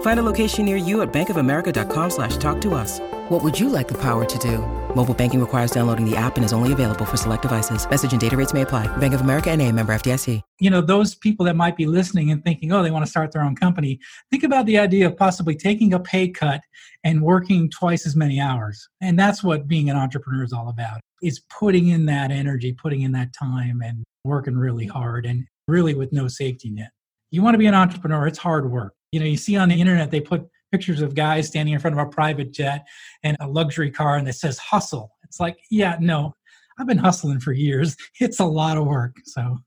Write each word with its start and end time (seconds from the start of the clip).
Find 0.00 0.18
a 0.18 0.22
location 0.22 0.66
near 0.66 0.76
you 0.76 1.00
at 1.02 1.12
bankofamerica.com 1.12 2.10
slash 2.10 2.36
talk 2.38 2.60
to 2.62 2.74
us. 2.74 3.00
What 3.30 3.44
would 3.44 3.58
you 3.58 3.68
like 3.68 3.86
the 3.86 3.98
power 3.98 4.24
to 4.24 4.38
do? 4.38 4.58
Mobile 4.96 5.14
banking 5.14 5.40
requires 5.40 5.70
downloading 5.70 6.04
the 6.04 6.16
app 6.16 6.36
and 6.36 6.44
is 6.44 6.52
only 6.52 6.72
available 6.72 7.04
for 7.04 7.16
select 7.16 7.42
devices. 7.42 7.88
Message 7.88 8.12
and 8.12 8.20
data 8.20 8.36
rates 8.36 8.52
may 8.52 8.62
apply. 8.62 8.88
Bank 8.96 9.14
of 9.14 9.20
America 9.20 9.50
and 9.50 9.62
a 9.62 9.70
member 9.70 9.94
FDIC. 9.94 10.42
You 10.58 10.68
know, 10.68 10.80
those 10.80 11.14
people 11.14 11.46
that 11.46 11.54
might 11.54 11.76
be 11.76 11.86
listening 11.86 12.32
and 12.32 12.42
thinking, 12.42 12.72
oh, 12.72 12.82
they 12.82 12.90
want 12.90 13.04
to 13.04 13.10
start 13.10 13.30
their 13.30 13.42
own 13.42 13.54
company, 13.54 14.00
think 14.30 14.42
about 14.42 14.66
the 14.66 14.78
idea 14.78 15.06
of 15.06 15.16
possibly 15.16 15.54
taking 15.54 15.94
a 15.94 16.00
pay 16.00 16.28
cut 16.28 16.60
and 17.04 17.22
working 17.22 17.70
twice 17.70 18.04
as 18.04 18.16
many 18.16 18.40
hours. 18.40 18.88
And 19.00 19.18
that's 19.18 19.44
what 19.44 19.68
being 19.68 19.90
an 19.90 19.96
entrepreneur 19.96 20.42
is 20.42 20.52
all 20.52 20.70
about, 20.70 21.00
is 21.22 21.40
putting 21.56 21.88
in 21.88 22.06
that 22.06 22.30
energy, 22.30 22.72
putting 22.72 23.02
in 23.02 23.12
that 23.12 23.32
time 23.32 23.80
and 23.80 24.02
working 24.24 24.56
really 24.56 24.86
hard 24.86 25.24
and 25.24 25.46
really 25.68 25.94
with 25.94 26.12
no 26.12 26.26
safety 26.26 26.70
net. 26.70 26.90
You 27.30 27.42
want 27.42 27.54
to 27.54 27.58
be 27.58 27.66
an 27.66 27.74
entrepreneur, 27.74 28.26
it's 28.26 28.38
hard 28.38 28.70
work. 28.70 28.94
You 29.12 29.20
know, 29.20 29.26
you 29.26 29.36
see 29.36 29.56
on 29.56 29.68
the 29.68 29.80
internet, 29.80 30.10
they 30.10 30.20
put 30.20 30.48
pictures 30.70 31.00
of 31.00 31.14
guys 31.14 31.48
standing 31.48 31.74
in 31.74 31.80
front 31.80 31.98
of 31.98 32.06
a 32.06 32.08
private 32.08 32.52
jet 32.52 32.86
and 33.24 33.36
a 33.40 33.48
luxury 33.48 33.90
car 33.90 34.16
and 34.16 34.28
it 34.28 34.34
says 34.34 34.58
hustle. 34.58 35.16
It's 35.24 35.40
like, 35.40 35.58
yeah, 35.70 35.96
no, 36.00 36.34
I've 36.78 36.86
been 36.86 36.98
hustling 36.98 37.40
for 37.40 37.52
years. 37.52 37.96
It's 38.20 38.40
a 38.40 38.44
lot 38.44 38.76
of 38.76 38.86
work. 38.86 39.16
So, 39.24 39.58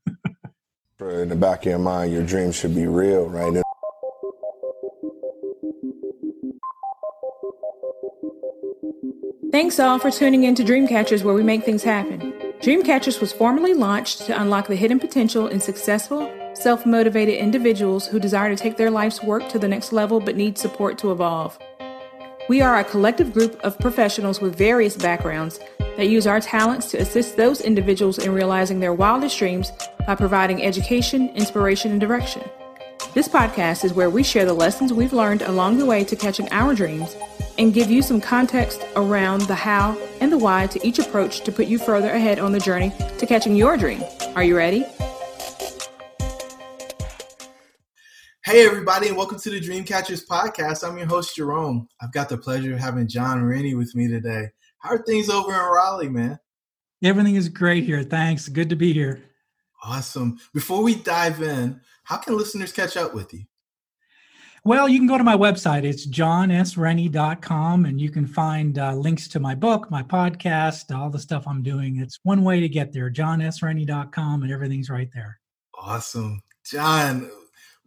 in 1.00 1.28
the 1.28 1.36
back 1.36 1.60
of 1.60 1.70
your 1.70 1.78
mind, 1.78 2.12
your 2.12 2.24
dreams 2.24 2.56
should 2.56 2.74
be 2.74 2.86
real, 2.86 3.28
right? 3.28 3.62
Thanks 9.50 9.78
all 9.78 9.98
for 9.98 10.10
tuning 10.10 10.44
in 10.44 10.54
to 10.56 10.64
Dreamcatchers, 10.64 11.22
where 11.22 11.34
we 11.34 11.42
make 11.42 11.64
things 11.64 11.84
happen. 11.84 12.32
Dreamcatchers 12.60 13.20
was 13.20 13.32
formally 13.32 13.74
launched 13.74 14.26
to 14.26 14.40
unlock 14.40 14.66
the 14.66 14.74
hidden 14.74 14.98
potential 14.98 15.46
in 15.48 15.60
successful, 15.60 16.28
self 16.54 16.86
motivated 16.86 17.36
individuals 17.36 18.06
who 18.06 18.18
desire 18.18 18.54
to 18.54 18.60
take 18.60 18.76
their 18.76 18.90
life's 18.90 19.22
work 19.22 19.48
to 19.50 19.58
the 19.58 19.68
next 19.68 19.92
level 19.92 20.20
but 20.20 20.36
need 20.36 20.56
support 20.56 20.98
to 20.98 21.12
evolve. 21.12 21.58
We 22.48 22.60
are 22.60 22.78
a 22.78 22.84
collective 22.84 23.32
group 23.32 23.58
of 23.64 23.78
professionals 23.78 24.40
with 24.40 24.56
various 24.56 24.96
backgrounds 24.96 25.58
that 25.96 26.08
use 26.08 26.26
our 26.26 26.40
talents 26.40 26.90
to 26.90 26.98
assist 26.98 27.36
those 27.36 27.60
individuals 27.62 28.18
in 28.18 28.32
realizing 28.32 28.80
their 28.80 28.92
wildest 28.92 29.38
dreams 29.38 29.72
by 30.06 30.14
providing 30.14 30.62
education, 30.62 31.30
inspiration, 31.30 31.92
and 31.92 32.00
direction. 32.00 32.42
This 33.14 33.28
podcast 33.28 33.84
is 33.84 33.94
where 33.94 34.10
we 34.10 34.22
share 34.22 34.44
the 34.44 34.52
lessons 34.52 34.92
we've 34.92 35.12
learned 35.12 35.42
along 35.42 35.78
the 35.78 35.86
way 35.86 36.04
to 36.04 36.16
catching 36.16 36.50
our 36.50 36.74
dreams 36.74 37.16
and 37.58 37.72
give 37.72 37.90
you 37.90 38.02
some 38.02 38.20
context 38.20 38.84
around 38.96 39.42
the 39.42 39.54
how 39.54 39.96
and 40.20 40.32
the 40.32 40.38
why 40.38 40.66
to 40.66 40.86
each 40.86 40.98
approach 40.98 41.42
to 41.42 41.52
put 41.52 41.66
you 41.66 41.78
further 41.78 42.10
ahead 42.10 42.38
on 42.38 42.52
the 42.52 42.60
journey 42.60 42.92
to 43.18 43.26
catching 43.26 43.56
your 43.56 43.76
dream. 43.76 44.02
Are 44.34 44.44
you 44.44 44.56
ready? 44.56 44.84
Hey, 48.54 48.66
everybody, 48.66 49.08
and 49.08 49.16
welcome 49.16 49.40
to 49.40 49.50
the 49.50 49.60
Dreamcatchers 49.60 50.28
podcast. 50.28 50.88
I'm 50.88 50.96
your 50.96 51.08
host, 51.08 51.34
Jerome. 51.34 51.88
I've 52.00 52.12
got 52.12 52.28
the 52.28 52.38
pleasure 52.38 52.74
of 52.74 52.78
having 52.78 53.08
John 53.08 53.44
Rennie 53.44 53.74
with 53.74 53.96
me 53.96 54.06
today. 54.06 54.48
How 54.78 54.90
are 54.90 55.02
things 55.02 55.28
over 55.28 55.52
in 55.52 55.58
Raleigh, 55.58 56.08
man? 56.08 56.38
Everything 57.02 57.34
is 57.34 57.48
great 57.48 57.82
here. 57.82 58.04
Thanks. 58.04 58.48
Good 58.48 58.68
to 58.70 58.76
be 58.76 58.92
here. 58.92 59.24
Awesome. 59.82 60.38
Before 60.52 60.84
we 60.84 60.94
dive 60.94 61.42
in, 61.42 61.80
how 62.04 62.18
can 62.18 62.36
listeners 62.36 62.70
catch 62.70 62.96
up 62.96 63.12
with 63.12 63.34
you? 63.34 63.42
Well, 64.62 64.88
you 64.88 65.00
can 65.00 65.08
go 65.08 65.18
to 65.18 65.24
my 65.24 65.36
website. 65.36 65.82
It's 65.82 66.06
johnsrennie.com, 66.06 67.86
and 67.86 68.00
you 68.00 68.10
can 68.10 68.24
find 68.28 68.78
uh, 68.78 68.94
links 68.94 69.26
to 69.30 69.40
my 69.40 69.56
book, 69.56 69.90
my 69.90 70.04
podcast, 70.04 70.96
all 70.96 71.10
the 71.10 71.18
stuff 71.18 71.48
I'm 71.48 71.64
doing. 71.64 71.96
It's 71.96 72.20
one 72.22 72.44
way 72.44 72.60
to 72.60 72.68
get 72.68 72.92
there, 72.92 73.10
johnsrennie.com, 73.10 74.44
and 74.44 74.52
everything's 74.52 74.90
right 74.90 75.10
there. 75.12 75.40
Awesome. 75.76 76.40
John, 76.64 77.28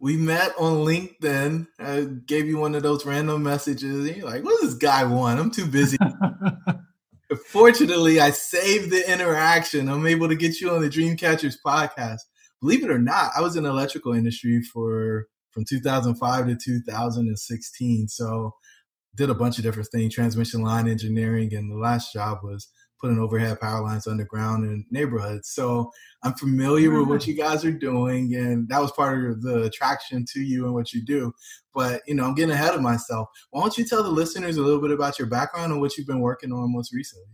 we 0.00 0.16
met 0.16 0.52
on 0.58 0.84
LinkedIn. 0.84 1.66
I 1.78 2.02
gave 2.26 2.46
you 2.46 2.58
one 2.58 2.74
of 2.74 2.82
those 2.82 3.04
random 3.04 3.42
messages. 3.42 4.06
And 4.06 4.16
you're 4.16 4.26
like, 4.26 4.44
what 4.44 4.60
does 4.60 4.70
this 4.70 4.78
guy 4.78 5.04
want? 5.04 5.40
I'm 5.40 5.50
too 5.50 5.66
busy. 5.66 5.98
Fortunately, 7.46 8.20
I 8.20 8.30
saved 8.30 8.90
the 8.90 9.10
interaction. 9.10 9.88
I'm 9.88 10.06
able 10.06 10.28
to 10.28 10.36
get 10.36 10.60
you 10.60 10.70
on 10.70 10.80
the 10.80 10.88
Dreamcatchers 10.88 11.56
podcast. 11.64 12.20
Believe 12.60 12.84
it 12.84 12.90
or 12.90 12.98
not, 12.98 13.32
I 13.36 13.40
was 13.40 13.56
in 13.56 13.64
the 13.64 13.70
electrical 13.70 14.12
industry 14.14 14.62
for 14.62 15.26
from 15.50 15.64
2005 15.64 16.46
to 16.46 16.56
2016. 16.56 18.08
So 18.08 18.54
did 19.16 19.30
a 19.30 19.34
bunch 19.34 19.58
of 19.58 19.64
different 19.64 19.88
things, 19.90 20.14
transmission 20.14 20.62
line 20.62 20.88
engineering, 20.88 21.52
and 21.54 21.70
the 21.70 21.76
last 21.76 22.12
job 22.12 22.38
was 22.42 22.68
putting 23.00 23.18
overhead 23.18 23.60
power 23.60 23.82
lines 23.82 24.06
underground 24.06 24.64
in 24.64 24.84
neighborhoods. 24.90 25.50
So 25.50 25.90
I'm 26.22 26.34
familiar 26.34 26.90
with 26.90 27.08
what 27.08 27.20
mm-hmm. 27.20 27.30
you 27.30 27.36
guys 27.36 27.64
are 27.64 27.72
doing, 27.72 28.34
and 28.34 28.68
that 28.68 28.80
was 28.80 28.92
part 28.92 29.30
of 29.30 29.42
the 29.42 29.64
attraction 29.64 30.24
to 30.32 30.40
you 30.40 30.64
and 30.64 30.74
what 30.74 30.92
you 30.92 31.04
do. 31.04 31.32
But 31.74 32.02
you 32.06 32.14
know, 32.14 32.24
I'm 32.24 32.34
getting 32.34 32.54
ahead 32.54 32.74
of 32.74 32.82
myself. 32.82 33.28
Why 33.50 33.60
don't 33.60 33.76
you 33.78 33.84
tell 33.84 34.02
the 34.02 34.08
listeners 34.08 34.56
a 34.56 34.62
little 34.62 34.80
bit 34.80 34.90
about 34.90 35.18
your 35.18 35.28
background 35.28 35.72
and 35.72 35.80
what 35.80 35.96
you've 35.96 36.06
been 36.06 36.20
working 36.20 36.52
on 36.52 36.72
most 36.72 36.92
recently? 36.92 37.26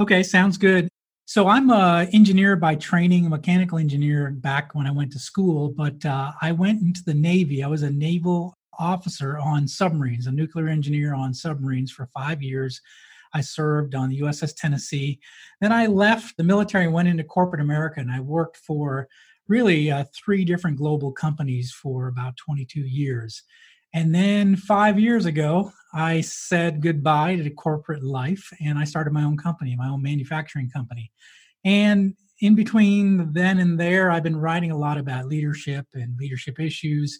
Okay, 0.00 0.22
sounds 0.22 0.56
good. 0.56 0.88
So 1.24 1.46
I'm 1.46 1.68
a 1.68 2.08
engineer 2.14 2.56
by 2.56 2.76
training, 2.76 3.26
a 3.26 3.28
mechanical 3.28 3.76
engineer 3.76 4.30
back 4.30 4.74
when 4.74 4.86
I 4.86 4.90
went 4.90 5.12
to 5.12 5.18
school, 5.18 5.68
but 5.76 6.02
uh, 6.06 6.32
I 6.40 6.52
went 6.52 6.80
into 6.80 7.04
the 7.04 7.12
Navy. 7.12 7.62
I 7.62 7.66
was 7.66 7.82
a 7.82 7.90
naval 7.90 8.54
officer 8.78 9.38
on 9.38 9.68
submarines, 9.68 10.26
a 10.26 10.32
nuclear 10.32 10.68
engineer 10.68 11.14
on 11.14 11.34
submarines 11.34 11.90
for 11.90 12.08
five 12.14 12.42
years. 12.42 12.80
I 13.34 13.40
served 13.40 13.94
on 13.94 14.08
the 14.08 14.20
USS 14.20 14.54
Tennessee. 14.56 15.20
Then 15.60 15.72
I 15.72 15.86
left 15.86 16.36
the 16.36 16.44
military 16.44 16.88
went 16.88 17.08
into 17.08 17.24
corporate 17.24 17.60
America, 17.60 18.00
and 18.00 18.10
I 18.10 18.20
worked 18.20 18.56
for 18.58 19.08
really 19.48 19.90
uh, 19.90 20.04
three 20.14 20.44
different 20.44 20.76
global 20.76 21.10
companies 21.10 21.72
for 21.72 22.08
about 22.08 22.36
22 22.36 22.80
years. 22.80 23.42
And 23.94 24.14
then 24.14 24.54
five 24.54 25.00
years 25.00 25.24
ago, 25.24 25.72
I 25.94 26.20
said 26.20 26.82
goodbye 26.82 27.36
to 27.36 27.50
corporate 27.50 28.02
life 28.02 28.52
and 28.60 28.78
I 28.78 28.84
started 28.84 29.12
my 29.12 29.24
own 29.24 29.38
company, 29.38 29.74
my 29.76 29.88
own 29.88 30.02
manufacturing 30.02 30.68
company. 30.68 31.10
And 31.64 32.14
in 32.40 32.54
between 32.54 33.32
then 33.32 33.58
and 33.58 33.80
there, 33.80 34.10
I've 34.10 34.22
been 34.22 34.36
writing 34.36 34.70
a 34.70 34.78
lot 34.78 34.98
about 34.98 35.26
leadership 35.26 35.86
and 35.94 36.16
leadership 36.18 36.60
issues 36.60 37.18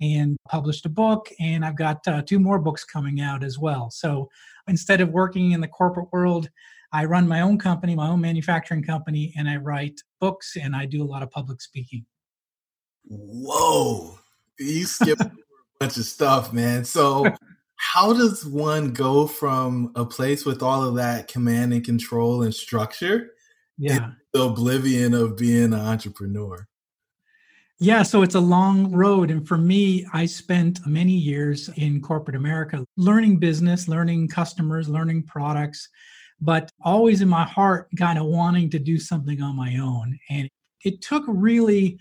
and 0.00 0.36
published 0.48 0.86
a 0.86 0.88
book. 0.88 1.30
And 1.40 1.64
I've 1.64 1.76
got 1.76 2.06
uh, 2.06 2.22
two 2.22 2.38
more 2.38 2.58
books 2.58 2.84
coming 2.84 3.20
out 3.20 3.44
as 3.44 3.58
well. 3.58 3.90
So 3.90 4.28
instead 4.68 5.00
of 5.00 5.10
working 5.10 5.52
in 5.52 5.60
the 5.60 5.68
corporate 5.68 6.08
world, 6.12 6.48
I 6.92 7.04
run 7.04 7.28
my 7.28 7.40
own 7.40 7.58
company, 7.58 7.94
my 7.94 8.08
own 8.08 8.20
manufacturing 8.20 8.82
company, 8.82 9.32
and 9.36 9.48
I 9.48 9.56
write 9.56 10.00
books 10.20 10.56
and 10.60 10.74
I 10.74 10.86
do 10.86 11.02
a 11.02 11.06
lot 11.06 11.22
of 11.22 11.30
public 11.30 11.60
speaking. 11.60 12.04
Whoa, 13.06 14.18
you 14.58 14.84
skipped 14.84 15.22
a 15.22 15.32
bunch 15.78 15.96
of 15.96 16.04
stuff, 16.04 16.52
man. 16.52 16.84
So, 16.84 17.26
how 17.76 18.12
does 18.12 18.44
one 18.44 18.92
go 18.92 19.26
from 19.26 19.92
a 19.94 20.04
place 20.04 20.44
with 20.44 20.62
all 20.62 20.82
of 20.82 20.96
that 20.96 21.28
command 21.28 21.72
and 21.72 21.84
control 21.84 22.42
and 22.42 22.54
structure, 22.54 23.32
yeah, 23.78 24.10
the 24.34 24.42
oblivion 24.42 25.14
of 25.14 25.36
being 25.36 25.72
an 25.72 25.74
entrepreneur? 25.74 26.66
Yeah, 27.82 28.02
so 28.02 28.20
it's 28.20 28.34
a 28.34 28.40
long 28.40 28.92
road. 28.92 29.30
And 29.30 29.48
for 29.48 29.56
me, 29.56 30.06
I 30.12 30.26
spent 30.26 30.86
many 30.86 31.12
years 31.12 31.70
in 31.76 32.02
corporate 32.02 32.36
America 32.36 32.84
learning 32.98 33.38
business, 33.38 33.88
learning 33.88 34.28
customers, 34.28 34.86
learning 34.86 35.22
products, 35.22 35.88
but 36.42 36.70
always 36.82 37.22
in 37.22 37.28
my 37.28 37.44
heart, 37.44 37.88
kind 37.96 38.18
of 38.18 38.26
wanting 38.26 38.68
to 38.70 38.78
do 38.78 38.98
something 38.98 39.40
on 39.40 39.56
my 39.56 39.78
own. 39.78 40.18
And 40.28 40.46
it 40.84 41.00
took 41.00 41.24
really, 41.26 41.98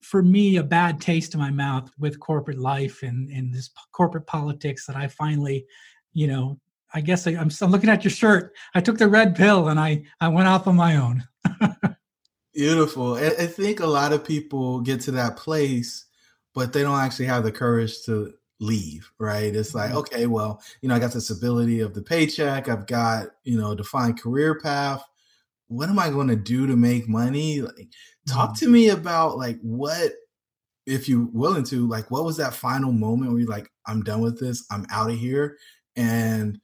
for 0.00 0.24
me, 0.24 0.56
a 0.56 0.62
bad 0.64 1.00
taste 1.00 1.34
in 1.34 1.40
my 1.40 1.50
mouth 1.52 1.88
with 2.00 2.18
corporate 2.18 2.58
life 2.58 3.04
and, 3.04 3.30
and 3.30 3.54
this 3.54 3.70
corporate 3.92 4.26
politics 4.26 4.86
that 4.86 4.96
I 4.96 5.06
finally, 5.06 5.66
you 6.14 6.26
know, 6.26 6.58
I 6.94 7.00
guess 7.00 7.28
I, 7.28 7.32
am 7.32 7.48
I'm 7.60 7.70
looking 7.70 7.90
at 7.90 8.02
your 8.02 8.10
shirt. 8.10 8.54
I 8.74 8.80
took 8.80 8.98
the 8.98 9.06
red 9.06 9.36
pill 9.36 9.68
and 9.68 9.78
I, 9.78 10.02
I 10.20 10.26
went 10.28 10.48
off 10.48 10.66
on 10.66 10.74
my 10.74 10.96
own. 10.96 11.24
Beautiful. 12.54 13.14
I 13.14 13.46
think 13.46 13.80
a 13.80 13.86
lot 13.86 14.12
of 14.12 14.24
people 14.24 14.80
get 14.80 15.00
to 15.02 15.10
that 15.12 15.36
place, 15.36 16.04
but 16.54 16.72
they 16.72 16.82
don't 16.82 17.00
actually 17.00 17.26
have 17.26 17.44
the 17.44 17.52
courage 17.52 18.02
to 18.04 18.34
leave, 18.60 19.10
right? 19.18 19.54
It's 19.54 19.74
like, 19.74 19.90
mm-hmm. 19.90 19.98
okay, 19.98 20.26
well, 20.26 20.62
you 20.82 20.88
know, 20.88 20.94
I 20.94 20.98
got 20.98 21.12
the 21.12 21.20
stability 21.20 21.80
of 21.80 21.94
the 21.94 22.02
paycheck, 22.02 22.68
I've 22.68 22.86
got, 22.86 23.28
you 23.44 23.58
know, 23.58 23.74
defined 23.74 24.20
career 24.20 24.60
path. 24.60 25.02
What 25.68 25.88
am 25.88 25.98
I 25.98 26.10
going 26.10 26.28
to 26.28 26.36
do 26.36 26.66
to 26.66 26.76
make 26.76 27.08
money? 27.08 27.62
Like, 27.62 27.88
talk 28.28 28.50
mm-hmm. 28.50 28.66
to 28.66 28.70
me 28.70 28.88
about 28.90 29.38
like 29.38 29.58
what, 29.62 30.12
if 30.84 31.08
you're 31.08 31.28
willing 31.32 31.64
to, 31.64 31.88
like, 31.88 32.10
what 32.10 32.24
was 32.24 32.36
that 32.36 32.54
final 32.54 32.92
moment 32.92 33.30
where 33.32 33.40
you're 33.40 33.48
like, 33.48 33.70
I'm 33.86 34.02
done 34.02 34.20
with 34.20 34.38
this, 34.38 34.66
I'm 34.70 34.86
out 34.90 35.10
of 35.10 35.18
here, 35.18 35.56
and 35.96 36.60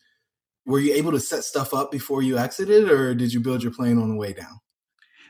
were 0.67 0.81
you 0.81 0.93
able 0.94 1.12
to 1.12 1.20
set 1.20 1.44
stuff 1.44 1.73
up 1.73 1.91
before 1.91 2.23
you 2.23 2.37
exited, 2.37 2.91
or 2.91 3.14
did 3.14 3.32
you 3.32 3.41
build 3.41 3.62
your 3.62 3.73
plane 3.73 3.96
on 3.96 4.11
the 4.11 4.17
way 4.17 4.34
down? 4.34 4.61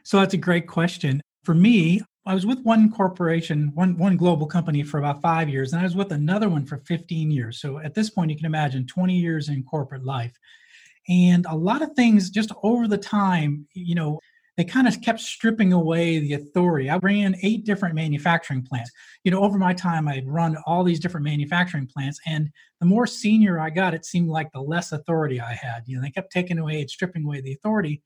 So 0.03 0.19
that's 0.19 0.35
a 0.35 0.39
great 0.39 0.67
question. 0.67 1.21
For 1.45 1.55
me, 1.55 2.03
I 2.27 2.35
was 2.35 2.45
with 2.45 2.61
one 2.63 2.93
corporation, 2.93 3.73
one 3.75 3.97
one 3.97 4.17
global 4.17 4.47
company 4.47 4.83
for 4.83 4.99
about 4.99 5.23
five 5.23 5.49
years, 5.49 5.73
and 5.73 5.81
I 5.81 5.85
was 5.85 5.97
with 5.97 6.13
another 6.13 6.49
one 6.49 6.67
for 6.67 6.79
15 6.79 7.31
years. 7.31 7.61
So 7.61 7.79
at 7.79 7.95
this 7.95 8.11
point, 8.11 8.31
you 8.31 8.37
can 8.37 8.47
imagine 8.47 8.87
20 8.87 9.15
years 9.15 9.49
in 9.49 9.63
corporate 9.63 10.05
life. 10.05 10.37
And 11.09 11.47
a 11.47 11.55
lot 11.55 11.81
of 11.81 11.93
things 11.93 12.29
just 12.29 12.53
over 12.63 12.87
the 12.87 12.99
time, 12.99 13.67
you 13.73 13.95
know, 13.95 14.21
they 14.59 14.65
kind 14.65 14.89
of 14.89 15.01
kept 15.01 15.21
stripping 15.21 15.73
away 15.73 16.19
the 16.19 16.35
authority. 16.35 16.91
I 16.91 16.99
ran 16.99 17.37
eight 17.43 17.65
different 17.65 17.95
manufacturing 17.95 18.63
plants. 18.63 18.91
You 19.23 19.31
know, 19.31 19.41
over 19.41 19.57
my 19.57 19.73
time, 19.73 20.09
I'd 20.09 20.29
run 20.29 20.57
all 20.67 20.83
these 20.83 20.99
different 20.99 21.25
manufacturing 21.25 21.87
plants. 21.87 22.21
And 22.27 22.51
the 22.81 22.87
more 22.87 23.07
senior 23.07 23.61
I 23.61 23.71
got, 23.71 23.95
it 23.95 24.05
seemed 24.05 24.29
like 24.29 24.51
the 24.53 24.61
less 24.61 24.91
authority 24.91 25.41
I 25.41 25.55
had. 25.55 25.85
You 25.87 25.97
know, 25.97 26.03
they 26.03 26.11
kept 26.11 26.33
taking 26.33 26.59
away 26.59 26.81
and 26.81 26.91
stripping 26.91 27.25
away 27.25 27.41
the 27.41 27.53
authority. 27.53 28.03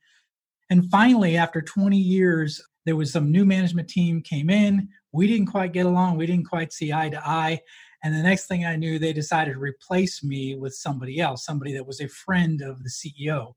And 0.72 0.90
finally, 0.90 1.36
after 1.36 1.60
20 1.60 1.98
years, 1.98 2.58
there 2.86 2.96
was 2.96 3.12
some 3.12 3.30
new 3.30 3.44
management 3.44 3.90
team 3.90 4.22
came 4.22 4.48
in. 4.48 4.88
We 5.12 5.26
didn't 5.26 5.48
quite 5.48 5.74
get 5.74 5.84
along. 5.84 6.16
We 6.16 6.24
didn't 6.24 6.46
quite 6.46 6.72
see 6.72 6.94
eye 6.94 7.10
to 7.10 7.28
eye. 7.28 7.60
And 8.02 8.14
the 8.14 8.22
next 8.22 8.46
thing 8.46 8.64
I 8.64 8.76
knew, 8.76 8.98
they 8.98 9.12
decided 9.12 9.52
to 9.52 9.58
replace 9.58 10.24
me 10.24 10.54
with 10.54 10.72
somebody 10.74 11.20
else, 11.20 11.44
somebody 11.44 11.74
that 11.74 11.86
was 11.86 12.00
a 12.00 12.08
friend 12.08 12.62
of 12.62 12.82
the 12.82 12.88
CEO. 12.88 13.52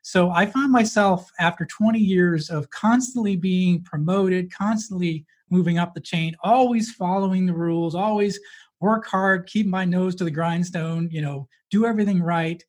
So 0.00 0.30
I 0.30 0.46
found 0.46 0.72
myself 0.72 1.30
after 1.38 1.66
20 1.66 1.98
years 1.98 2.48
of 2.48 2.70
constantly 2.70 3.36
being 3.36 3.82
promoted, 3.82 4.50
constantly 4.50 5.26
moving 5.50 5.76
up 5.76 5.92
the 5.92 6.00
chain, 6.00 6.34
always 6.42 6.92
following 6.92 7.44
the 7.44 7.52
rules, 7.52 7.94
always 7.94 8.40
work 8.80 9.06
hard, 9.06 9.46
keep 9.48 9.66
my 9.66 9.84
nose 9.84 10.14
to 10.14 10.24
the 10.24 10.30
grindstone, 10.30 11.10
you 11.12 11.20
know, 11.20 11.46
do 11.70 11.84
everything 11.84 12.22
right. 12.22 12.64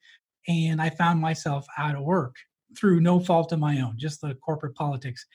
And 0.49 0.81
I 0.81 0.89
found 0.89 1.21
myself 1.21 1.65
out 1.77 1.95
of 1.95 2.03
work 2.03 2.35
through 2.77 3.01
no 3.01 3.19
fault 3.19 3.51
of 3.51 3.59
my 3.59 3.81
own, 3.81 3.95
just 3.97 4.21
the 4.21 4.35
corporate 4.35 4.75
politics. 4.75 5.25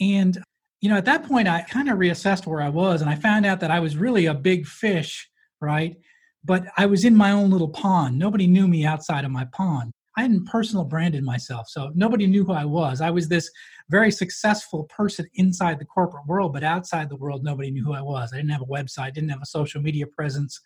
And, 0.00 0.42
you 0.80 0.88
know, 0.88 0.96
at 0.96 1.04
that 1.04 1.26
point, 1.26 1.48
I 1.48 1.62
kind 1.62 1.88
of 1.88 1.98
reassessed 1.98 2.46
where 2.46 2.60
I 2.60 2.68
was 2.68 3.00
and 3.00 3.10
I 3.10 3.14
found 3.14 3.46
out 3.46 3.60
that 3.60 3.70
I 3.70 3.80
was 3.80 3.96
really 3.96 4.26
a 4.26 4.34
big 4.34 4.66
fish, 4.66 5.28
right? 5.60 5.96
But 6.44 6.64
I 6.76 6.86
was 6.86 7.04
in 7.04 7.14
my 7.14 7.30
own 7.30 7.50
little 7.50 7.68
pond. 7.68 8.18
Nobody 8.18 8.46
knew 8.46 8.66
me 8.66 8.84
outside 8.84 9.24
of 9.24 9.30
my 9.30 9.44
pond. 9.52 9.92
I 10.16 10.22
hadn't 10.22 10.44
personal 10.44 10.84
branded 10.84 11.24
myself, 11.24 11.68
so 11.68 11.90
nobody 11.94 12.26
knew 12.26 12.44
who 12.44 12.52
I 12.52 12.66
was. 12.66 13.00
I 13.00 13.10
was 13.10 13.28
this 13.28 13.50
very 13.88 14.10
successful 14.10 14.84
person 14.84 15.26
inside 15.34 15.78
the 15.78 15.86
corporate 15.86 16.26
world, 16.26 16.52
but 16.52 16.62
outside 16.62 17.08
the 17.08 17.16
world, 17.16 17.42
nobody 17.42 17.70
knew 17.70 17.84
who 17.84 17.94
I 17.94 18.02
was. 18.02 18.30
I 18.32 18.36
didn't 18.36 18.50
have 18.50 18.62
a 18.62 18.66
website, 18.66 19.14
didn't 19.14 19.30
have 19.30 19.42
a 19.42 19.46
social 19.46 19.80
media 19.80 20.06
presence. 20.06 20.60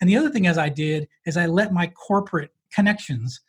And 0.00 0.08
the 0.08 0.16
other 0.16 0.30
thing 0.30 0.46
as 0.46 0.56
I 0.56 0.70
did 0.70 1.08
is 1.26 1.36
I 1.36 1.44
let 1.46 1.74
my 1.74 1.88
corporate 1.88 2.52
connections, 2.72 3.40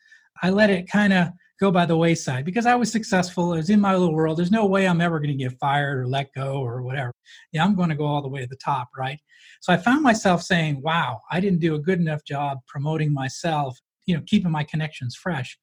I 0.44 0.50
let 0.50 0.70
it 0.70 0.90
kind 0.90 1.14
of 1.14 1.30
go 1.60 1.72
by 1.72 1.86
the 1.86 1.98
wayside 1.98 2.46
because 2.46 2.66
I 2.66 2.76
was 2.76 2.92
successful. 2.92 3.54
I 3.54 3.58
was 3.58 3.70
in 3.70 3.82
my 3.82 3.96
little 3.96 4.14
world. 4.14 4.38
There's 4.38 4.52
no 4.52 4.66
way 4.66 4.88
I'm 4.88 5.02
ever 5.02 5.20
going 5.20 5.36
to 5.36 5.44
get 5.44 5.58
fired 5.60 6.00
or 6.00 6.08
let 6.08 6.34
go 6.34 6.62
or 6.62 6.84
whatever. 6.84 7.14
Yeah, 7.52 7.64
I'm 7.64 7.76
going 7.76 7.90
to 7.90 7.96
go 7.96 8.06
all 8.06 8.22
the 8.22 8.28
way 8.28 8.42
to 8.42 8.48
the 8.48 8.56
top, 8.58 8.90
right? 8.98 9.20
So 9.62 9.74
I 9.74 9.78
found 9.78 10.04
myself 10.04 10.44
saying, 10.44 10.82
wow, 10.82 11.22
I 11.32 11.40
didn't 11.40 11.60
do 11.60 11.76
a 11.76 11.80
good 11.80 12.00
enough 12.00 12.24
job 12.24 12.60
promoting 12.68 13.12
myself, 13.12 13.80
you 14.06 14.16
know, 14.16 14.22
keeping 14.28 14.52
my 14.52 14.64
connections 14.64 15.16
fresh. 15.16 15.58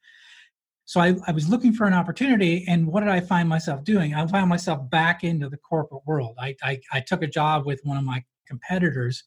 So 0.87 1.01
I, 1.01 1.15
I 1.27 1.33
was 1.33 1.49
looking 1.49 1.73
for 1.73 1.87
an 1.87 1.95
opportunity, 1.95 2.65
and 2.69 2.87
what 2.87 3.01
did 3.01 3.09
I 3.09 3.21
find 3.21 3.49
myself 3.49 3.85
doing? 3.85 4.15
I 4.15 4.27
found 4.27 4.51
myself 4.51 4.91
back 4.91 5.25
into 5.25 5.49
the 5.49 5.57
corporate 5.57 6.03
world. 6.05 6.37
I, 6.39 6.57
I, 6.63 6.81
I 6.93 7.01
took 7.01 7.23
a 7.23 7.27
job 7.27 7.65
with 7.65 7.81
one 7.85 7.97
of 7.97 8.05
my 8.05 8.23
competitors 8.47 9.25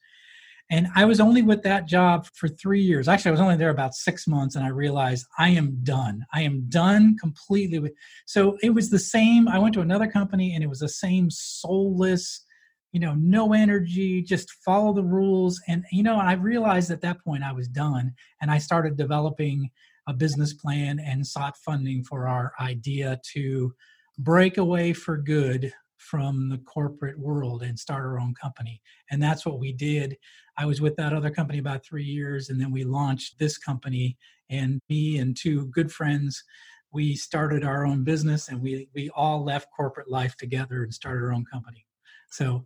and 0.70 0.88
I 0.96 1.06
was 1.06 1.20
only 1.20 1.42
with 1.42 1.64
that 1.64 1.86
job 1.86 2.28
for 2.34 2.50
three 2.50 2.82
years. 2.82 3.08
Actually, 3.08 3.30
I 3.30 3.32
was 3.32 3.42
only 3.42 3.56
there 3.56 3.70
about 3.70 3.94
six 3.94 4.28
months, 4.28 4.56
and 4.56 4.66
I 4.66 4.70
realized 4.70 5.26
I 5.38 5.50
am 5.50 5.80
done. 5.84 6.26
I 6.34 6.42
am 6.42 6.66
done 6.68 7.16
completely 7.18 7.80
with. 7.80 7.94
So 8.26 8.58
it 8.62 8.72
was 8.72 8.90
the 8.90 9.00
same. 9.00 9.48
I 9.48 9.60
went 9.60 9.74
to 9.76 9.82
another 9.82 10.08
company, 10.08 10.54
and 10.54 10.64
it 10.64 10.68
was 10.68 10.80
the 10.80 10.90
same 10.90 11.30
soulless, 11.30 12.46
you 12.92 13.00
know, 13.00 13.14
no 13.16 13.54
energy, 13.54 14.22
just 14.22 14.52
follow 14.66 14.94
the 14.94 15.04
rules. 15.04 15.62
And 15.68 15.86
you 15.92 16.04
know, 16.04 16.18
I 16.18 16.34
realized 16.34 16.92
at 16.92 17.02
that 17.02 17.24
point 17.24 17.44
I 17.44 17.54
was 17.54 17.70
done, 17.70 18.14
and 18.42 18.52
I 18.52 18.58
started 18.58 18.98
developing 18.98 19.70
a 20.08 20.14
business 20.14 20.54
plan 20.54 21.00
and 21.00 21.26
sought 21.26 21.58
funding 21.58 22.04
for 22.04 22.28
our 22.28 22.54
idea 22.60 23.20
to 23.34 23.74
break 24.18 24.58
away 24.58 24.94
for 24.94 25.18
good 25.18 25.74
from 25.98 26.50
the 26.50 26.60
corporate 26.60 27.20
world 27.20 27.64
and 27.64 27.78
start 27.78 28.06
our 28.06 28.20
own 28.20 28.34
company. 28.34 28.82
And 29.12 29.22
that's 29.22 29.46
what 29.46 29.60
we 29.60 29.74
did. 29.74 30.18
I 30.58 30.66
was 30.66 30.82
with 30.82 30.96
that 30.98 31.14
other 31.14 31.30
company 31.30 31.60
about 31.60 31.86
three 31.86 32.04
years, 32.04 32.50
and 32.50 32.60
then 32.60 32.72
we 32.72 32.84
launched 32.84 33.40
this 33.40 33.58
company. 33.58 34.18
And 34.50 34.80
me 34.90 35.18
and 35.18 35.36
two 35.36 35.68
good 35.68 35.92
friends, 35.92 36.44
we 36.92 37.16
started 37.16 37.64
our 37.64 37.86
own 37.86 38.04
business, 38.04 38.48
and 38.48 38.62
we 38.62 38.90
we 38.94 39.10
all 39.10 39.44
left 39.44 39.68
corporate 39.76 40.10
life 40.10 40.36
together 40.38 40.84
and 40.84 40.94
started 40.94 41.24
our 41.24 41.34
own 41.34 41.46
company. 41.46 41.86
So, 42.32 42.66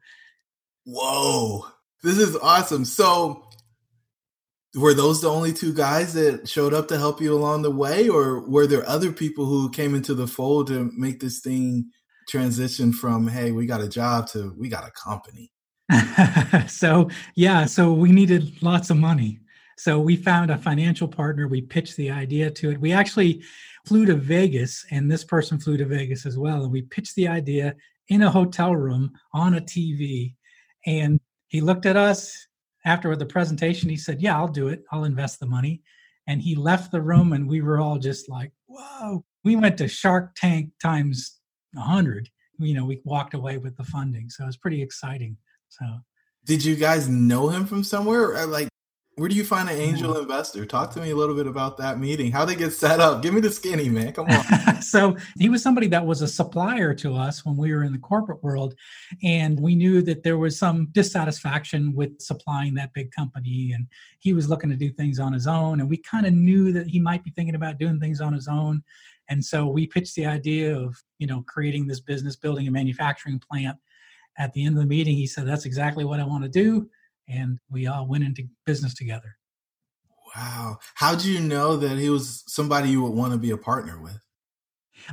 whoa, 0.86 1.66
this 2.04 2.18
is 2.18 2.36
awesome. 2.36 2.86
So, 2.86 3.50
were 4.76 4.94
those 4.94 5.22
the 5.22 5.30
only 5.30 5.54
two 5.54 5.74
guys 5.74 6.14
that 6.14 6.48
showed 6.48 6.74
up 6.74 6.88
to 6.90 6.98
help 6.98 7.20
you 7.20 7.34
along 7.34 7.64
the 7.64 7.72
way, 7.72 8.08
or 8.08 8.48
were 8.48 8.68
there 8.68 8.88
other 8.88 9.12
people 9.12 9.46
who 9.46 9.70
came 9.70 9.96
into 9.96 10.14
the 10.14 10.28
fold 10.28 10.68
to 10.68 10.92
make 10.96 11.20
this 11.20 11.40
thing 11.40 11.90
transition 12.32 12.94
from 12.94 13.28
"Hey, 13.28 13.52
we 13.52 13.66
got 13.66 13.82
a 13.82 13.90
job" 13.90 14.28
to 14.30 14.56
"We 14.58 14.70
got 14.70 14.88
a 14.88 14.92
company"? 14.92 15.52
so 16.68 17.10
yeah, 17.36 17.66
so 17.66 17.94
we 17.94 18.12
needed 18.12 18.64
lots 18.64 18.90
of 18.90 18.98
money. 18.98 19.40
So 19.78 20.00
we 20.00 20.16
found 20.16 20.52
a 20.52 20.58
financial 20.58 21.08
partner. 21.08 21.48
We 21.48 21.62
pitched 21.62 21.98
the 21.98 22.12
idea 22.12 22.52
to 22.52 22.72
it. 22.72 22.80
We 22.80 22.92
actually 22.94 23.44
flew 23.88 24.06
to 24.06 24.16
Vegas, 24.16 24.86
and 24.92 25.12
this 25.12 25.24
person 25.24 25.60
flew 25.60 25.76
to 25.78 25.86
Vegas 25.86 26.26
as 26.26 26.38
well. 26.38 26.64
And 26.64 26.72
we 26.72 26.84
pitched 26.84 27.16
the 27.16 27.28
idea 27.28 27.76
in 28.08 28.24
a 28.24 28.30
hotel 28.30 28.76
room 28.76 29.12
on 29.34 29.56
a 29.56 29.62
TV. 29.62 30.36
And 30.86 31.20
he 31.48 31.62
looked 31.62 31.86
at 31.86 31.98
us 31.98 32.48
after 32.86 33.16
the 33.16 33.26
presentation. 33.26 33.90
He 33.90 33.98
said, 33.98 34.22
Yeah, 34.22 34.38
I'll 34.38 34.48
do 34.48 34.68
it. 34.68 34.84
I'll 34.92 35.06
invest 35.06 35.40
the 35.40 35.48
money. 35.48 35.82
And 36.28 36.42
he 36.42 36.56
left 36.56 36.92
the 36.92 37.02
room, 37.02 37.34
and 37.34 37.50
we 37.50 37.62
were 37.62 37.80
all 37.80 37.98
just 37.98 38.30
like, 38.30 38.52
Whoa. 38.68 39.26
We 39.44 39.56
went 39.56 39.78
to 39.80 39.88
Shark 39.88 40.36
Tank 40.36 40.70
times 40.80 41.41
100. 41.74 42.30
You 42.60 42.76
know, 42.76 42.86
we 42.86 43.02
walked 43.04 43.34
away 43.34 43.58
with 43.58 43.76
the 43.78 43.84
funding. 43.84 44.30
So 44.30 44.44
it 44.44 44.48
was 44.48 44.58
pretty 44.58 44.82
exciting. 44.82 45.38
So, 45.70 45.86
did 46.46 46.64
you 46.64 46.76
guys 46.76 47.08
know 47.08 47.50
him 47.50 47.66
from 47.66 47.84
somewhere? 47.84 48.36
Uh, 48.36 48.48
like, 48.48 48.68
where 49.16 49.28
do 49.28 49.36
you 49.36 49.44
find 49.44 49.70
an 49.70 49.78
angel 49.78 50.16
yeah. 50.16 50.22
investor? 50.22 50.66
Talk 50.66 50.92
to 50.94 51.02
me 51.02 51.12
a 51.12 51.16
little 51.16 51.36
bit 51.36 51.46
about 51.46 51.78
that 51.78 52.00
meeting. 52.00 52.32
How 52.32 52.46
they 52.46 52.56
get 52.56 52.72
set 52.72 53.00
up? 53.00 53.22
Give 53.22 53.34
me 53.34 53.42
the 53.42 53.52
skinny 53.52 53.90
man. 53.90 54.14
Come 54.14 54.28
on. 54.28 54.82
so 54.82 55.18
he 55.38 55.50
was 55.50 55.62
somebody 55.62 55.88
that 55.88 56.06
was 56.06 56.22
a 56.22 56.28
supplier 56.28 56.94
to 56.96 57.16
us 57.16 57.46
when 57.46 57.58
we 57.58 57.74
were 57.74 57.84
in 57.84 57.92
the 57.92 58.00
corporate 58.00 58.42
world, 58.42 58.74
and 59.22 59.60
we 59.60 59.76
knew 59.76 60.02
that 60.02 60.24
there 60.24 60.38
was 60.38 60.58
some 60.58 60.88
dissatisfaction 60.94 61.94
with 61.94 62.20
supplying 62.22 62.74
that 62.76 62.94
big 62.94 63.12
company, 63.12 63.74
and 63.74 63.86
he 64.20 64.34
was 64.34 64.50
looking 64.50 64.70
to 64.70 64.78
do 64.78 64.90
things 64.90 65.20
on 65.20 65.34
his 65.34 65.46
own, 65.46 65.82
and 65.82 65.90
we 65.90 65.98
kind 65.98 66.26
of 66.26 66.34
knew 66.34 66.72
that 66.72 66.88
he 66.88 67.00
might 67.00 67.24
be 67.24 67.32
thinking 67.32 67.56
about 67.56 67.78
doing 67.78 68.00
things 68.00 68.22
on 68.22 68.34
his 68.34 68.48
own, 68.48 68.82
and 69.32 69.44
so 69.44 69.66
we 69.68 69.88
pitched 69.88 70.16
the 70.16 70.28
idea 70.28 70.78
of 70.78 70.96
you 71.18 71.26
know 71.26 71.44
creating 71.48 71.88
this 71.88 72.02
business, 72.02 72.36
building 72.36 72.68
a 72.68 72.72
manufacturing 72.72 73.40
plant 73.40 73.78
at 74.38 74.54
the 74.54 74.66
end 74.66 74.76
of 74.76 74.82
the 74.82 74.88
meeting, 74.88 75.16
he 75.16 75.28
said, 75.28 75.48
That's 75.48 75.66
exactly 75.66 76.06
what 76.06 76.20
I 76.20 76.26
want 76.26 76.44
to 76.44 76.50
do. 76.50 76.90
And 77.28 77.60
we 77.70 77.88
all 77.88 78.08
went 78.08 78.24
into 78.24 78.48
business 78.66 78.94
together. 78.94 79.38
Wow. 80.36 80.78
How 80.96 81.16
do 81.16 81.32
you 81.32 81.40
know 81.40 81.78
that 81.78 81.98
he 81.98 82.10
was 82.10 82.44
somebody 82.48 82.90
you 82.90 83.04
would 83.04 83.14
want 83.14 83.34
to 83.34 83.40
be 83.40 83.52
a 83.52 83.58
partner 83.58 84.02
with? 84.02 84.20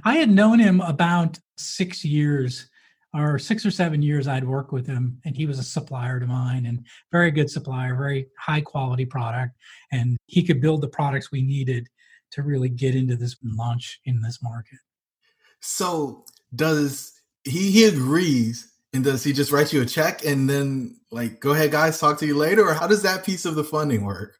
I 0.04 0.16
had 0.16 0.30
known 0.30 0.58
him 0.58 0.80
about 0.80 1.38
six 1.56 2.04
years 2.04 2.68
or 3.14 3.38
six 3.38 3.64
or 3.64 3.70
seven 3.70 4.02
years 4.02 4.28
I'd 4.28 4.46
worked 4.46 4.72
with 4.72 4.86
him 4.86 5.18
and 5.24 5.34
he 5.34 5.46
was 5.46 5.58
a 5.58 5.64
supplier 5.64 6.20
to 6.20 6.26
mine 6.26 6.66
and 6.66 6.84
very 7.10 7.30
good 7.30 7.50
supplier, 7.50 7.96
very 7.96 8.28
high 8.38 8.60
quality 8.60 9.06
product. 9.06 9.56
And 9.90 10.16
he 10.26 10.42
could 10.42 10.60
build 10.60 10.82
the 10.82 10.88
products 10.88 11.32
we 11.32 11.42
needed 11.42 11.88
to 12.32 12.42
really 12.42 12.68
get 12.68 12.94
into 12.94 13.16
this 13.16 13.36
launch 13.42 14.00
in 14.04 14.20
this 14.20 14.42
market. 14.42 14.78
So 15.60 16.24
does 16.54 17.20
he 17.44 17.70
he 17.70 17.84
agrees 17.84 18.72
and 18.92 19.04
does 19.04 19.24
he 19.24 19.32
just 19.32 19.52
write 19.52 19.72
you 19.72 19.82
a 19.82 19.86
check 19.86 20.24
and 20.24 20.48
then 20.48 20.96
like 21.10 21.40
go 21.40 21.52
ahead 21.52 21.70
guys 21.70 21.98
talk 21.98 22.18
to 22.18 22.26
you 22.26 22.36
later 22.36 22.66
or 22.66 22.74
how 22.74 22.86
does 22.86 23.02
that 23.02 23.24
piece 23.24 23.44
of 23.44 23.54
the 23.54 23.64
funding 23.64 24.04
work? 24.04 24.38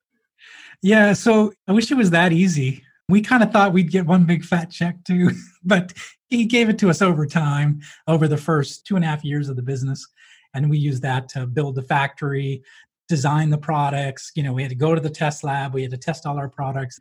Yeah, 0.83 1.13
so 1.13 1.53
I 1.67 1.73
wish 1.73 1.91
it 1.91 1.97
was 1.97 2.11
that 2.11 2.33
easy. 2.33 2.85
We 3.09 3.21
kind 3.21 3.43
of 3.43 3.51
thought 3.51 3.73
we'd 3.73 3.91
get 3.91 4.07
one 4.07 4.25
big 4.25 4.45
fat 4.45 4.71
check 4.71 5.03
too, 5.05 5.31
but 5.65 5.93
he 6.29 6.45
gave 6.45 6.69
it 6.69 6.79
to 6.79 6.91
us 6.91 7.03
over 7.03 7.27
time, 7.27 7.81
over 8.07 8.29
the 8.29 8.37
first 8.37 8.87
two 8.87 8.97
and 8.97 9.05
a 9.05 9.09
half 9.09 9.25
years 9.25 9.49
of 9.49 9.57
the 9.57 9.63
business. 9.63 10.07
And 10.55 10.71
we 10.71 10.79
used 10.79 11.03
that 11.03 11.29
to 11.31 11.47
build 11.47 11.75
the 11.75 11.83
factory, 11.83 12.63
design 13.09 13.51
the 13.51 13.59
products. 13.59 14.31
You 14.35 14.43
know, 14.43 14.53
we 14.53 14.63
had 14.63 14.71
to 14.71 14.77
go 14.77 14.95
to 14.95 15.01
the 15.01 15.11
test 15.11 15.43
lab, 15.43 15.75
we 15.75 15.83
had 15.83 15.91
to 15.91 15.97
test 15.97 16.27
all 16.27 16.39
our 16.39 16.49
products. 16.49 16.99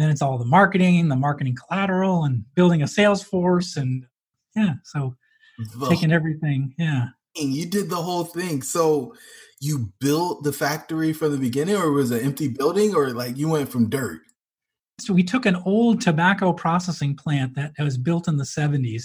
And 0.00 0.06
then 0.06 0.10
it's 0.10 0.22
all 0.22 0.38
the 0.38 0.46
marketing, 0.46 1.08
the 1.08 1.16
marketing 1.16 1.54
collateral, 1.54 2.24
and 2.24 2.42
building 2.54 2.82
a 2.82 2.88
sales 2.88 3.22
force. 3.22 3.76
And 3.76 4.06
yeah, 4.56 4.76
so 4.82 5.14
taking 5.90 6.10
everything. 6.10 6.74
Yeah. 6.78 7.08
You 7.36 7.66
did 7.66 7.90
the 7.90 7.96
whole 7.96 8.24
thing. 8.24 8.62
So 8.62 9.14
you 9.60 9.92
built 10.00 10.42
the 10.42 10.54
factory 10.54 11.12
from 11.12 11.32
the 11.32 11.38
beginning, 11.38 11.76
or 11.76 11.92
was 11.92 12.12
it 12.12 12.22
an 12.22 12.28
empty 12.28 12.48
building, 12.48 12.94
or 12.94 13.10
like 13.10 13.36
you 13.36 13.50
went 13.50 13.68
from 13.68 13.90
dirt? 13.90 14.22
So 15.00 15.12
we 15.12 15.22
took 15.22 15.44
an 15.44 15.56
old 15.66 16.00
tobacco 16.00 16.54
processing 16.54 17.14
plant 17.14 17.54
that 17.56 17.74
was 17.78 17.98
built 17.98 18.26
in 18.26 18.38
the 18.38 18.44
70s 18.44 19.04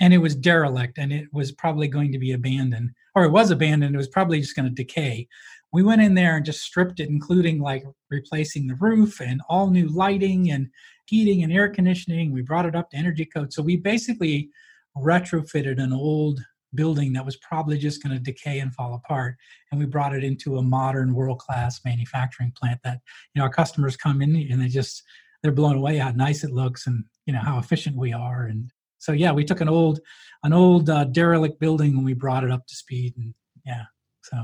and 0.00 0.14
it 0.14 0.18
was 0.18 0.34
derelict 0.36 0.98
and 0.98 1.12
it 1.12 1.26
was 1.32 1.50
probably 1.52 1.88
going 1.88 2.12
to 2.12 2.18
be 2.18 2.32
abandoned 2.32 2.90
or 3.14 3.24
it 3.24 3.30
was 3.30 3.50
abandoned 3.50 3.94
it 3.94 3.98
was 3.98 4.08
probably 4.08 4.40
just 4.40 4.56
going 4.56 4.68
to 4.68 4.74
decay 4.74 5.28
we 5.76 5.82
went 5.82 6.00
in 6.00 6.14
there 6.14 6.36
and 6.36 6.46
just 6.46 6.62
stripped 6.62 7.00
it 7.00 7.10
including 7.10 7.60
like 7.60 7.84
replacing 8.08 8.66
the 8.66 8.76
roof 8.76 9.20
and 9.20 9.42
all 9.50 9.68
new 9.68 9.88
lighting 9.88 10.50
and 10.50 10.68
heating 11.04 11.42
and 11.42 11.52
air 11.52 11.68
conditioning. 11.68 12.32
We 12.32 12.40
brought 12.40 12.64
it 12.64 12.74
up 12.74 12.88
to 12.90 12.96
energy 12.96 13.26
code. 13.26 13.52
So 13.52 13.60
we 13.60 13.76
basically 13.76 14.48
retrofitted 14.96 15.78
an 15.78 15.92
old 15.92 16.40
building 16.74 17.12
that 17.12 17.26
was 17.26 17.36
probably 17.36 17.76
just 17.76 18.02
going 18.02 18.14
to 18.16 18.18
decay 18.18 18.60
and 18.60 18.74
fall 18.74 18.94
apart 18.94 19.36
and 19.70 19.78
we 19.78 19.84
brought 19.84 20.14
it 20.14 20.24
into 20.24 20.56
a 20.56 20.62
modern 20.62 21.12
world 21.12 21.40
class 21.40 21.80
manufacturing 21.84 22.52
plant 22.58 22.80
that 22.82 23.00
you 23.34 23.38
know 23.38 23.44
our 23.44 23.52
customers 23.52 23.98
come 23.98 24.22
in 24.22 24.34
and 24.50 24.58
they 24.58 24.68
just 24.68 25.02
they're 25.42 25.52
blown 25.52 25.76
away 25.76 25.98
how 25.98 26.10
nice 26.12 26.42
it 26.42 26.52
looks 26.52 26.86
and 26.86 27.04
you 27.26 27.34
know 27.34 27.40
how 27.40 27.58
efficient 27.58 27.96
we 27.96 28.14
are. 28.14 28.46
And 28.46 28.70
so 28.98 29.12
yeah 29.12 29.30
we 29.30 29.44
took 29.44 29.60
an 29.60 29.68
old 29.68 30.00
an 30.42 30.54
old 30.54 30.88
uh, 30.88 31.04
derelict 31.04 31.60
building 31.60 31.92
and 31.96 32.04
we 32.04 32.14
brought 32.14 32.44
it 32.44 32.50
up 32.50 32.66
to 32.66 32.74
speed 32.74 33.12
and 33.18 33.34
yeah 33.66 33.84
so 34.22 34.38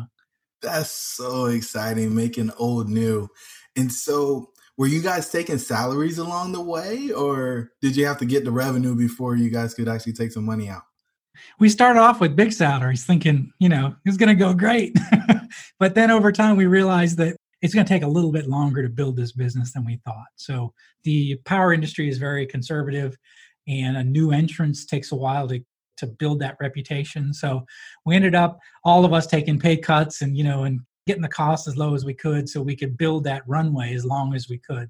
that's 0.63 0.91
so 0.91 1.47
exciting 1.47 2.15
making 2.15 2.51
old 2.59 2.89
new. 2.89 3.29
And 3.77 3.91
so 3.93 4.51
were 4.79 4.87
you 4.87 5.03
guys 5.03 5.31
taking 5.31 5.59
salaries 5.59 6.19
along 6.19 6.53
the 6.53 6.63
way 6.63 7.11
or 7.11 7.73
did 7.81 7.97
you 7.97 8.07
have 8.07 8.19
to 8.19 8.25
get 8.25 8.45
the 8.45 8.51
revenue 8.51 8.95
before 8.95 9.37
you 9.37 9.51
guys 9.51 9.75
could 9.75 9.89
actually 9.89 10.15
take 10.15 10.33
some 10.33 10.45
money 10.45 10.69
out? 10.69 10.83
We 11.59 11.69
started 11.69 12.01
off 12.01 12.21
with 12.21 12.37
big 12.37 12.53
salaries 12.53 13.05
thinking 13.05 13.53
you 13.59 13.69
know 13.69 13.97
it's 14.05 14.17
going 14.17 14.29
to 14.29 14.35
go 14.35 14.55
great. 14.55 14.97
But 15.79 15.95
then 15.95 16.11
over 16.11 16.33
time 16.33 16.57
we 16.57 16.67
realized 16.67 17.17
that 17.19 17.37
it's 17.61 17.75
going 17.75 17.87
to 17.87 17.93
take 17.93 18.03
a 18.03 18.09
little 18.09 18.33
bit 18.33 18.49
longer 18.49 18.83
to 18.83 18.89
build 18.89 19.17
this 19.17 19.33
business 19.33 19.73
than 19.73 19.85
we 19.85 20.01
thought. 20.05 20.27
So 20.37 20.73
the 21.05 21.37
power 21.45 21.73
industry 21.73 22.09
is 22.09 22.19
very 22.19 22.47
conservative, 22.47 23.17
and 23.69 23.97
a 23.97 24.05
new 24.05 24.33
entrance 24.33 24.85
takes 24.85 25.13
a 25.13 25.17
while 25.17 25.47
to 25.49 25.63
to 26.03 26.07
build 26.07 26.41
that 26.41 26.57
reputation. 26.61 27.33
So 27.33 27.65
we 28.05 28.15
ended 28.15 28.35
up 28.35 28.59
all 28.85 29.05
of 29.05 29.13
us 29.13 29.27
taking 29.27 29.59
pay 29.59 29.77
cuts 29.77 30.23
and 30.23 30.37
you 30.37 30.45
know 30.45 30.65
and 30.65 30.81
getting 31.07 31.23
the 31.23 31.29
cost 31.29 31.67
as 31.67 31.77
low 31.77 31.95
as 31.95 32.05
we 32.05 32.15
could 32.15 32.49
so 32.49 32.63
we 32.63 32.77
could 32.77 32.97
build 32.97 33.25
that 33.25 33.43
runway 33.47 33.95
as 33.95 34.05
long 34.05 34.35
as 34.35 34.49
we 34.49 34.59
could. 34.59 34.89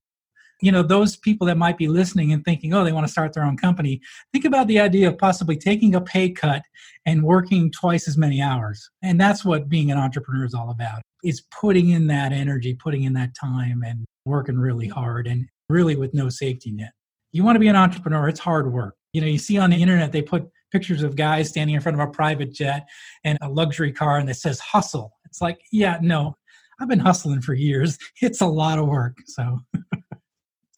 You 0.60 0.70
know 0.70 0.82
those 0.82 1.16
people 1.16 1.46
that 1.48 1.58
might 1.58 1.76
be 1.76 1.88
listening 1.88 2.32
and 2.32 2.44
thinking 2.44 2.72
oh 2.72 2.84
they 2.84 2.92
want 2.92 3.06
to 3.06 3.12
start 3.12 3.32
their 3.32 3.44
own 3.44 3.56
company 3.56 4.00
think 4.32 4.44
about 4.44 4.68
the 4.68 4.78
idea 4.78 5.08
of 5.08 5.18
possibly 5.18 5.56
taking 5.56 5.96
a 5.96 6.00
pay 6.00 6.30
cut 6.30 6.62
and 7.04 7.22
working 7.22 7.70
twice 7.72 8.06
as 8.06 8.16
many 8.16 8.40
hours. 8.40 8.88
And 9.02 9.20
that's 9.20 9.44
what 9.44 9.68
being 9.68 9.90
an 9.90 9.98
entrepreneur 9.98 10.44
is 10.44 10.54
all 10.54 10.70
about 10.70 11.02
is 11.24 11.42
putting 11.50 11.90
in 11.90 12.06
that 12.08 12.32
energy 12.32 12.74
putting 12.74 13.04
in 13.04 13.12
that 13.14 13.34
time 13.34 13.82
and 13.84 14.04
working 14.24 14.56
really 14.56 14.88
hard 14.88 15.26
and 15.26 15.48
really 15.68 15.96
with 15.96 16.14
no 16.14 16.28
safety 16.28 16.70
net. 16.70 16.92
You 17.32 17.42
want 17.42 17.56
to 17.56 17.60
be 17.60 17.68
an 17.68 17.76
entrepreneur 17.76 18.28
it's 18.28 18.40
hard 18.40 18.72
work. 18.72 18.94
You 19.12 19.20
know 19.20 19.26
you 19.26 19.38
see 19.38 19.58
on 19.58 19.70
the 19.70 19.82
internet 19.82 20.12
they 20.12 20.22
put 20.22 20.48
pictures 20.72 21.02
of 21.02 21.14
guys 21.14 21.48
standing 21.48 21.76
in 21.76 21.80
front 21.80 22.00
of 22.00 22.08
a 22.08 22.10
private 22.10 22.52
jet 22.52 22.88
and 23.24 23.38
a 23.42 23.48
luxury 23.48 23.92
car 23.92 24.18
and 24.18 24.28
it 24.28 24.34
says 24.34 24.58
hustle 24.58 25.12
it's 25.24 25.40
like 25.40 25.60
yeah 25.70 25.98
no 26.00 26.34
i've 26.80 26.88
been 26.88 26.98
hustling 26.98 27.40
for 27.40 27.54
years 27.54 27.98
it's 28.22 28.40
a 28.40 28.46
lot 28.46 28.78
of 28.78 28.88
work 28.88 29.16
so 29.26 29.58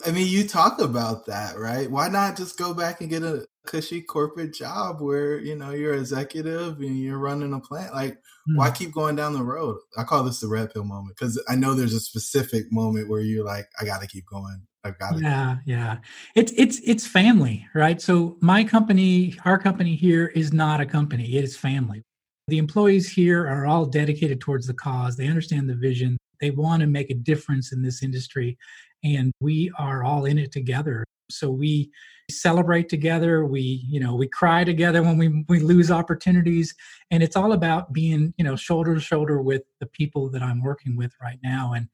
I 0.06 0.10
mean, 0.10 0.26
you 0.26 0.46
talk 0.46 0.80
about 0.80 1.26
that, 1.26 1.58
right? 1.58 1.90
Why 1.90 2.08
not 2.08 2.36
just 2.36 2.58
go 2.58 2.74
back 2.74 3.00
and 3.00 3.08
get 3.08 3.22
a 3.22 3.46
cushy 3.66 4.02
corporate 4.02 4.52
job 4.52 5.00
where 5.00 5.38
you 5.38 5.56
know 5.56 5.70
you're 5.70 5.94
executive 5.94 6.78
and 6.80 6.98
you're 6.98 7.18
running 7.18 7.54
a 7.54 7.60
plant? 7.60 7.94
Like, 7.94 8.14
mm. 8.14 8.56
why 8.56 8.70
keep 8.70 8.92
going 8.92 9.16
down 9.16 9.32
the 9.32 9.42
road? 9.42 9.78
I 9.96 10.02
call 10.04 10.22
this 10.22 10.40
the 10.40 10.48
red 10.48 10.72
pill 10.74 10.84
moment 10.84 11.16
because 11.16 11.42
I 11.48 11.54
know 11.54 11.72
there's 11.72 11.94
a 11.94 12.00
specific 12.00 12.70
moment 12.70 13.08
where 13.08 13.22
you're 13.22 13.46
like, 13.46 13.66
I 13.80 13.86
got 13.86 14.02
to 14.02 14.06
keep 14.06 14.26
going. 14.26 14.66
I 14.84 14.90
got 14.90 15.16
to. 15.16 15.22
Yeah, 15.22 15.56
yeah. 15.64 15.98
It's 16.34 16.52
it's 16.56 16.80
it's 16.84 17.06
family, 17.06 17.66
right? 17.74 18.00
So 18.00 18.36
my 18.40 18.64
company, 18.64 19.36
our 19.44 19.58
company 19.58 19.96
here, 19.96 20.28
is 20.28 20.52
not 20.52 20.80
a 20.80 20.86
company; 20.86 21.36
it 21.36 21.44
is 21.44 21.56
family. 21.56 22.02
The 22.48 22.58
employees 22.58 23.10
here 23.10 23.46
are 23.46 23.66
all 23.66 23.86
dedicated 23.86 24.40
towards 24.40 24.66
the 24.66 24.74
cause. 24.74 25.16
They 25.16 25.28
understand 25.28 25.68
the 25.68 25.74
vision. 25.74 26.18
They 26.40 26.50
want 26.50 26.80
to 26.80 26.86
make 26.86 27.10
a 27.10 27.14
difference 27.14 27.72
in 27.72 27.82
this 27.82 28.02
industry 28.02 28.58
and 29.04 29.32
we 29.40 29.70
are 29.78 30.02
all 30.02 30.24
in 30.24 30.38
it 30.38 30.50
together 30.50 31.04
so 31.30 31.50
we 31.50 31.90
celebrate 32.30 32.88
together 32.88 33.44
we 33.44 33.84
you 33.86 34.00
know 34.00 34.14
we 34.14 34.26
cry 34.26 34.64
together 34.64 35.02
when 35.02 35.18
we 35.18 35.44
we 35.48 35.60
lose 35.60 35.90
opportunities 35.90 36.74
and 37.10 37.22
it's 37.22 37.36
all 37.36 37.52
about 37.52 37.92
being 37.92 38.32
you 38.38 38.44
know 38.44 38.56
shoulder 38.56 38.94
to 38.94 39.00
shoulder 39.00 39.42
with 39.42 39.62
the 39.80 39.86
people 39.86 40.30
that 40.30 40.42
i'm 40.42 40.62
working 40.62 40.96
with 40.96 41.12
right 41.22 41.38
now 41.42 41.74
and 41.74 41.86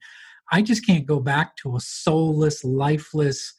i 0.51 0.61
just 0.61 0.85
can't 0.85 1.05
go 1.05 1.19
back 1.19 1.55
to 1.57 1.75
a 1.75 1.79
soulless 1.79 2.63
lifeless 2.63 3.53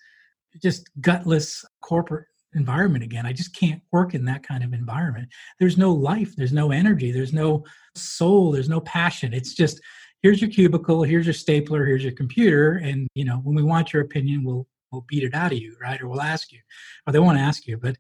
just 0.61 0.91
gutless 1.01 1.65
corporate 1.81 2.27
environment 2.55 3.05
again. 3.05 3.27
I 3.27 3.33
just 3.33 3.57
can't 3.57 3.81
work 3.93 4.15
in 4.15 4.25
that 4.27 4.47
kind 4.47 4.63
of 4.63 4.73
environment. 4.73 5.29
There's 5.59 5.79
no 5.79 5.93
life. 5.93 6.37
There's 6.37 6.53
no 6.53 6.71
energy. 6.71 7.11
There's 7.11 7.33
no 7.33 7.65
soul. 7.95 8.53
There's 8.53 8.69
no 8.69 8.81
passion. 8.81 9.33
It's 9.33 9.55
just 9.55 9.81
here's 10.23 10.41
your 10.41 10.51
cubicle, 10.51 11.03
here's 11.03 11.27
your 11.27 11.33
stapler, 11.33 11.85
here's 11.85 12.03
your 12.03 12.13
computer, 12.13 12.75
and 12.75 13.09
you 13.15 13.25
know 13.25 13.37
when 13.39 13.57
we 13.57 13.63
want 13.63 13.93
your 13.93 14.03
opinion, 14.03 14.45
we'll 14.45 14.67
we'll 14.91 15.05
beat 15.09 15.25
it 15.25 15.35
out 15.35 15.53
of 15.53 15.59
you, 15.59 15.77
right? 15.81 16.01
Or 16.01 16.09
we'll 16.09 16.21
ask 16.21 16.53
you, 16.53 16.61
or 17.07 17.13
they 17.13 17.19
won't 17.19 17.39
ask 17.39 17.67
you. 17.67 17.77
But 17.77 17.97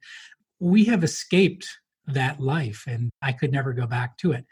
we 0.61 0.85
have 0.85 1.05
escaped 1.05 1.67
that 2.07 2.41
life, 2.41 2.85
and 2.87 3.11
I 3.21 3.33
could 3.33 3.53
never 3.53 3.73
go 3.73 3.87
back 3.87 4.17
to 4.19 4.33
it. 4.33 4.45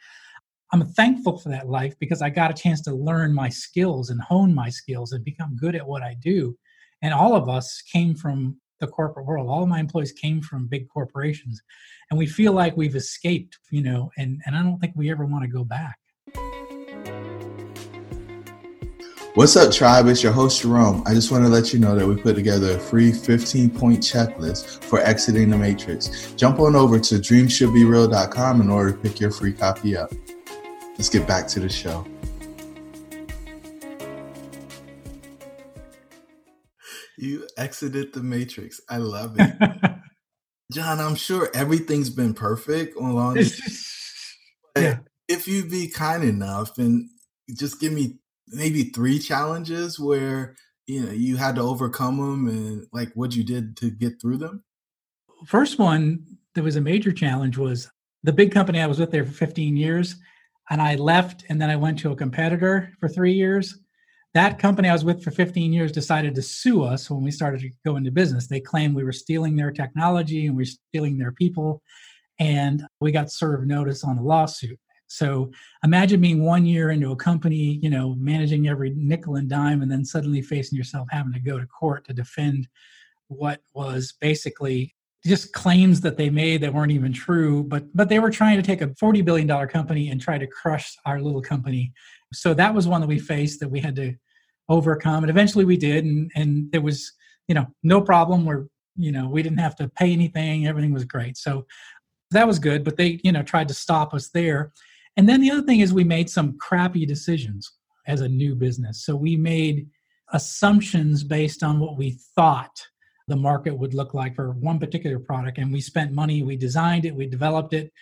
I'm 0.72 0.86
thankful 0.86 1.36
for 1.36 1.48
that 1.48 1.68
life 1.68 1.98
because 1.98 2.22
I 2.22 2.30
got 2.30 2.52
a 2.52 2.62
chance 2.62 2.80
to 2.82 2.94
learn 2.94 3.34
my 3.34 3.48
skills 3.48 4.10
and 4.10 4.20
hone 4.20 4.54
my 4.54 4.68
skills 4.70 5.10
and 5.10 5.24
become 5.24 5.56
good 5.56 5.74
at 5.74 5.86
what 5.86 6.02
I 6.02 6.14
do. 6.20 6.56
And 7.02 7.12
all 7.12 7.34
of 7.34 7.48
us 7.48 7.82
came 7.92 8.14
from 8.14 8.56
the 8.78 8.86
corporate 8.86 9.26
world. 9.26 9.48
All 9.48 9.66
my 9.66 9.80
employees 9.80 10.12
came 10.12 10.40
from 10.40 10.68
big 10.68 10.88
corporations. 10.88 11.60
And 12.10 12.18
we 12.18 12.26
feel 12.26 12.52
like 12.52 12.76
we've 12.76 12.94
escaped, 12.94 13.58
you 13.72 13.82
know, 13.82 14.12
and, 14.16 14.40
and 14.46 14.56
I 14.56 14.62
don't 14.62 14.78
think 14.78 14.94
we 14.94 15.10
ever 15.10 15.26
want 15.26 15.42
to 15.42 15.48
go 15.48 15.64
back. 15.64 15.98
What's 19.34 19.56
up, 19.56 19.72
tribe? 19.72 20.06
It's 20.06 20.22
your 20.22 20.32
host, 20.32 20.62
Jerome. 20.62 21.02
I 21.04 21.14
just 21.14 21.32
want 21.32 21.44
to 21.44 21.48
let 21.48 21.72
you 21.72 21.80
know 21.80 21.96
that 21.96 22.06
we 22.06 22.14
put 22.14 22.36
together 22.36 22.76
a 22.76 22.78
free 22.78 23.10
15 23.10 23.70
point 23.70 24.00
checklist 24.00 24.84
for 24.84 25.00
exiting 25.00 25.50
the 25.50 25.58
matrix. 25.58 26.32
Jump 26.36 26.60
on 26.60 26.76
over 26.76 27.00
to 27.00 27.16
dreamshouldbereal.com 27.16 28.60
in 28.60 28.70
order 28.70 28.92
to 28.92 28.98
pick 28.98 29.18
your 29.18 29.32
free 29.32 29.52
copy 29.52 29.96
up. 29.96 30.12
Let's 31.00 31.08
get 31.08 31.26
back 31.26 31.48
to 31.48 31.60
the 31.60 31.68
show. 31.70 32.06
You 37.16 37.48
exited 37.56 38.12
the 38.12 38.22
matrix. 38.22 38.82
I 38.86 38.98
love 38.98 39.34
it. 39.38 39.56
John, 40.74 41.00
I'm 41.00 41.14
sure 41.14 41.48
everything's 41.54 42.10
been 42.10 42.34
perfect 42.34 42.96
along. 42.96 43.38
yeah. 44.76 44.98
If 45.26 45.48
you'd 45.48 45.70
be 45.70 45.88
kind 45.88 46.22
enough 46.22 46.76
and 46.76 47.08
just 47.56 47.80
give 47.80 47.94
me 47.94 48.18
maybe 48.48 48.90
three 48.90 49.18
challenges 49.18 49.98
where 49.98 50.54
you 50.86 51.06
know 51.06 51.12
you 51.12 51.38
had 51.38 51.54
to 51.54 51.62
overcome 51.62 52.18
them 52.18 52.46
and 52.46 52.86
like 52.92 53.10
what 53.14 53.34
you 53.34 53.42
did 53.42 53.74
to 53.78 53.90
get 53.90 54.20
through 54.20 54.36
them 54.36 54.64
first 55.46 55.78
one 55.78 56.26
that 56.54 56.62
was 56.62 56.76
a 56.76 56.80
major 56.80 57.12
challenge 57.12 57.56
was 57.56 57.90
the 58.22 58.32
big 58.32 58.52
company 58.52 58.80
i 58.80 58.86
was 58.86 58.98
with 58.98 59.12
there 59.12 59.24
for 59.24 59.30
15 59.30 59.76
years 59.76 60.16
and 60.70 60.80
i 60.80 60.94
left 60.94 61.44
and 61.48 61.60
then 61.60 61.70
i 61.70 61.76
went 61.76 61.98
to 61.98 62.12
a 62.12 62.16
competitor 62.16 62.92
for 63.00 63.08
three 63.08 63.32
years. 63.32 63.78
That 64.32 64.58
company 64.58 64.88
i 64.88 64.92
was 64.92 65.04
with 65.04 65.22
for 65.22 65.30
15 65.30 65.72
years 65.72 65.92
decided 65.92 66.34
to 66.34 66.42
sue 66.42 66.82
us 66.82 67.10
when 67.10 67.22
we 67.22 67.30
started 67.30 67.60
to 67.60 67.70
go 67.84 67.96
into 67.96 68.10
business. 68.10 68.46
They 68.46 68.60
claimed 68.60 68.94
we 68.94 69.04
were 69.04 69.12
stealing 69.12 69.56
their 69.56 69.72
technology 69.72 70.46
and 70.46 70.56
we 70.56 70.62
are 70.62 70.66
stealing 70.66 71.18
their 71.18 71.32
people 71.32 71.82
and 72.38 72.84
we 73.00 73.12
got 73.12 73.30
served 73.30 73.68
notice 73.68 74.02
on 74.02 74.18
a 74.18 74.22
lawsuit. 74.22 74.78
So 75.10 75.50
imagine 75.84 76.20
being 76.20 76.44
one 76.44 76.64
year 76.64 76.90
into 76.90 77.10
a 77.10 77.16
company, 77.16 77.80
you 77.82 77.90
know, 77.90 78.14
managing 78.14 78.68
every 78.68 78.90
nickel 78.94 79.34
and 79.34 79.48
dime, 79.48 79.82
and 79.82 79.90
then 79.90 80.04
suddenly 80.04 80.40
facing 80.40 80.78
yourself 80.78 81.08
having 81.10 81.32
to 81.32 81.40
go 81.40 81.58
to 81.58 81.66
court 81.66 82.06
to 82.06 82.14
defend 82.14 82.68
what 83.26 83.60
was 83.74 84.14
basically 84.20 84.94
just 85.24 85.52
claims 85.52 86.00
that 86.00 86.16
they 86.16 86.30
made 86.30 86.62
that 86.62 86.72
weren't 86.72 86.92
even 86.92 87.12
true. 87.12 87.64
But 87.64 87.84
but 87.94 88.08
they 88.08 88.18
were 88.18 88.30
trying 88.30 88.56
to 88.56 88.62
take 88.62 88.80
a 88.80 88.94
forty 88.94 89.22
billion 89.22 89.46
dollar 89.46 89.66
company 89.66 90.10
and 90.10 90.20
try 90.20 90.38
to 90.38 90.46
crush 90.46 90.96
our 91.06 91.20
little 91.20 91.42
company. 91.42 91.92
So 92.32 92.54
that 92.54 92.74
was 92.74 92.88
one 92.88 93.00
that 93.00 93.06
we 93.06 93.18
faced 93.18 93.60
that 93.60 93.70
we 93.70 93.80
had 93.80 93.96
to 93.96 94.14
overcome, 94.68 95.24
and 95.24 95.30
eventually 95.30 95.64
we 95.64 95.76
did. 95.76 96.04
And 96.04 96.30
and 96.34 96.70
there 96.72 96.80
was 96.80 97.12
you 97.48 97.54
know 97.54 97.66
no 97.82 98.00
problem. 98.00 98.44
We're 98.44 98.66
you 99.00 99.12
know, 99.12 99.28
we 99.28 99.42
didn't 99.42 99.58
have 99.58 99.76
to 99.76 99.88
pay 99.88 100.12
anything. 100.12 100.66
Everything 100.66 100.92
was 100.92 101.04
great. 101.04 101.36
So 101.36 101.66
that 102.30 102.46
was 102.46 102.58
good, 102.58 102.84
but 102.84 102.96
they, 102.96 103.20
you 103.24 103.32
know, 103.32 103.42
tried 103.42 103.68
to 103.68 103.74
stop 103.74 104.14
us 104.14 104.28
there. 104.28 104.72
And 105.16 105.28
then 105.28 105.40
the 105.40 105.50
other 105.50 105.62
thing 105.62 105.80
is 105.80 105.92
we 105.92 106.04
made 106.04 106.30
some 106.30 106.56
crappy 106.58 107.06
decisions 107.06 107.72
as 108.06 108.20
a 108.20 108.28
new 108.28 108.54
business. 108.54 109.04
So 109.04 109.16
we 109.16 109.36
made 109.36 109.88
assumptions 110.32 111.24
based 111.24 111.62
on 111.62 111.80
what 111.80 111.96
we 111.96 112.18
thought 112.36 112.86
the 113.30 113.36
market 113.36 113.78
would 113.78 113.94
look 113.94 114.12
like 114.12 114.34
for 114.34 114.50
one 114.50 114.78
particular 114.78 115.18
product. 115.18 115.56
And 115.56 115.72
we 115.72 115.80
spent 115.80 116.12
money, 116.12 116.42
we 116.42 116.56
designed 116.56 117.04
it, 117.04 117.14
we 117.14 117.26
developed 117.26 117.72
it, 117.72 117.92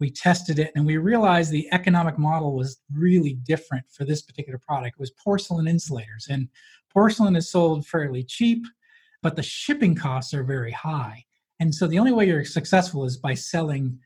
we 0.00 0.10
tested 0.10 0.58
it, 0.58 0.72
and 0.74 0.86
we 0.86 0.96
realized 0.96 1.52
the 1.52 1.68
economic 1.70 2.18
model 2.18 2.56
was 2.56 2.80
really 2.92 3.34
different 3.34 3.84
for 3.90 4.06
this 4.06 4.22
particular 4.22 4.58
product. 4.58 4.96
It 4.96 5.00
was 5.00 5.12
porcelain 5.22 5.68
insulators. 5.68 6.28
And 6.30 6.48
porcelain 6.90 7.36
is 7.36 7.50
sold 7.50 7.86
fairly 7.86 8.24
cheap, 8.24 8.64
but 9.22 9.36
the 9.36 9.42
shipping 9.42 9.94
costs 9.94 10.32
are 10.32 10.44
very 10.44 10.72
high. 10.72 11.24
And 11.60 11.74
so 11.74 11.86
the 11.86 11.98
only 11.98 12.12
way 12.12 12.26
you're 12.26 12.44
successful 12.46 13.04
is 13.04 13.18
by 13.18 13.34
selling 13.34 13.98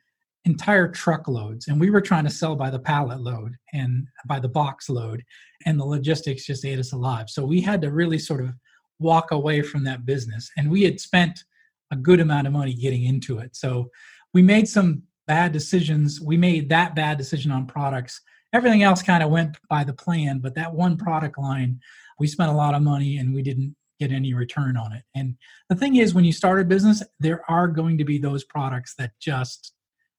entire 0.45 0.89
truckloads 0.89 1.69
and 1.69 1.81
we 1.81 1.89
were 1.89 2.03
trying 2.03 2.25
to 2.25 2.31
sell 2.31 2.55
by 2.55 2.69
the 2.69 2.79
pallet 2.79 3.21
load 3.21 3.57
and 3.73 4.07
by 4.27 4.39
the 4.39 4.49
box 4.49 4.91
load 4.91 5.25
and 5.65 5.81
the 5.81 5.85
logistics 5.85 6.45
just 6.45 6.67
ate 6.67 6.79
us 6.79 6.93
alive 6.93 7.31
so 7.31 7.47
we 7.47 7.63
had 7.63 7.81
to 7.81 7.91
really 7.91 8.19
sort 8.19 8.43
of 8.43 8.53
walk 8.99 9.31
away 9.31 9.63
from 9.63 9.85
that 9.85 10.07
business. 10.07 10.51
And 10.57 10.71
we 10.71 10.83
had 10.83 11.01
spent 11.01 11.45
a 11.91 11.97
good 11.97 12.21
amount 12.21 12.47
of 12.47 12.53
money 12.53 12.75
getting 12.75 13.05
into 13.05 13.39
it. 13.39 13.57
So 13.57 13.91
we 14.33 14.43
made 14.43 14.69
some 14.69 15.03
bad 15.27 15.53
decisions. 15.53 16.21
We 16.21 16.37
made 16.37 16.69
that 16.69 16.95
bad 16.95 17.19
decision 17.19 17.51
on 17.51 17.67
products. 17.67 18.21
Everything 18.53 18.83
else 18.83 19.03
kind 19.03 19.23
of 19.23 19.31
went 19.31 19.57
by 19.69 19.85
the 19.85 19.93
plan 19.93 20.39
but 20.39 20.55
that 20.55 20.73
one 20.73 20.97
product 20.97 21.39
line 21.39 21.81
we 22.19 22.29
spent 22.29 22.51
a 22.51 22.55
lot 22.55 22.75
of 22.75 22.83
money 22.83 23.19
and 23.19 23.35
we 23.35 23.43
didn't 23.43 23.75
get 23.99 24.13
any 24.13 24.35
return 24.35 24.77
on 24.77 24.93
it. 24.93 25.03
And 25.15 25.37
the 25.69 25.75
thing 25.75 25.97
is 25.97 26.15
when 26.15 26.25
you 26.25 26.33
start 26.33 26.61
a 26.61 26.65
business 26.65 27.03
there 27.19 27.43
are 27.49 27.69
going 27.69 27.99
to 27.99 28.05
be 28.05 28.19
those 28.19 28.45
products 28.45 28.95
that 28.99 29.13
just 29.21 29.73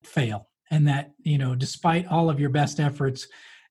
fail 0.03 0.49
and 0.71 0.87
that 0.87 1.11
you 1.19 1.37
know 1.37 1.55
despite 1.55 2.07
all 2.07 2.29
of 2.29 2.39
your 2.39 2.49
best 2.49 2.79
efforts 2.79 3.27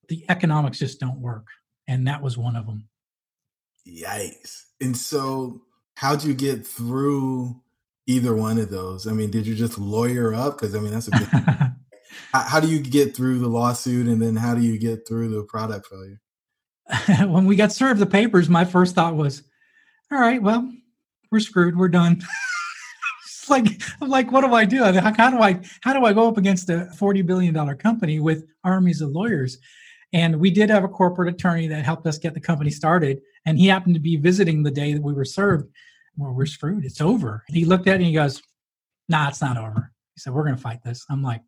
the 0.09 0.25
economics 0.29 0.79
just 0.79 1.01
don't 1.01 1.21
work. 1.21 1.47
And 1.89 2.07
that 2.07 2.23
was 2.23 2.39
one 2.39 2.57
of 2.57 2.67
them 2.67 2.89
yikes. 3.87 4.65
And 4.81 4.97
so 4.97 5.63
how'd 5.95 6.25
you 6.25 6.35
get 6.35 6.67
through 6.67 7.61
either 8.07 8.35
one 8.35 8.59
of 8.59 8.71
those? 8.71 9.07
I 9.07 9.13
mean 9.13 9.31
did 9.31 9.47
you 9.47 9.55
just 9.55 9.79
lawyer 9.79 10.35
up? 10.35 10.59
Because 10.59 10.75
i 10.75 10.81
mean 10.81 10.93
that's 10.93 11.09
a 11.09 11.13
big 11.13 11.29
how, 12.33 12.41
how 12.41 12.61
do 12.61 12.69
you 12.69 12.81
get 12.81 13.15
through 13.15 13.39
the 13.39 13.49
lawsuit 13.49 14.07
and 14.07 14.21
then 14.21 14.37
how 14.37 14.55
do 14.55 14.63
you 14.63 14.79
get 14.79 15.07
through 15.07 15.29
the 15.29 15.43
product 15.45 15.89
failure? 15.89 16.21
When 17.31 17.47
we 17.47 17.57
got 17.57 17.73
served 17.73 18.01
the 18.01 18.07
papers 18.07 18.49
my 18.49 18.65
first 18.65 18.95
thought 18.95 19.17
was 19.17 19.43
all 20.13 20.21
right 20.21 20.43
well 20.43 20.71
we're 21.31 21.41
screwed 21.41 21.77
we're 21.77 21.89
done. 21.89 22.23
It's 23.45 23.51
like 23.51 23.83
I'm 24.01 24.09
like, 24.09 24.33
what 24.33 24.41
do 24.41 24.55
I 24.55 24.65
do? 24.65 24.83
How, 24.83 25.13
how 25.15 25.31
do 25.31 25.41
I 25.41 25.61
how 25.83 25.93
do 25.93 26.07
I 26.07 26.15
go 26.15 26.29
up 26.29 26.39
against 26.39 26.71
a 26.71 26.87
forty 26.97 27.21
billion 27.21 27.53
dollar 27.53 27.75
company 27.75 28.19
with 28.19 28.47
armies 28.65 29.03
of 29.03 29.11
lawyers? 29.11 29.59
And 30.15 30.41
we 30.41 30.51
did 30.51 30.71
have 30.71 30.85
a 30.85 30.89
corporate 30.89 31.29
attorney 31.29 31.67
that 31.69 31.85
helped 31.85 32.07
us 32.07 32.17
get 32.17 32.33
the 32.33 32.41
company 32.41 32.71
started, 32.71 33.21
and 33.47 33.59
he 33.59 33.67
happened 33.67 33.95
to 33.95 34.01
be 34.01 34.17
visiting 34.17 34.63
the 34.63 34.71
day 34.71 34.93
that 34.93 35.03
we 35.03 35.13
were 35.13 35.25
served. 35.25 35.69
Well, 36.17 36.33
we're 36.33 36.47
screwed. 36.47 36.85
It's 36.85 37.01
over. 37.01 37.45
And 37.49 37.57
he 37.57 37.65
looked 37.65 37.87
at 37.87 37.95
it 37.95 37.97
and 37.97 38.07
he 38.07 38.13
goes, 38.13 38.43
"Nah, 39.09 39.29
it's 39.29 39.41
not 39.41 39.57
over." 39.57 39.93
He 40.15 40.21
said, 40.21 40.33
"We're 40.33 40.45
going 40.45 40.57
to 40.57 40.63
fight 40.63 40.83
this." 40.85 41.05
I'm 41.11 41.23
like, 41.23 41.43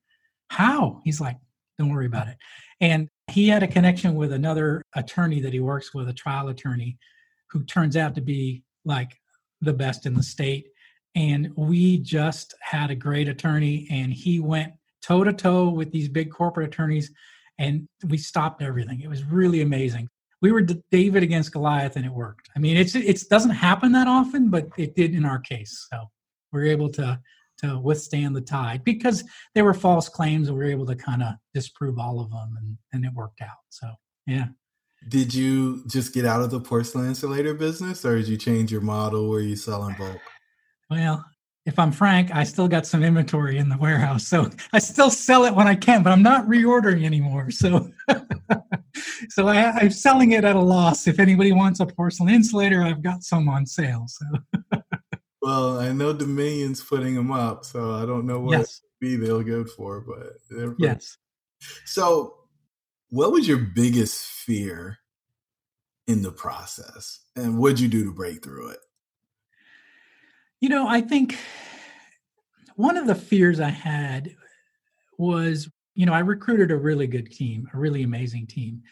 "How?" 0.51 1.01
He's 1.05 1.21
like, 1.21 1.37
"Don't 1.79 1.91
worry 1.91 2.07
about 2.07 2.29
it." 2.29 2.37
And 2.81 3.09
he 3.29 3.49
had 3.49 3.63
a 3.63 3.69
connection 3.69 4.15
with 4.15 4.33
another 4.33 4.83
attorney 4.95 5.41
that 5.41 5.53
he 5.53 5.61
works 5.61 5.95
with, 5.95 6.09
a 6.09 6.13
trial 6.13 6.49
attorney, 6.49 6.99
who 7.51 7.65
turns 7.65 7.97
out 7.97 8.15
to 8.17 8.21
be 8.21 8.63
like 8.85 9.19
the 9.61 9.73
best 9.73 10.07
in 10.07 10.15
the 10.15 10.23
state 10.23 10.69
and 11.17 11.51
we 11.57 11.97
just 11.99 12.55
had 12.61 12.91
a 12.91 12.95
great 12.95 13.27
attorney 13.27 13.89
and 13.91 14.13
he 14.13 14.39
went 14.39 14.75
toe 15.03 15.25
to 15.25 15.33
toe 15.33 15.71
with 15.71 15.91
these 15.91 16.09
big 16.09 16.31
corporate 16.31 16.69
attorneys 16.69 17.11
and 17.59 17.89
we 18.09 18.19
stopped 18.19 18.63
everything 18.63 19.01
it 19.01 19.09
was 19.09 19.25
really 19.25 19.63
amazing 19.63 20.09
we 20.43 20.53
were 20.53 20.63
david 20.91 21.23
against 21.23 21.53
goliath 21.53 21.97
and 21.97 22.05
it 22.05 22.13
worked. 22.13 22.51
I 22.55 22.59
mean 22.59 22.77
it's 22.77 22.95
it 22.95 23.29
doesn't 23.29 23.51
happen 23.51 23.93
that 23.93 24.09
often 24.09 24.51
but 24.51 24.69
it 24.77 24.95
did 24.95 25.15
in 25.15 25.25
our 25.25 25.39
case. 25.39 25.87
So 25.91 26.11
we 26.53 26.61
were 26.61 26.67
able 26.67 26.91
to 26.91 27.21
to 27.59 27.79
withstand 27.79 28.37
the 28.37 28.41
tide 28.41 28.85
because 28.85 29.25
there 29.55 29.65
were 29.65 29.75
false 29.75 30.09
claims 30.09 30.49
and 30.49 30.59
we 30.59 30.65
were 30.65 30.71
able 30.71 30.87
to 30.87 30.97
kind 30.97 31.23
of 31.23 31.35
disprove 31.55 31.99
all 31.99 32.21
of 32.21 32.31
them 32.31 32.57
and 32.59 32.77
and 32.93 33.05
it 33.05 33.15
worked 33.15 33.41
out. 33.41 33.65
So 33.71 33.89
yeah. 34.27 34.47
Did 35.09 35.33
you 35.33 35.85
just 35.87 36.13
get 36.13 36.25
out 36.25 36.43
of 36.43 36.51
the 36.51 36.61
porcelain 36.61 37.07
insulator 37.07 37.55
business 37.55 38.05
or 38.05 38.17
did 38.17 38.29
you 38.29 38.37
change 38.37 38.73
your 38.73 38.81
model 38.81 39.29
where 39.29 39.41
you 39.41 39.55
sell 39.55 39.87
in 39.87 39.95
bulk? 39.95 40.21
Well, 40.91 41.25
if 41.67 41.81
I'm 41.81 41.91
frank, 41.91 42.35
I 42.35 42.45
still 42.45 42.69
got 42.69 42.87
some 42.87 43.03
inventory 43.03 43.59
in 43.59 43.69
the 43.69 43.77
warehouse. 43.77 44.27
So 44.27 44.49
I 44.73 44.79
still 44.79 45.11
sell 45.11 45.45
it 45.45 45.55
when 45.55 45.67
I 45.67 45.75
can, 45.75 46.05
but 46.05 46.13
I'm 46.13 46.23
not 46.23 46.47
reordering 46.47 47.05
anymore. 47.05 47.51
So 47.51 47.91
so 49.29 49.49
I, 49.49 49.83
am 49.83 49.91
selling 49.91 50.33
it 50.33 50.45
at 50.45 50.55
a 50.55 50.61
loss. 50.61 51.09
If 51.09 51.19
anybody 51.19 51.53
wants 51.53 51.81
a 51.81 51.87
porcelain 51.87 52.33
insulator, 52.33 52.83
I've 52.83 53.03
got 53.03 53.25
some 53.25 53.49
on 53.49 53.67
sale. 53.67 54.07
So 54.07 54.27
well, 55.43 55.81
I 55.81 55.93
know 55.93 56.13
Dominion's 56.13 56.83
putting 56.83 57.17
them 57.17 57.33
up, 57.33 57.65
so 57.65 57.95
I 57.95 58.07
don't 58.07 58.27
know 58.27 58.39
what 58.39 58.59
yes. 58.59 58.81
be 59.01 59.17
they'll 59.17 59.43
go 59.43 59.65
for, 59.65 60.01
but 60.01 60.75
yes. 60.79 61.19
So 61.85 62.37
what 63.11 63.33
was 63.33 63.49
your 63.49 63.59
biggest 63.59 64.25
fear 64.25 64.99
in 66.07 66.23
the 66.23 66.33
process? 66.33 67.21
And 67.35 67.59
what'd 67.59 67.81
you 67.81 67.89
do 67.89 68.05
to 68.05 68.13
break 68.13 68.45
through 68.45 68.69
it? 68.69 68.79
You 70.61 70.71
know, 70.71 70.89
I 70.89 71.03
think 71.03 71.37
one 72.77 72.97
of 72.97 73.07
the 73.07 73.15
fears 73.15 73.59
I 73.61 73.71
had 73.71 74.35
was, 75.19 75.69
you 75.95 76.07
know, 76.07 76.13
I 76.13 76.21
recruited 76.21 76.71
a 76.71 76.77
really 76.77 77.07
good 77.07 77.31
team, 77.31 77.69
a 77.75 77.79
really 77.79 78.03
amazing 78.03 78.47
team. 78.47 78.83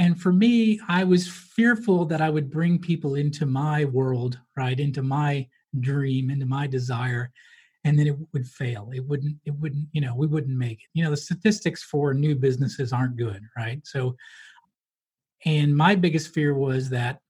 And 0.00 0.20
for 0.20 0.32
me, 0.32 0.80
I 0.88 1.04
was 1.04 1.28
fearful 1.28 2.04
that 2.06 2.20
I 2.20 2.30
would 2.30 2.50
bring 2.50 2.78
people 2.78 3.14
into 3.14 3.46
my 3.46 3.84
world, 3.86 4.38
right, 4.56 4.78
into 4.78 5.02
my 5.02 5.48
dream, 5.80 6.30
into 6.30 6.46
my 6.46 6.66
desire, 6.66 7.30
and 7.84 7.98
then 7.98 8.06
it 8.06 8.16
would 8.32 8.46
fail. 8.46 8.90
It 8.92 9.04
wouldn't, 9.06 9.36
it 9.44 9.54
wouldn't, 9.54 9.86
you 9.92 10.00
know, 10.00 10.14
we 10.14 10.26
wouldn't 10.26 10.56
make 10.56 10.82
it. 10.82 10.88
You 10.94 11.04
know, 11.04 11.10
the 11.10 11.16
statistics 11.16 11.82
for 11.82 12.14
new 12.14 12.34
businesses 12.34 12.92
aren't 12.92 13.16
good, 13.16 13.42
right? 13.56 13.80
So, 13.84 14.16
and 15.44 15.76
my 15.76 15.94
biggest 15.94 16.34
fear 16.34 16.54
was 16.54 16.90
that 16.90 17.20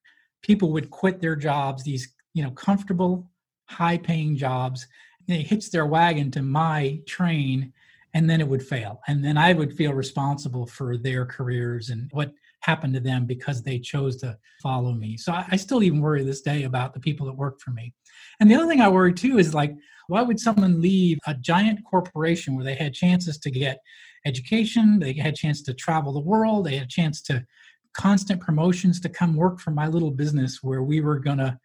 people 0.42 0.72
would 0.72 0.90
quit 0.90 1.20
their 1.20 1.36
jobs, 1.36 1.84
these, 1.84 2.14
you 2.34 2.42
know, 2.42 2.50
comfortable 2.50 3.30
high 3.66 3.98
paying 3.98 4.36
jobs. 4.36 4.86
It 5.28 5.46
hitch 5.46 5.70
their 5.70 5.86
wagon 5.86 6.30
to 6.32 6.42
my 6.42 7.00
train 7.06 7.72
and 8.14 8.28
then 8.28 8.40
it 8.40 8.48
would 8.48 8.62
fail. 8.62 9.00
And 9.06 9.24
then 9.24 9.36
I 9.36 9.52
would 9.52 9.74
feel 9.74 9.92
responsible 9.92 10.66
for 10.66 10.96
their 10.96 11.26
careers 11.26 11.90
and 11.90 12.10
what 12.12 12.32
happened 12.60 12.94
to 12.94 13.00
them 13.00 13.26
because 13.26 13.62
they 13.62 13.78
chose 13.78 14.16
to 14.16 14.36
follow 14.62 14.92
me. 14.92 15.16
So 15.16 15.32
I, 15.32 15.46
I 15.50 15.56
still 15.56 15.82
even 15.82 16.00
worry 16.00 16.24
this 16.24 16.40
day 16.40 16.64
about 16.64 16.94
the 16.94 17.00
people 17.00 17.26
that 17.26 17.34
work 17.34 17.60
for 17.60 17.70
me. 17.70 17.92
And 18.40 18.50
the 18.50 18.54
other 18.54 18.66
thing 18.66 18.80
I 18.80 18.88
worry 18.88 19.12
too 19.12 19.38
is 19.38 19.54
like, 19.54 19.76
why 20.08 20.22
would 20.22 20.40
someone 20.40 20.80
leave 20.80 21.18
a 21.26 21.34
giant 21.34 21.84
corporation 21.84 22.56
where 22.56 22.64
they 22.64 22.74
had 22.74 22.94
chances 22.94 23.38
to 23.38 23.50
get 23.50 23.78
education, 24.24 24.98
they 24.98 25.12
had 25.12 25.34
a 25.34 25.36
chance 25.36 25.62
to 25.62 25.74
travel 25.74 26.12
the 26.12 26.20
world, 26.20 26.64
they 26.64 26.76
had 26.76 26.86
a 26.86 26.90
chance 26.90 27.20
to 27.22 27.44
constant 27.92 28.40
promotions 28.40 29.00
to 29.00 29.08
come 29.08 29.34
work 29.34 29.60
for 29.60 29.70
my 29.70 29.86
little 29.86 30.10
business 30.10 30.62
where 30.62 30.82
we 30.82 31.00
were 31.00 31.18
going 31.18 31.38
to 31.38 31.58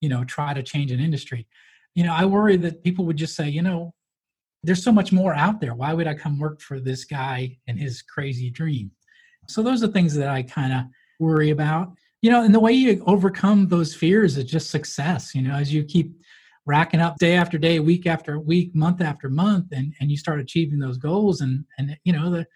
you 0.00 0.08
know 0.08 0.24
try 0.24 0.52
to 0.52 0.62
change 0.62 0.90
an 0.90 1.00
industry 1.00 1.46
you 1.94 2.04
know 2.04 2.14
i 2.14 2.24
worry 2.24 2.56
that 2.56 2.82
people 2.82 3.04
would 3.04 3.16
just 3.16 3.36
say 3.36 3.48
you 3.48 3.62
know 3.62 3.92
there's 4.62 4.82
so 4.82 4.92
much 4.92 5.12
more 5.12 5.34
out 5.34 5.60
there. 5.60 5.74
Why 5.74 5.92
would 5.92 6.06
i 6.06 6.14
come 6.14 6.38
work 6.38 6.60
for 6.60 6.80
this 6.80 7.04
guy 7.04 7.58
and 7.66 7.78
his 7.78 8.02
crazy 8.02 8.50
dream? 8.50 8.90
So 9.48 9.62
those 9.62 9.82
are 9.82 9.88
things 9.88 10.14
that 10.14 10.28
i 10.28 10.42
kind 10.42 10.72
of 10.72 10.84
worry 11.18 11.50
about. 11.50 11.92
You 12.20 12.30
know 12.30 12.44
and 12.44 12.54
the 12.54 12.60
way 12.60 12.72
you 12.72 13.02
overcome 13.06 13.66
those 13.68 13.94
fears 13.94 14.36
is 14.36 14.44
just 14.44 14.70
success 14.70 15.34
you 15.34 15.42
know 15.42 15.54
as 15.54 15.74
you 15.74 15.82
keep 15.82 16.12
racking 16.66 17.00
up 17.00 17.16
day 17.18 17.34
after 17.34 17.58
day 17.58 17.80
week 17.80 18.06
after 18.06 18.38
week 18.38 18.72
month 18.76 19.00
after 19.00 19.28
month 19.28 19.66
and 19.72 19.92
and 19.98 20.08
you 20.08 20.16
start 20.16 20.38
achieving 20.38 20.78
those 20.78 20.98
goals 20.98 21.40
and 21.40 21.64
and 21.78 21.96
you 22.04 22.12
know 22.12 22.30
the 22.30 22.46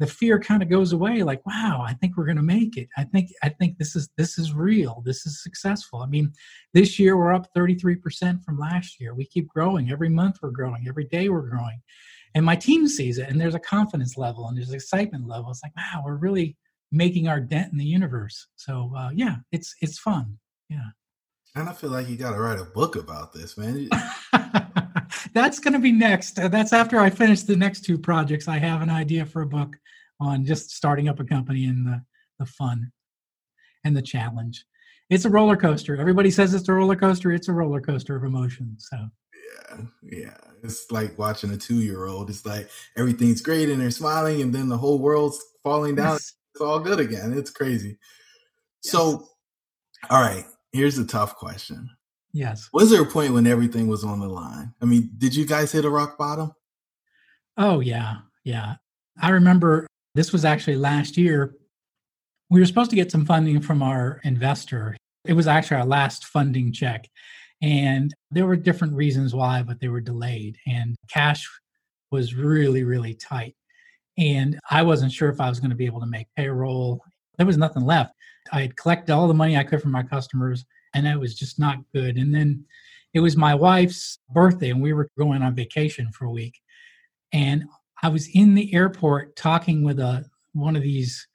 the 0.00 0.06
fear 0.06 0.40
kind 0.40 0.62
of 0.62 0.70
goes 0.70 0.92
away 0.92 1.22
like 1.22 1.44
wow 1.46 1.84
i 1.86 1.92
think 1.92 2.16
we're 2.16 2.24
going 2.24 2.36
to 2.36 2.42
make 2.42 2.76
it. 2.76 2.88
I 2.96 3.04
think 3.04 3.30
i 3.42 3.48
think 3.48 3.78
this 3.78 3.94
is 3.94 4.08
this 4.16 4.38
is 4.38 4.52
real. 4.52 5.02
This 5.04 5.26
is 5.26 5.42
successful. 5.42 6.00
I 6.00 6.06
mean 6.06 6.32
this 6.74 6.98
year 6.98 7.16
we're 7.16 7.34
up 7.34 7.48
33% 7.56 8.42
from 8.42 8.58
last 8.58 9.00
year. 9.00 9.14
We 9.14 9.26
keep 9.26 9.46
growing. 9.48 9.90
Every 9.90 10.08
month 10.08 10.38
we're 10.42 10.50
growing. 10.50 10.86
Every 10.88 11.04
day 11.04 11.28
we're 11.28 11.48
growing. 11.48 11.80
And 12.34 12.44
my 12.44 12.56
team 12.56 12.88
sees 12.88 13.18
it 13.18 13.28
and 13.28 13.40
there's 13.40 13.54
a 13.54 13.60
confidence 13.60 14.16
level 14.16 14.48
and 14.48 14.56
there's 14.56 14.72
excitement 14.72 15.28
level. 15.28 15.50
It's 15.50 15.62
like 15.62 15.76
wow 15.76 16.02
we're 16.04 16.16
really 16.16 16.56
making 16.90 17.28
our 17.28 17.38
dent 17.38 17.70
in 17.70 17.78
the 17.78 17.84
universe. 17.84 18.48
So 18.56 18.92
uh, 18.96 19.10
yeah 19.14 19.36
it's 19.52 19.74
it's 19.82 19.98
fun. 19.98 20.38
Yeah. 20.70 20.90
And 21.54 21.68
i 21.68 21.72
feel 21.72 21.90
like 21.90 22.08
you 22.08 22.16
got 22.16 22.32
to 22.32 22.40
write 22.40 22.58
a 22.58 22.64
book 22.64 22.96
about 22.96 23.32
this 23.34 23.58
man 23.58 23.88
that's 25.32 25.58
going 25.58 25.72
to 25.74 25.78
be 25.78 25.92
next. 25.92 26.38
Uh, 26.38 26.48
that's 26.48 26.72
after 26.72 26.98
I 26.98 27.10
finish 27.10 27.42
the 27.42 27.56
next 27.56 27.84
two 27.84 27.98
projects. 27.98 28.48
I 28.48 28.58
have 28.58 28.82
an 28.82 28.90
idea 28.90 29.24
for 29.24 29.42
a 29.42 29.46
book 29.46 29.76
on 30.20 30.44
just 30.44 30.70
starting 30.70 31.08
up 31.08 31.20
a 31.20 31.24
company 31.24 31.66
and 31.66 31.86
the, 31.86 32.02
the 32.38 32.46
fun 32.46 32.90
and 33.84 33.96
the 33.96 34.02
challenge. 34.02 34.64
it's 35.08 35.24
a 35.24 35.30
roller 35.30 35.56
coaster. 35.56 35.96
Everybody 35.96 36.30
says 36.30 36.54
it's 36.54 36.68
a 36.68 36.72
roller 36.72 36.96
coaster. 36.96 37.32
It's 37.32 37.48
a 37.48 37.52
roller 37.52 37.80
coaster 37.80 38.16
of 38.16 38.24
emotions. 38.24 38.86
So 38.90 39.08
yeah, 39.34 39.80
yeah. 40.02 40.36
It's 40.62 40.90
like 40.90 41.18
watching 41.18 41.50
a 41.52 41.56
two 41.56 41.80
year 41.80 42.06
old. 42.06 42.28
It's 42.28 42.44
like 42.44 42.68
everything's 42.96 43.40
great 43.40 43.70
and 43.70 43.80
they're 43.80 43.90
smiling, 43.90 44.42
and 44.42 44.54
then 44.54 44.68
the 44.68 44.76
whole 44.76 44.98
world's 44.98 45.42
falling 45.62 45.94
down. 45.94 46.12
Yes. 46.12 46.34
It's 46.54 46.60
all 46.60 46.80
good 46.80 47.00
again. 47.00 47.32
It's 47.32 47.50
crazy. 47.50 47.98
Yes. 48.84 48.92
So, 48.92 49.28
all 50.10 50.22
right, 50.22 50.44
here's 50.72 50.98
a 50.98 51.06
tough 51.06 51.36
question. 51.36 51.88
Yes. 52.32 52.68
Was 52.72 52.90
there 52.90 53.02
a 53.02 53.06
point 53.06 53.34
when 53.34 53.46
everything 53.46 53.88
was 53.88 54.04
on 54.04 54.20
the 54.20 54.28
line? 54.28 54.72
I 54.80 54.84
mean, 54.84 55.10
did 55.18 55.34
you 55.34 55.46
guys 55.46 55.72
hit 55.72 55.84
a 55.84 55.90
rock 55.90 56.16
bottom? 56.16 56.52
Oh, 57.56 57.80
yeah. 57.80 58.18
Yeah. 58.44 58.76
I 59.20 59.30
remember 59.30 59.86
this 60.14 60.32
was 60.32 60.44
actually 60.44 60.76
last 60.76 61.16
year. 61.16 61.54
We 62.48 62.60
were 62.60 62.66
supposed 62.66 62.90
to 62.90 62.96
get 62.96 63.10
some 63.10 63.26
funding 63.26 63.60
from 63.60 63.82
our 63.82 64.20
investor. 64.24 64.96
It 65.24 65.34
was 65.34 65.46
actually 65.46 65.78
our 65.78 65.86
last 65.86 66.26
funding 66.26 66.72
check. 66.72 67.08
And 67.62 68.14
there 68.30 68.46
were 68.46 68.56
different 68.56 68.94
reasons 68.94 69.34
why, 69.34 69.62
but 69.62 69.80
they 69.80 69.88
were 69.88 70.00
delayed. 70.00 70.56
And 70.66 70.96
cash 71.08 71.46
was 72.10 72.34
really, 72.34 72.84
really 72.84 73.14
tight. 73.14 73.54
And 74.16 74.58
I 74.70 74.82
wasn't 74.82 75.12
sure 75.12 75.28
if 75.28 75.40
I 75.40 75.48
was 75.48 75.60
going 75.60 75.70
to 75.70 75.76
be 75.76 75.86
able 75.86 76.00
to 76.00 76.06
make 76.06 76.26
payroll. 76.36 77.02
There 77.36 77.46
was 77.46 77.58
nothing 77.58 77.84
left. 77.84 78.14
I 78.52 78.62
had 78.62 78.76
collected 78.76 79.12
all 79.12 79.28
the 79.28 79.34
money 79.34 79.56
I 79.56 79.64
could 79.64 79.82
from 79.82 79.92
my 79.92 80.02
customers, 80.02 80.64
and 80.94 81.06
it 81.06 81.18
was 81.18 81.34
just 81.34 81.58
not 81.58 81.78
good. 81.94 82.16
And 82.16 82.34
then 82.34 82.64
it 83.14 83.20
was 83.20 83.36
my 83.36 83.54
wife's 83.54 84.18
birthday, 84.32 84.70
and 84.70 84.82
we 84.82 84.92
were 84.92 85.08
going 85.18 85.42
on 85.42 85.54
vacation 85.54 86.10
for 86.12 86.26
a 86.26 86.30
week. 86.30 86.58
And 87.32 87.64
I 88.02 88.08
was 88.08 88.28
in 88.28 88.54
the 88.54 88.72
airport 88.74 89.36
talking 89.36 89.82
with 89.82 89.98
a 89.98 90.24
one 90.52 90.76
of 90.76 90.82
these 90.82 91.26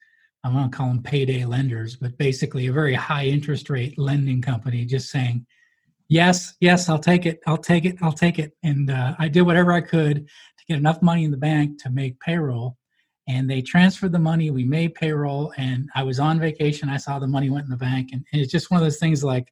I 0.45 0.49
want 0.49 0.71
to 0.71 0.77
call 0.77 0.89
them 0.89 1.01
payday 1.01 1.43
lenders, 1.43 1.95
but 1.95 2.19
basically 2.19 2.67
a 2.67 2.71
very 2.71 2.93
high 2.93 3.25
interest 3.25 3.67
rate 3.67 3.97
lending 3.97 4.43
company, 4.43 4.85
just 4.85 5.09
saying, 5.09 5.43
"Yes, 6.07 6.53
yes, 6.59 6.87
I'll 6.87 6.99
take 6.99 7.25
it, 7.25 7.39
I'll 7.47 7.57
take 7.57 7.85
it, 7.85 7.95
I'll 8.03 8.11
take 8.11 8.37
it." 8.37 8.55
And 8.61 8.91
uh, 8.91 9.15
I 9.17 9.27
did 9.27 9.41
whatever 9.41 9.71
I 9.71 9.81
could 9.81 10.17
to 10.17 10.65
get 10.67 10.77
enough 10.77 11.01
money 11.01 11.23
in 11.23 11.31
the 11.31 11.37
bank 11.37 11.81
to 11.81 11.89
make 11.89 12.19
payroll. 12.19 12.77
And 13.27 13.49
they 13.49 13.61
transferred 13.61 14.11
the 14.11 14.19
money. 14.19 14.51
We 14.51 14.63
made 14.63 14.93
payroll, 14.93 15.51
and 15.57 15.89
I 15.95 16.03
was 16.03 16.19
on 16.19 16.39
vacation. 16.39 16.89
I 16.89 16.97
saw 16.97 17.17
the 17.17 17.27
money 17.27 17.49
went 17.49 17.65
in 17.65 17.71
the 17.71 17.77
bank, 17.77 18.09
and, 18.13 18.23
and 18.31 18.41
it's 18.41 18.51
just 18.51 18.69
one 18.69 18.79
of 18.79 18.85
those 18.85 18.99
things 18.99 19.23
like, 19.23 19.51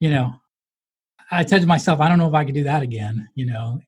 you 0.00 0.10
know, 0.10 0.34
I 1.30 1.44
said 1.44 1.60
to 1.60 1.66
myself, 1.66 2.00
I 2.00 2.08
don't 2.08 2.18
know 2.18 2.28
if 2.28 2.34
I 2.34 2.44
could 2.44 2.54
do 2.54 2.64
that 2.64 2.82
again. 2.82 3.28
You 3.34 3.46
know, 3.46 3.80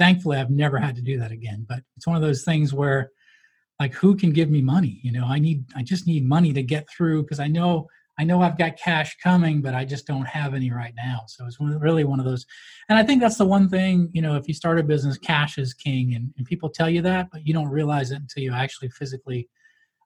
thankfully 0.00 0.38
i've 0.38 0.50
never 0.50 0.78
had 0.78 0.96
to 0.96 1.02
do 1.02 1.18
that 1.18 1.30
again 1.30 1.64
but 1.68 1.80
it's 1.94 2.06
one 2.06 2.16
of 2.16 2.22
those 2.22 2.42
things 2.42 2.72
where 2.72 3.10
like 3.78 3.92
who 3.92 4.16
can 4.16 4.32
give 4.32 4.50
me 4.50 4.62
money 4.62 4.98
you 5.02 5.12
know 5.12 5.26
i 5.26 5.38
need 5.38 5.62
i 5.76 5.82
just 5.82 6.06
need 6.06 6.26
money 6.26 6.54
to 6.54 6.62
get 6.62 6.88
through 6.88 7.22
because 7.22 7.38
i 7.38 7.46
know 7.46 7.86
i 8.20 8.24
know 8.24 8.42
i've 8.42 8.58
got 8.58 8.76
cash 8.76 9.16
coming 9.22 9.60
but 9.60 9.74
i 9.74 9.84
just 9.84 10.06
don't 10.06 10.26
have 10.26 10.54
any 10.54 10.70
right 10.70 10.94
now 10.96 11.20
so 11.26 11.46
it's 11.46 11.58
really 11.60 12.04
one 12.04 12.20
of 12.20 12.26
those 12.26 12.44
and 12.88 12.98
i 12.98 13.02
think 13.02 13.20
that's 13.20 13.38
the 13.38 13.44
one 13.44 13.68
thing 13.68 14.08
you 14.12 14.22
know 14.22 14.36
if 14.36 14.46
you 14.46 14.54
start 14.54 14.78
a 14.78 14.82
business 14.82 15.18
cash 15.18 15.58
is 15.58 15.74
king 15.74 16.14
and, 16.14 16.32
and 16.36 16.46
people 16.46 16.68
tell 16.68 16.90
you 16.90 17.02
that 17.02 17.28
but 17.32 17.46
you 17.46 17.54
don't 17.54 17.68
realize 17.68 18.10
it 18.10 18.16
until 18.16 18.42
you 18.42 18.52
actually 18.52 18.88
physically 18.90 19.48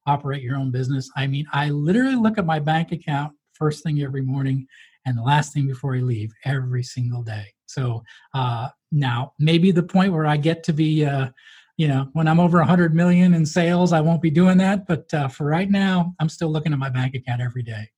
operate 0.06 0.42
your 0.42 0.56
own 0.56 0.70
business 0.70 1.10
i 1.16 1.26
mean 1.26 1.46
i 1.52 1.68
literally 1.70 2.16
look 2.16 2.38
at 2.38 2.46
my 2.46 2.58
bank 2.58 2.92
account 2.92 3.32
first 3.54 3.82
thing 3.82 4.02
every 4.02 4.22
morning 4.22 4.66
and 5.06 5.16
the 5.16 5.22
last 5.22 5.52
thing 5.52 5.66
before 5.66 5.94
I 5.94 6.00
leave 6.00 6.32
every 6.44 6.82
single 6.82 7.22
day. 7.22 7.46
So 7.66 8.02
uh, 8.32 8.68
now 8.92 9.32
maybe 9.38 9.70
the 9.70 9.82
point 9.82 10.12
where 10.12 10.26
I 10.26 10.36
get 10.36 10.62
to 10.64 10.72
be, 10.72 11.04
uh, 11.04 11.28
you 11.76 11.88
know, 11.88 12.08
when 12.12 12.28
I'm 12.28 12.40
over 12.40 12.58
100 12.58 12.94
million 12.94 13.34
in 13.34 13.44
sales, 13.44 13.92
I 13.92 14.00
won't 14.00 14.22
be 14.22 14.30
doing 14.30 14.58
that. 14.58 14.86
But 14.86 15.12
uh, 15.12 15.28
for 15.28 15.44
right 15.44 15.68
now, 15.68 16.14
I'm 16.20 16.28
still 16.28 16.48
looking 16.48 16.72
at 16.72 16.78
my 16.78 16.90
bank 16.90 17.14
account 17.14 17.40
every 17.40 17.62
day. 17.62 17.90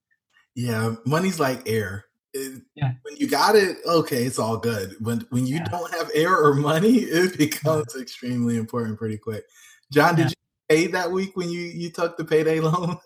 Yeah, 0.57 0.95
money's 1.05 1.39
like 1.39 1.69
air. 1.69 2.07
It, 2.33 2.63
yeah. 2.75 2.93
When 3.03 3.17
you 3.17 3.29
got 3.29 3.57
it, 3.57 3.77
okay, 3.87 4.25
it's 4.25 4.39
all 4.39 4.57
good. 4.57 4.97
When 5.01 5.21
when 5.29 5.47
you 5.47 5.57
yeah. 5.57 5.69
don't 5.69 5.95
have 5.95 6.11
air 6.15 6.35
or 6.35 6.55
money, 6.55 6.97
it 7.01 7.39
becomes 7.39 7.93
yeah. 7.95 8.03
extremely 8.03 8.57
important 8.57 8.99
pretty 8.99 9.19
quick. 9.19 9.45
John, 9.93 10.17
did 10.17 10.31
you 10.31 10.37
pay 10.69 10.87
that 10.89 11.13
week 11.13 11.37
when 11.37 11.51
you 11.51 11.61
you 11.61 11.91
took 11.91 12.17
the 12.17 12.25
payday 12.25 12.61
loan? 12.61 12.99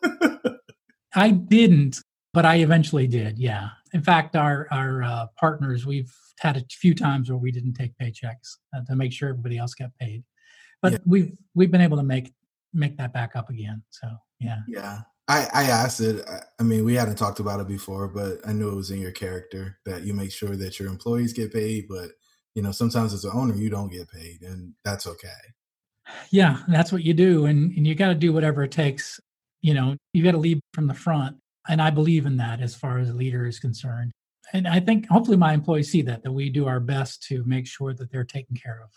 I 1.14 1.30
didn't, 1.30 1.98
but 2.32 2.46
I 2.46 2.56
eventually 2.56 3.08
did. 3.08 3.38
Yeah. 3.38 3.70
In 3.92 4.02
fact, 4.02 4.36
our 4.36 4.68
our 4.70 5.02
uh, 5.02 5.26
partners, 5.36 5.84
we've 5.84 6.14
had 6.38 6.56
a 6.56 6.64
few 6.70 6.94
times 6.94 7.28
where 7.28 7.38
we 7.38 7.50
didn't 7.50 7.74
take 7.74 7.92
paychecks 8.00 8.58
uh, 8.74 8.82
to 8.88 8.94
make 8.94 9.12
sure 9.12 9.28
everybody 9.28 9.58
else 9.58 9.74
got 9.74 9.90
paid, 10.00 10.22
but 10.82 11.00
we've 11.04 11.32
we've 11.54 11.72
been 11.72 11.80
able 11.80 11.96
to 11.96 12.04
make 12.04 12.32
make 12.72 12.96
that 12.98 13.12
back 13.12 13.34
up 13.34 13.50
again. 13.50 13.82
So 13.90 14.08
yeah, 14.38 14.60
yeah. 14.68 15.00
I, 15.30 15.48
I 15.54 15.64
asked 15.64 16.00
it. 16.00 16.28
I 16.58 16.62
mean, 16.62 16.84
we 16.84 16.94
hadn't 16.94 17.16
talked 17.16 17.40
about 17.40 17.60
it 17.60 17.68
before, 17.68 18.08
but 18.08 18.38
I 18.46 18.52
knew 18.52 18.68
it 18.68 18.76
was 18.76 18.90
in 18.90 19.00
your 19.00 19.12
character 19.12 19.78
that 19.86 20.02
you 20.02 20.12
make 20.12 20.32
sure 20.32 20.56
that 20.56 20.78
your 20.78 20.88
employees 20.88 21.32
get 21.32 21.52
paid. 21.52 21.86
But 21.88 22.10
you 22.54 22.62
know, 22.62 22.72
sometimes 22.72 23.14
as 23.14 23.24
an 23.24 23.30
owner, 23.32 23.54
you 23.54 23.70
don't 23.70 23.92
get 23.92 24.10
paid, 24.10 24.42
and 24.42 24.74
that's 24.84 25.06
okay. 25.06 25.28
Yeah, 26.30 26.58
that's 26.68 26.90
what 26.92 27.04
you 27.04 27.14
do, 27.14 27.46
and 27.46 27.72
and 27.76 27.86
you 27.86 27.94
got 27.94 28.08
to 28.08 28.14
do 28.14 28.32
whatever 28.32 28.64
it 28.64 28.72
takes. 28.72 29.20
You 29.62 29.74
know, 29.74 29.96
you 30.12 30.24
got 30.24 30.32
to 30.32 30.38
lead 30.38 30.60
from 30.74 30.86
the 30.86 30.94
front 30.94 31.36
and 31.68 31.80
I 31.80 31.90
believe 31.90 32.26
in 32.26 32.36
that 32.38 32.60
as 32.60 32.74
far 32.74 32.98
as 32.98 33.10
a 33.10 33.14
leader 33.14 33.46
is 33.46 33.58
concerned. 33.58 34.12
And 34.52 34.66
I 34.66 34.80
think 34.80 35.08
hopefully 35.08 35.36
my 35.36 35.52
employees 35.52 35.90
see 35.90 36.02
that, 36.02 36.24
that 36.24 36.32
we 36.32 36.50
do 36.50 36.66
our 36.66 36.80
best 36.80 37.22
to 37.28 37.44
make 37.44 37.66
sure 37.66 37.94
that 37.94 38.10
they're 38.10 38.24
taken 38.24 38.56
care 38.56 38.80
of. 38.82 38.90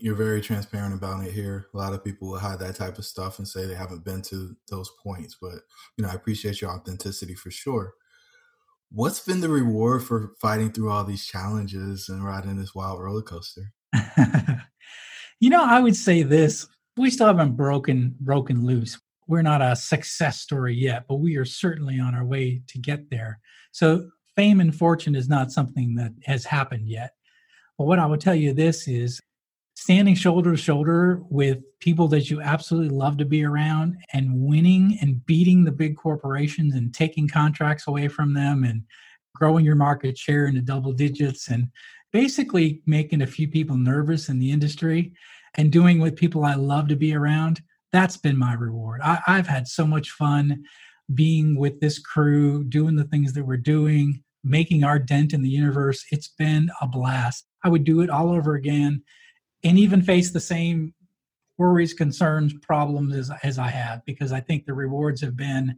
You're 0.00 0.14
very 0.14 0.40
transparent 0.40 0.94
about 0.94 1.24
it 1.24 1.32
here. 1.32 1.66
A 1.74 1.76
lot 1.76 1.92
of 1.92 2.04
people 2.04 2.30
will 2.30 2.38
hide 2.38 2.58
that 2.60 2.76
type 2.76 2.98
of 2.98 3.04
stuff 3.04 3.38
and 3.38 3.46
say 3.46 3.66
they 3.66 3.74
haven't 3.74 4.04
been 4.04 4.22
to 4.22 4.56
those 4.70 4.90
points. 5.02 5.36
But, 5.40 5.60
you 5.96 6.04
know, 6.04 6.08
I 6.08 6.14
appreciate 6.14 6.60
your 6.60 6.70
authenticity 6.70 7.34
for 7.34 7.50
sure. 7.50 7.94
What's 8.90 9.20
been 9.20 9.40
the 9.40 9.48
reward 9.48 10.02
for 10.02 10.32
fighting 10.40 10.72
through 10.72 10.90
all 10.90 11.04
these 11.04 11.26
challenges 11.26 12.08
and 12.08 12.24
riding 12.24 12.56
this 12.56 12.74
wild 12.74 13.00
roller 13.00 13.22
coaster? 13.22 13.72
you 15.40 15.50
know, 15.50 15.64
I 15.64 15.80
would 15.80 15.96
say 15.96 16.22
this. 16.22 16.66
We 16.96 17.10
still 17.10 17.28
haven't 17.28 17.56
broken 17.56 18.16
broken 18.20 18.66
loose 18.66 18.98
we're 19.30 19.42
not 19.42 19.62
a 19.62 19.76
success 19.76 20.40
story 20.40 20.74
yet, 20.74 21.04
but 21.08 21.20
we 21.20 21.36
are 21.36 21.44
certainly 21.44 22.00
on 22.00 22.16
our 22.16 22.24
way 22.24 22.60
to 22.66 22.78
get 22.80 23.08
there. 23.10 23.38
So 23.70 24.10
fame 24.34 24.60
and 24.60 24.74
fortune 24.74 25.14
is 25.14 25.28
not 25.28 25.52
something 25.52 25.94
that 25.94 26.10
has 26.24 26.44
happened 26.44 26.88
yet. 26.88 27.12
But 27.78 27.84
what 27.84 28.00
I 28.00 28.06
will 28.06 28.16
tell 28.16 28.34
you 28.34 28.52
this 28.52 28.88
is 28.88 29.20
standing 29.80 30.14
shoulder 30.14 30.50
to 30.50 30.56
shoulder 30.58 31.22
with 31.30 31.58
people 31.80 32.06
that 32.06 32.28
you 32.28 32.42
absolutely 32.42 32.94
love 32.94 33.16
to 33.16 33.24
be 33.24 33.42
around 33.42 33.96
and 34.12 34.30
winning 34.30 34.98
and 35.00 35.24
beating 35.24 35.64
the 35.64 35.72
big 35.72 35.96
corporations 35.96 36.74
and 36.74 36.92
taking 36.92 37.26
contracts 37.26 37.86
away 37.86 38.06
from 38.06 38.34
them 38.34 38.62
and 38.62 38.82
growing 39.34 39.64
your 39.64 39.74
market 39.74 40.18
share 40.18 40.44
into 40.44 40.60
double 40.60 40.92
digits 40.92 41.48
and 41.48 41.66
basically 42.12 42.82
making 42.84 43.22
a 43.22 43.26
few 43.26 43.48
people 43.48 43.74
nervous 43.74 44.28
in 44.28 44.38
the 44.38 44.50
industry 44.50 45.14
and 45.54 45.72
doing 45.72 45.98
with 45.98 46.14
people 46.14 46.44
I 46.44 46.56
love 46.56 46.86
to 46.88 46.96
be 46.96 47.14
around 47.14 47.62
that's 47.90 48.16
been 48.16 48.38
my 48.38 48.52
reward. 48.52 49.00
I, 49.02 49.18
I've 49.26 49.46
had 49.46 49.66
so 49.66 49.86
much 49.86 50.10
fun 50.10 50.62
being 51.14 51.58
with 51.58 51.80
this 51.80 51.98
crew, 51.98 52.62
doing 52.64 52.96
the 52.96 53.04
things 53.04 53.32
that 53.32 53.44
we're 53.44 53.56
doing, 53.56 54.22
making 54.44 54.84
our 54.84 54.98
dent 54.98 55.32
in 55.32 55.42
the 55.42 55.48
universe. 55.48 56.04
It's 56.12 56.28
been 56.28 56.70
a 56.80 56.86
blast. 56.86 57.46
I 57.64 57.68
would 57.68 57.82
do 57.82 58.00
it 58.00 58.10
all 58.10 58.30
over 58.30 58.54
again 58.54 59.02
and 59.64 59.78
even 59.78 60.02
face 60.02 60.30
the 60.30 60.40
same 60.40 60.94
worries, 61.58 61.92
concerns, 61.92 62.54
problems 62.54 63.14
as, 63.14 63.30
as 63.42 63.58
I 63.58 63.68
have 63.68 64.04
because 64.06 64.32
I 64.32 64.40
think 64.40 64.64
the 64.64 64.74
rewards 64.74 65.20
have 65.20 65.36
been 65.36 65.76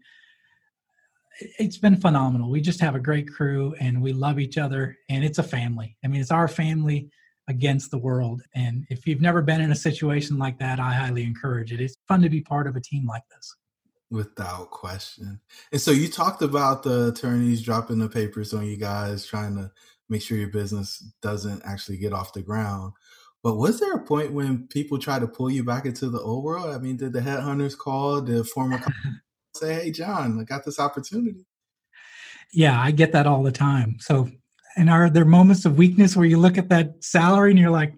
it's 1.59 1.79
been 1.79 1.97
phenomenal. 1.97 2.51
We 2.51 2.61
just 2.61 2.81
have 2.81 2.95
a 2.95 3.01
great 3.01 3.29
crew 3.29 3.75
and 3.81 4.03
we 4.03 4.12
love 4.12 4.38
each 4.38 4.59
other 4.59 4.97
and 5.09 5.25
it's 5.25 5.38
a 5.38 5.42
family. 5.42 5.97
I 6.05 6.09
mean, 6.09 6.21
it's 6.21 6.31
our 6.31 6.47
family 6.47 7.11
against 7.49 7.90
the 7.90 7.99
world. 7.99 8.42
And 8.55 8.85
if 8.90 9.07
you've 9.07 9.21
never 9.21 9.42
been 9.42 9.61
in 9.61 9.73
a 9.73 9.77
situation 9.77 10.38
like 10.38 10.59
that, 10.59 10.79
I 10.79 10.92
highly 10.92 11.25
encourage 11.25 11.73
it. 11.73 11.81
It's 11.81 11.97
fun 12.07 12.23
to 12.23 12.29
be 12.29 12.40
part 12.40 12.66
of 12.66 12.77
a 12.77 12.81
team 12.81 13.07
like 13.07 13.23
this. 13.35 13.57
Without 14.11 14.71
question. 14.71 15.40
And 15.73 15.81
so 15.81 15.90
you 15.90 16.09
talked 16.09 16.42
about 16.42 16.83
the 16.83 17.09
attorneys 17.09 17.62
dropping 17.62 17.99
the 17.99 18.09
papers 18.09 18.53
on 18.53 18.66
you 18.66 18.77
guys, 18.77 19.27
trying 19.27 19.57
to 19.57 19.73
make 20.09 20.23
sure 20.23 20.37
your 20.37 20.49
business 20.49 20.99
doesn't 21.23 21.62
actually 21.64 21.97
get 21.97 22.12
off 22.12 22.35
the 22.35 22.42
ground. 22.42 22.92
But 23.43 23.57
was 23.57 23.81
there 23.81 23.95
a 23.95 24.05
point 24.05 24.33
when 24.33 24.69
people 24.69 24.99
tried 24.99 25.21
to 25.21 25.27
pull 25.27 25.51
you 25.51 25.65
back 25.65 25.85
into 25.85 26.09
the 26.09 26.21
old 26.21 26.45
world? 26.45 26.75
I 26.75 26.79
mean, 26.79 26.97
did 26.97 27.13
the 27.13 27.21
headhunters 27.21 27.77
call 27.77 28.21
the 28.21 28.45
former 28.45 28.81
say, 29.57 29.75
"Hey, 29.75 29.91
John, 29.91 30.39
I 30.41 30.45
got 30.45 30.65
this 30.65 30.79
opportunity"? 30.79 31.45
Yeah, 32.53 32.81
I 32.81 32.91
get 32.91 33.13
that 33.13 33.27
all 33.27 33.43
the 33.43 33.53
time. 33.53 33.97
So 33.99 34.29
and 34.77 34.89
are 34.89 35.11
there 35.11 35.25
moments 35.25 35.65
of 35.65 35.77
weakness 35.77 36.17
where 36.17 36.27
you 36.27 36.39
look 36.39 36.59
at 36.59 36.69
that 36.71 37.03
salary 37.03 37.51
and 37.51 37.59
you're 37.59 37.71
like, 37.71 37.95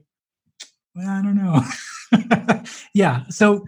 well, 0.94 1.08
I 1.08 1.22
don't 1.22 1.36
know. 1.36 2.62
yeah. 2.94 3.24
So, 3.28 3.66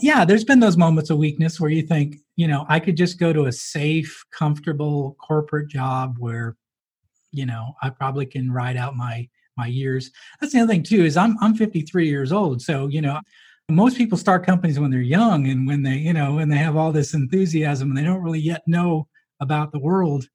yeah, 0.00 0.24
there's 0.24 0.44
been 0.44 0.60
those 0.60 0.76
moments 0.76 1.10
of 1.10 1.18
weakness 1.18 1.60
where 1.60 1.70
you 1.70 1.82
think, 1.82 2.16
you 2.36 2.46
know, 2.46 2.66
I 2.68 2.80
could 2.80 2.96
just 2.96 3.18
go 3.18 3.32
to 3.32 3.46
a 3.46 3.52
safe, 3.52 4.24
comfortable 4.32 5.16
corporate 5.20 5.68
job 5.68 6.16
where, 6.18 6.56
you 7.32 7.46
know, 7.46 7.74
I 7.82 7.90
probably 7.90 8.26
can 8.26 8.50
ride 8.50 8.76
out 8.76 8.96
my 8.96 9.28
my 9.58 9.66
years. 9.66 10.10
That's 10.40 10.52
the 10.52 10.60
other 10.60 10.72
thing 10.72 10.82
too 10.82 11.04
is 11.04 11.16
I'm 11.16 11.36
I'm 11.40 11.54
53 11.54 12.08
years 12.08 12.32
old, 12.32 12.62
so 12.62 12.86
you 12.86 13.02
know, 13.02 13.20
most 13.68 13.98
people 13.98 14.16
start 14.16 14.46
companies 14.46 14.80
when 14.80 14.90
they're 14.90 15.00
young 15.00 15.48
and 15.48 15.66
when 15.66 15.82
they 15.82 15.96
you 15.96 16.14
know 16.14 16.34
when 16.34 16.48
they 16.48 16.56
have 16.56 16.76
all 16.76 16.92
this 16.92 17.12
enthusiasm 17.12 17.90
and 17.90 17.98
they 17.98 18.04
don't 18.04 18.22
really 18.22 18.40
yet 18.40 18.62
know 18.66 19.08
about 19.40 19.72
the 19.72 19.78
world 19.78 20.26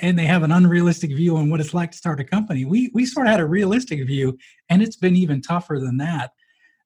and 0.00 0.18
they 0.18 0.26
have 0.26 0.42
an 0.42 0.52
unrealistic 0.52 1.10
view 1.10 1.36
on 1.36 1.50
what 1.50 1.60
it's 1.60 1.74
like 1.74 1.90
to 1.90 1.96
start 1.96 2.20
a 2.20 2.24
company. 2.24 2.64
We 2.64 2.90
we 2.94 3.06
sort 3.06 3.26
of 3.26 3.30
had 3.32 3.40
a 3.40 3.46
realistic 3.46 4.06
view, 4.06 4.38
and 4.68 4.82
it's 4.82 4.96
been 4.96 5.16
even 5.16 5.40
tougher 5.40 5.78
than 5.80 5.96
that. 5.98 6.32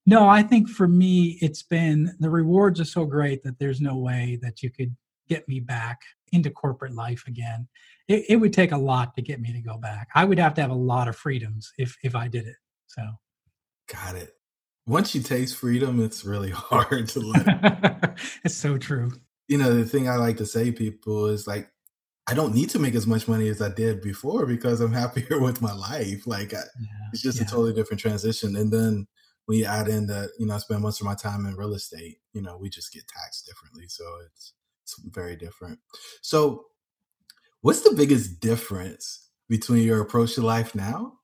No, 0.06 0.28
I 0.28 0.42
think 0.42 0.68
for 0.68 0.88
me, 0.88 1.38
it's 1.42 1.62
been 1.62 2.14
the 2.20 2.30
rewards 2.30 2.80
are 2.80 2.84
so 2.84 3.04
great 3.04 3.42
that 3.42 3.58
there's 3.58 3.80
no 3.80 3.96
way 3.96 4.38
that 4.42 4.62
you 4.62 4.70
could 4.70 4.96
get 5.28 5.46
me 5.48 5.60
back 5.60 6.00
into 6.32 6.50
corporate 6.50 6.94
life 6.94 7.24
again. 7.26 7.68
It, 8.10 8.24
it 8.28 8.36
would 8.36 8.52
take 8.52 8.72
a 8.72 8.76
lot 8.76 9.14
to 9.14 9.22
get 9.22 9.40
me 9.40 9.52
to 9.52 9.60
go 9.60 9.78
back. 9.78 10.08
I 10.16 10.24
would 10.24 10.38
have 10.38 10.54
to 10.54 10.60
have 10.60 10.70
a 10.70 10.74
lot 10.74 11.06
of 11.06 11.14
freedoms 11.14 11.72
if 11.78 11.96
if 12.02 12.16
I 12.16 12.26
did 12.26 12.44
it. 12.44 12.56
So, 12.88 13.02
got 13.88 14.16
it. 14.16 14.32
Once 14.84 15.14
you 15.14 15.22
taste 15.22 15.56
freedom, 15.56 16.02
it's 16.02 16.24
really 16.24 16.50
hard 16.54 17.08
to 17.10 17.20
let. 17.20 18.18
it's 18.44 18.56
so 18.56 18.78
true. 18.78 19.12
You 19.46 19.58
know, 19.58 19.72
the 19.74 19.84
thing 19.84 20.08
I 20.08 20.16
like 20.16 20.38
to 20.38 20.46
say 20.46 20.72
people 20.72 21.26
is 21.26 21.46
like 21.46 21.70
I 22.26 22.34
don't 22.34 22.52
need 22.52 22.70
to 22.70 22.80
make 22.80 22.96
as 22.96 23.06
much 23.06 23.28
money 23.28 23.48
as 23.48 23.62
I 23.62 23.68
did 23.68 24.02
before 24.02 24.44
because 24.44 24.80
I'm 24.80 24.92
happier 25.04 25.38
with 25.38 25.62
my 25.62 25.72
life. 25.72 26.26
Like 26.26 26.52
I, 26.52 26.64
yeah, 26.80 27.08
it's 27.12 27.22
just 27.22 27.38
yeah. 27.38 27.44
a 27.44 27.48
totally 27.48 27.74
different 27.74 28.00
transition. 28.00 28.56
And 28.56 28.72
then 28.72 29.06
when 29.46 29.58
you 29.58 29.66
add 29.66 29.86
in 29.86 30.06
that, 30.08 30.30
you 30.36 30.46
know, 30.46 30.54
I 30.54 30.58
spend 30.58 30.82
most 30.82 31.00
of 31.00 31.06
my 31.06 31.14
time 31.14 31.46
in 31.46 31.54
real 31.54 31.74
estate, 31.74 32.18
you 32.32 32.42
know, 32.42 32.56
we 32.56 32.68
just 32.68 32.92
get 32.92 33.06
taxed 33.06 33.46
differently. 33.46 33.84
So 33.88 34.04
it's, 34.26 34.54
it's 34.82 35.00
very 35.12 35.36
different. 35.36 35.78
So 36.22 36.66
what's 37.62 37.82
the 37.82 37.94
biggest 37.94 38.40
difference 38.40 39.28
between 39.48 39.82
your 39.82 40.00
approach 40.00 40.34
to 40.34 40.42
life 40.42 40.74
now 40.74 41.18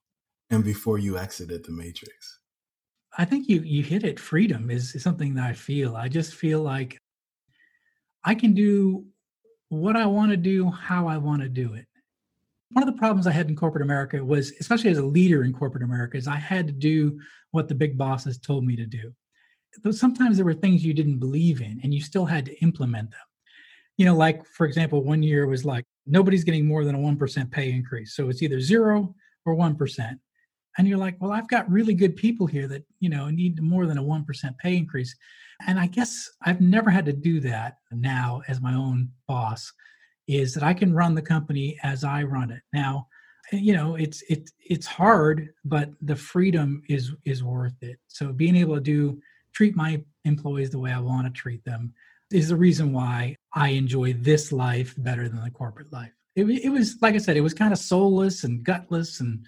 and 0.51 0.65
before 0.65 0.99
you 0.99 1.19
exited 1.19 1.65
the 1.65 1.73
matrix? 1.73 2.41
I 3.19 3.25
think 3.25 3.49
you 3.49 3.61
you 3.63 3.83
hit 3.83 4.05
it. 4.05 4.21
Freedom 4.21 4.71
is, 4.71 4.95
is 4.95 5.03
something 5.03 5.35
that 5.35 5.45
I 5.45 5.55
feel. 5.55 5.97
I 5.97 6.09
just 6.09 6.35
feel 6.35 6.61
like 6.61 7.01
I 8.25 8.35
can 8.35 8.53
do 8.53 9.07
what 9.69 9.97
I 9.97 10.07
want 10.07 10.31
to 10.33 10.37
do, 10.37 10.71
how 10.71 11.09
I 11.09 11.17
want 11.17 11.43
to 11.43 11.49
do 11.49 11.75
it. 11.75 11.87
One 12.73 12.87
of 12.87 12.93
the 12.93 12.99
problems 12.99 13.27
I 13.27 13.33
had 13.33 13.49
in 13.49 13.57
corporate 13.57 13.85
America 13.85 14.23
was, 14.23 14.53
especially 14.61 14.91
as 14.91 14.99
a 14.99 15.07
leader 15.07 15.45
in 15.45 15.53
corporate 15.53 15.85
America, 15.85 16.17
is 16.17 16.29
I 16.29 16.37
had 16.37 16.67
to 16.67 16.73
do 16.73 17.19
what 17.53 17.69
the 17.69 17.75
big 17.75 17.97
bosses 17.97 18.39
told 18.39 18.65
me 18.65 18.77
to 18.77 18.87
do. 18.87 19.13
Though 19.83 19.93
sometimes 19.93 20.37
there 20.37 20.45
were 20.45 20.55
things 20.55 20.85
you 20.85 20.93
didn't 20.93 21.19
believe 21.19 21.61
in 21.61 21.81
and 21.83 21.95
you 21.95 22.01
still 22.01 22.27
had 22.27 22.45
to 22.47 22.63
implement 22.63 23.11
them. 23.11 23.21
You 23.97 24.05
know, 24.05 24.17
like 24.17 24.45
for 24.47 24.67
example, 24.67 25.03
one 25.03 25.23
year 25.23 25.47
was 25.47 25.65
like 25.65 25.85
nobody's 26.07 26.45
getting 26.45 26.67
more 26.67 26.85
than 26.85 26.95
a 26.95 26.99
1% 26.99 27.51
pay 27.51 27.71
increase. 27.71 28.15
So 28.15 28.29
it's 28.29 28.43
either 28.43 28.61
zero 28.61 29.15
or 29.45 29.57
1% 29.57 30.19
and 30.79 30.87
you're 30.87 30.99
like 30.99 31.17
well 31.21 31.33
i've 31.33 31.49
got 31.49 31.71
really 31.71 31.95
good 31.95 32.17
people 32.17 32.47
here 32.47 32.69
that 32.69 32.85
you 33.01 33.09
know 33.09 33.29
need 33.29 33.61
more 33.63 33.87
than 33.87 33.99
a 33.99 34.03
1% 34.03 34.59
pay 34.59 34.77
increase. 34.77 35.15
And 35.67 35.79
i 35.79 35.87
guess 35.87 36.29
i've 36.43 36.61
never 36.61 36.91
had 36.91 37.07
to 37.07 37.13
do 37.13 37.41
that 37.41 37.79
now 37.91 38.43
as 38.49 38.61
my 38.61 38.75
own 38.75 39.11
boss 39.27 39.73
is 40.27 40.55
that 40.55 40.63
i 40.63 40.75
can 40.75 40.95
run 40.95 41.15
the 41.15 41.23
company 41.23 41.79
as 41.83 42.05
i 42.05 42.23
run 42.23 42.51
it. 42.51 42.63
Now 42.73 43.09
you 43.53 43.75
know 43.75 43.95
it's 43.95 44.23
it, 44.29 44.51
it's 44.59 44.87
hard 44.87 45.51
but 45.65 45.91
the 46.03 46.17
freedom 46.17 46.83
is 46.89 47.13
is 47.25 47.43
worth 47.45 47.81
it. 47.83 47.99
So 48.09 48.33
being 48.33 48.57
able 48.57 48.75
to 48.75 48.81
do 48.81 49.21
treat 49.53 49.77
my 49.77 50.03
employees 50.25 50.71
the 50.71 50.79
way 50.79 50.93
i 50.93 50.99
want 50.99 51.27
to 51.27 51.33
treat 51.33 51.65
them 51.65 51.95
is 52.33 52.49
the 52.49 52.57
reason 52.57 52.93
why 52.93 53.37
i 53.55 53.69
enjoy 53.69 54.13
this 54.15 54.53
life 54.53 54.95
better 54.99 55.29
than 55.29 55.43
the 55.43 55.51
corporate 55.51 55.93
life 55.93 56.13
it, 56.35 56.45
it 56.45 56.71
was 56.71 56.97
like 57.03 57.15
i 57.15 57.19
said 57.19 57.37
it 57.37 57.43
was 57.43 57.55
kind 57.55 57.73
of 57.73 57.79
soulless 57.79 58.45
and 58.45 58.65
gutless 58.65 59.21
and 59.21 59.47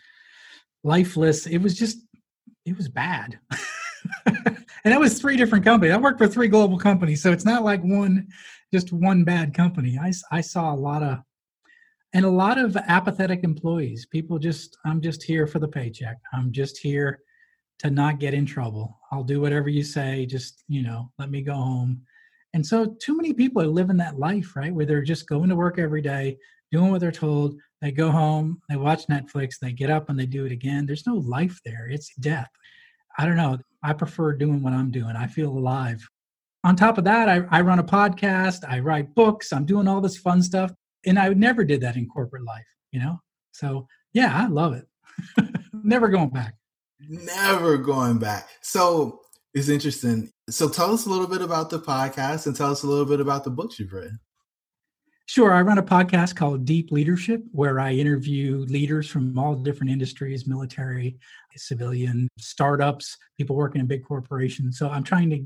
lifeless. 0.84 1.46
It 1.46 1.58
was 1.58 1.76
just, 1.78 1.98
it 2.64 2.76
was 2.76 2.88
bad. 2.88 3.38
and 4.26 4.64
that 4.84 5.00
was 5.00 5.20
three 5.20 5.36
different 5.36 5.64
companies. 5.64 5.94
I 5.94 5.98
worked 5.98 6.18
for 6.18 6.28
three 6.28 6.48
global 6.48 6.78
companies, 6.78 7.22
so 7.22 7.32
it's 7.32 7.44
not 7.44 7.64
like 7.64 7.82
one, 7.82 8.28
just 8.72 8.92
one 8.92 9.24
bad 9.24 9.54
company. 9.54 9.98
I, 10.00 10.12
I 10.30 10.40
saw 10.40 10.72
a 10.72 10.76
lot 10.76 11.02
of, 11.02 11.18
and 12.14 12.24
a 12.24 12.30
lot 12.30 12.58
of 12.58 12.76
apathetic 12.76 13.44
employees. 13.44 14.06
People 14.06 14.38
just, 14.38 14.78
I'm 14.84 15.00
just 15.00 15.22
here 15.22 15.46
for 15.46 15.58
the 15.58 15.68
paycheck. 15.68 16.16
I'm 16.32 16.52
just 16.52 16.78
here 16.78 17.20
to 17.80 17.90
not 17.90 18.18
get 18.18 18.34
in 18.34 18.46
trouble. 18.46 18.98
I'll 19.12 19.22
do 19.22 19.40
whatever 19.40 19.68
you 19.68 19.84
say. 19.84 20.24
Just, 20.24 20.64
you 20.68 20.82
know, 20.82 21.12
let 21.18 21.30
me 21.30 21.42
go 21.42 21.54
home. 21.54 22.02
And 22.54 22.64
so, 22.64 22.96
too 23.00 23.16
many 23.16 23.32
people 23.32 23.62
are 23.62 23.66
living 23.66 23.98
that 23.98 24.18
life, 24.18 24.56
right? 24.56 24.72
Where 24.72 24.87
they're 24.87 25.02
just 25.02 25.28
going 25.28 25.48
to 25.48 25.56
work 25.56 25.78
every 25.78 26.00
day, 26.00 26.38
doing 26.72 26.90
what 26.90 27.00
they're 27.00 27.12
told, 27.12 27.54
they 27.80 27.92
go 27.92 28.11
home, 28.11 28.61
they 28.68 28.76
watch 28.76 29.06
Netflix, 29.06 29.54
they 29.61 29.72
get 29.72 29.90
up 29.90 30.08
and 30.08 30.18
they 30.18 30.26
do 30.26 30.44
it 30.44 30.52
again. 30.52 30.87
There's 30.87 31.06
no 31.06 31.16
life 31.16 31.58
there. 31.64 31.88
It's 31.88 32.14
death. 32.16 32.50
I 33.18 33.26
don't 33.26 33.37
know. 33.37 33.58
I 33.82 33.92
prefer 33.92 34.32
doing 34.32 34.62
what 34.62 34.72
I'm 34.72 34.90
doing. 34.90 35.14
I 35.16 35.26
feel 35.26 35.50
alive. 35.50 36.06
On 36.64 36.74
top 36.74 36.98
of 36.98 37.04
that, 37.04 37.28
I, 37.28 37.44
I 37.50 37.61
run 37.61 37.78
a 37.78 37.84
podcast, 37.84 38.68
I 38.68 38.80
write 38.80 39.14
books, 39.14 39.52
I'm 39.52 39.64
doing 39.64 39.87
all 39.87 40.00
this 40.00 40.18
fun 40.18 40.42
stuff. 40.42 40.72
And 41.06 41.18
I 41.18 41.28
never 41.30 41.64
did 41.64 41.80
that 41.82 41.96
in 41.96 42.08
corporate 42.08 42.44
life, 42.44 42.66
you 42.90 43.00
know? 43.00 43.20
So 43.52 43.87
yeah, 44.12 44.32
I 44.34 44.48
love 44.48 44.74
it. 44.74 44.87
never 45.72 46.08
going 46.08 46.30
back. 46.30 46.54
Never 47.08 47.78
going 47.78 48.18
back. 48.18 48.48
So 48.61 49.20
it's 49.54 49.68
interesting. 49.68 50.30
So 50.50 50.68
tell 50.68 50.92
us 50.92 51.06
a 51.06 51.11
little 51.11 51.26
bit 51.26 51.42
about 51.42 51.70
the 51.70 51.80
podcast 51.80 52.46
and 52.46 52.54
tell 52.54 52.70
us 52.70 52.82
a 52.82 52.87
little 52.87 53.04
bit 53.04 53.20
about 53.20 53.44
the 53.44 53.50
books 53.50 53.78
you've 53.78 53.92
read. 53.92 54.18
Sure. 55.26 55.52
I 55.52 55.61
run 55.61 55.76
a 55.76 55.82
podcast 55.82 56.37
called 56.37 56.64
Deep 56.64 56.90
Leadership, 56.90 57.42
where 57.52 57.78
I 57.78 57.92
interview 57.92 58.64
leaders 58.68 59.11
from 59.11 59.38
all 59.38 59.54
different 59.54 59.92
industries 59.92 60.46
military, 60.46 61.18
civilian, 61.54 62.28
startups, 62.38 63.14
people 63.37 63.54
working 63.54 63.82
in 63.82 63.87
big 63.87 64.04
corporations. 64.04 64.78
So 64.78 64.88
I'm 64.88 65.04
trying 65.04 65.28
to 65.30 65.44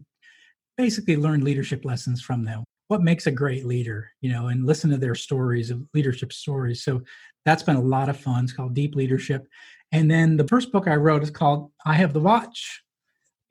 basically 0.77 1.17
learn 1.17 1.43
leadership 1.43 1.85
lessons 1.85 2.23
from 2.23 2.45
them. 2.45 2.63
What 2.87 3.03
makes 3.03 3.27
a 3.27 3.33
great 3.33 3.67
leader, 3.67 4.09
you 4.21 4.31
know, 4.31 4.49
and 4.49 4.67
listen 4.67 4.91
to 4.91 4.99
their 4.99 5.17
stories 5.17 5.73
of 5.73 5.83
leadership 5.95 6.33
stories. 6.33 6.85
So 6.85 7.03
that's 7.45 7.65
been 7.65 7.77
a 7.77 7.83
lot 7.83 8.09
of 8.09 8.17
fun. 8.17 8.45
It's 8.45 8.53
called 8.53 8.75
Deep 8.75 8.95
Leadership. 8.95 9.49
And 9.91 10.09
then 10.09 10.37
the 10.37 10.47
first 10.47 10.71
book 10.71 10.87
I 10.87 10.95
wrote 10.95 11.25
is 11.25 11.31
called 11.31 11.73
I 11.85 11.95
Have 11.95 12.13
the 12.13 12.21
Watch. 12.21 12.83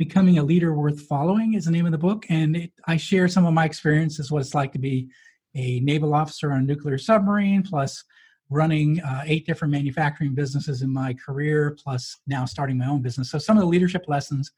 Becoming 0.02 0.40
a 0.40 0.44
Leader 0.44 0.74
Worth 0.74 1.02
Following 1.02 1.54
is 1.54 1.66
the 1.66 1.72
name 1.72 1.86
of 1.86 1.92
the 1.92 1.98
book. 2.00 2.26
And 2.28 2.56
it, 2.56 2.72
I 2.88 2.98
share 2.98 3.28
some 3.28 3.46
of 3.46 3.54
my 3.54 3.66
experiences, 3.66 4.32
what 4.32 4.42
it's 4.42 4.56
like 4.56 4.72
to 4.72 4.80
be 4.80 5.12
a 5.54 5.80
naval 5.82 6.16
officer 6.16 6.52
on 6.52 6.62
a 6.62 6.64
nuclear 6.64 6.98
submarine, 6.98 7.62
plus 7.62 8.04
running 8.50 9.00
uh, 9.02 9.22
eight 9.28 9.46
different 9.46 9.72
manufacturing 9.72 10.34
businesses 10.34 10.82
in 10.82 10.92
my 10.92 11.14
career, 11.14 11.78
plus 11.84 12.18
now 12.26 12.46
starting 12.46 12.80
my 12.80 12.88
own 12.88 13.04
business. 13.04 13.30
So 13.30 13.38
some 13.38 13.58
of 13.58 13.62
the 13.62 13.68
leadership 13.68 14.06
lessons 14.08 14.52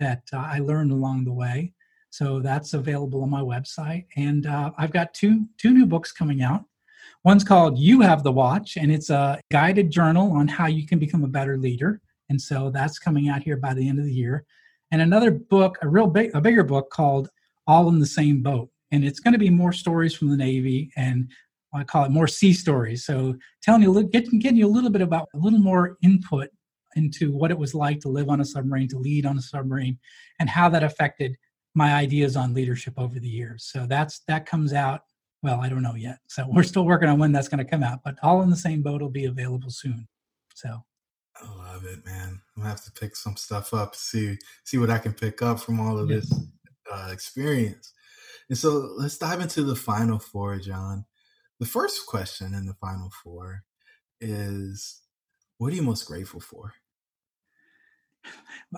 that 0.00 0.22
uh, 0.32 0.38
I 0.38 0.60
learned 0.60 0.92
along 0.92 1.26
the 1.26 1.32
way. 1.34 1.74
So 2.08 2.40
that's 2.40 2.72
available 2.72 3.22
on 3.22 3.28
my 3.28 3.42
website, 3.42 4.06
and 4.16 4.46
uh, 4.46 4.70
I've 4.78 4.92
got 4.92 5.12
two 5.12 5.44
two 5.58 5.74
new 5.74 5.84
books 5.84 6.10
coming 6.10 6.40
out. 6.40 6.64
One's 7.22 7.44
called 7.44 7.78
"You 7.78 8.00
Have 8.00 8.22
the 8.22 8.32
Watch," 8.32 8.78
and 8.78 8.90
it's 8.90 9.10
a 9.10 9.42
guided 9.50 9.90
journal 9.90 10.32
on 10.32 10.48
how 10.48 10.68
you 10.68 10.86
can 10.86 10.98
become 10.98 11.22
a 11.22 11.28
better 11.28 11.58
leader. 11.58 12.00
And 12.30 12.40
so 12.40 12.70
that's 12.70 12.98
coming 12.98 13.28
out 13.28 13.42
here 13.42 13.58
by 13.58 13.74
the 13.74 13.86
end 13.86 13.98
of 13.98 14.06
the 14.06 14.14
year. 14.14 14.46
And 14.92 15.02
another 15.02 15.30
book, 15.30 15.78
a 15.82 15.88
real 15.88 16.06
big, 16.06 16.34
a 16.34 16.40
bigger 16.40 16.64
book 16.64 16.90
called 16.90 17.28
"All 17.66 17.88
in 17.88 17.98
the 17.98 18.06
Same 18.06 18.42
Boat." 18.42 18.70
and 18.92 19.04
it's 19.04 19.20
going 19.20 19.32
to 19.32 19.38
be 19.38 19.50
more 19.50 19.72
stories 19.72 20.14
from 20.14 20.28
the 20.30 20.36
Navy 20.36 20.90
and 20.96 21.30
I 21.74 21.84
call 21.84 22.04
it 22.04 22.10
more 22.10 22.28
sea 22.28 22.54
stories. 22.54 23.04
So 23.04 23.34
telling 23.62 23.82
you, 23.82 24.04
getting, 24.04 24.38
getting 24.38 24.56
you 24.56 24.66
a 24.66 24.68
little 24.68 24.88
bit 24.88 25.02
about 25.02 25.28
a 25.34 25.38
little 25.38 25.58
more 25.58 25.98
input 26.02 26.48
into 26.94 27.32
what 27.32 27.50
it 27.50 27.58
was 27.58 27.74
like 27.74 28.00
to 28.00 28.08
live 28.08 28.30
on 28.30 28.40
a 28.40 28.44
submarine, 28.46 28.88
to 28.88 28.98
lead 28.98 29.26
on 29.26 29.36
a 29.36 29.42
submarine, 29.42 29.98
and 30.40 30.48
how 30.48 30.70
that 30.70 30.82
affected 30.82 31.36
my 31.74 31.92
ideas 31.92 32.34
on 32.34 32.54
leadership 32.54 32.94
over 32.96 33.18
the 33.20 33.28
years. 33.28 33.68
So 33.70 33.84
that's 33.86 34.20
that 34.28 34.46
comes 34.46 34.72
out. 34.72 35.02
Well, 35.42 35.60
I 35.60 35.68
don't 35.68 35.82
know 35.82 35.96
yet. 35.96 36.18
So 36.28 36.46
we're 36.48 36.62
still 36.62 36.86
working 36.86 37.10
on 37.10 37.18
when 37.18 37.32
that's 37.32 37.48
going 37.48 37.62
to 37.62 37.70
come 37.70 37.82
out, 37.82 38.00
but 38.02 38.14
all 38.22 38.40
in 38.40 38.48
the 38.48 38.56
same 38.56 38.80
boat 38.80 39.02
will 39.02 39.10
be 39.10 39.26
available 39.26 39.68
soon. 39.68 40.08
So 40.54 40.82
I 41.42 41.72
love 41.72 41.84
it, 41.84 42.04
man. 42.04 42.40
I'm 42.56 42.62
gonna 42.62 42.70
have 42.70 42.84
to 42.84 42.92
pick 42.92 43.16
some 43.16 43.36
stuff 43.36 43.74
up, 43.74 43.94
see 43.94 44.38
see 44.64 44.78
what 44.78 44.90
I 44.90 44.98
can 44.98 45.12
pick 45.12 45.42
up 45.42 45.60
from 45.60 45.80
all 45.80 45.98
of 45.98 46.08
this 46.08 46.32
uh, 46.92 47.10
experience. 47.12 47.92
And 48.48 48.56
so 48.56 48.94
let's 48.96 49.18
dive 49.18 49.40
into 49.40 49.62
the 49.64 49.76
final 49.76 50.18
four, 50.18 50.58
John. 50.58 51.04
The 51.58 51.66
first 51.66 52.06
question 52.06 52.54
in 52.54 52.66
the 52.66 52.74
final 52.74 53.10
four 53.22 53.64
is 54.20 55.02
what 55.58 55.72
are 55.72 55.76
you 55.76 55.82
most 55.82 56.06
grateful 56.06 56.40
for? 56.40 56.74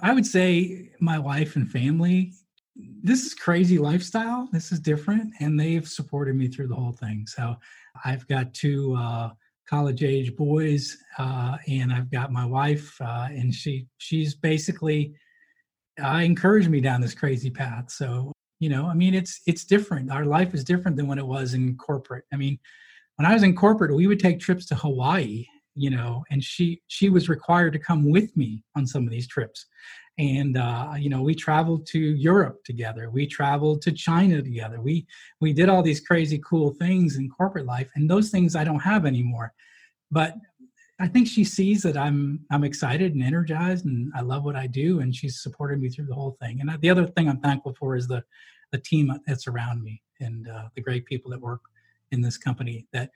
I 0.03 0.13
would 0.13 0.27
say 0.27 0.93
my 1.01 1.19
wife 1.19 1.57
and 1.57 1.71
family. 1.71 2.33
This 2.77 3.25
is 3.27 3.35
crazy 3.35 3.79
lifestyle. 3.79 4.49
This 4.53 4.71
is 4.71 4.79
different, 4.79 5.33
and 5.41 5.59
they've 5.59 5.89
supported 5.89 6.37
me 6.37 6.47
through 6.47 6.69
the 6.69 6.77
whole 6.77 6.93
thing. 6.93 7.27
So 7.27 7.57
I've 8.05 8.27
got 8.29 8.55
two 8.55 8.95
uh, 8.95 9.31
college 9.69 10.03
age 10.03 10.35
boys, 10.37 10.97
uh, 11.19 11.57
and 11.67 11.93
I've 11.93 12.11
got 12.11 12.33
my 12.33 12.45
wife, 12.45 12.99
uh, 13.01 13.29
and 13.31 13.55
she 13.55 13.87
she's 13.99 14.35
basically 14.35 15.15
uh, 16.03 16.21
encouraged 16.23 16.71
me 16.71 16.81
down 16.81 17.01
this 17.01 17.15
crazy 17.15 17.51
path. 17.51 17.91
So 17.91 18.33
you 18.61 18.69
know 18.69 18.87
i 18.87 18.95
mean 18.95 19.15
it's 19.15 19.41
it's 19.47 19.65
different. 19.65 20.11
Our 20.11 20.25
life 20.25 20.55
is 20.55 20.65
different 20.65 20.97
than 20.97 21.07
when 21.07 21.19
it 21.19 21.27
was 21.27 21.55
in 21.55 21.77
corporate. 21.77 22.25
I 22.33 22.37
mean 22.37 22.59
when 23.19 23.27
i 23.27 23.35
was 23.35 23.43
in 23.43 23.55
corporate 23.55 23.95
we 23.95 24.07
would 24.07 24.21
take 24.21 24.41
trips 24.41 24.65
to 24.67 24.75
hawaii 24.75 25.45
you 25.75 25.91
know 25.91 26.25
and 26.31 26.43
she 26.43 26.81
she 26.87 27.11
was 27.11 27.29
required 27.29 27.73
to 27.73 27.79
come 27.79 28.11
with 28.11 28.35
me 28.37 28.63
on 28.77 28.87
some 28.87 29.05
of 29.05 29.11
these 29.11 29.29
trips 29.29 29.67
and 30.19 30.57
uh, 30.57 30.95
you 30.99 31.09
know 31.09 31.23
we 31.23 31.35
traveled 31.35 31.87
to 31.87 31.99
europe 31.99 32.63
together. 32.65 33.11
We 33.11 33.27
traveled 33.27 33.83
to 33.83 33.93
china 33.93 34.43
together. 34.43 34.81
We 34.81 35.07
we 35.41 35.53
did 35.53 35.69
all 35.69 35.83
these 35.83 36.01
crazy 36.01 36.41
cool 36.45 36.73
things 36.73 37.17
in 37.17 37.31
corporate 37.31 37.67
life 37.67 37.91
and 37.95 38.11
those 38.11 38.31
things 38.31 38.57
i 38.57 38.65
don't 38.65 38.81
have 38.81 39.07
anymore. 39.07 39.53
But 40.11 40.35
i 41.01 41.07
think 41.07 41.29
she 41.29 41.45
sees 41.45 41.83
that 41.83 41.97
i'm 41.97 42.41
i'm 42.51 42.65
excited 42.65 43.15
and 43.15 43.23
energized 43.23 43.87
and 43.87 44.13
i 44.17 44.21
love 44.21 44.45
what 44.45 44.57
i 44.57 44.67
do 44.67 45.01
and 45.01 45.15
she's 45.15 45.41
supported 45.41 45.81
me 45.81 45.89
through 45.89 46.07
the 46.07 46.15
whole 46.15 46.37
thing. 46.41 46.61
And 46.61 46.81
the 46.81 46.91
other 46.91 47.07
thing 47.07 47.29
i'm 47.29 47.41
thankful 47.41 47.75
for 47.79 47.97
is 47.97 48.09
the 48.09 48.23
the 48.73 48.79
team 48.79 49.13
that's 49.27 49.47
around 49.47 49.83
me 49.83 50.03
and 50.21 50.49
uh, 50.49 50.69
the 50.75 50.83
great 50.83 51.07
people 51.07 51.31
that 51.31 51.41
work 51.41 51.61
in 52.11 52.21
this 52.21 52.37
company 52.37 52.87
that 52.93 53.11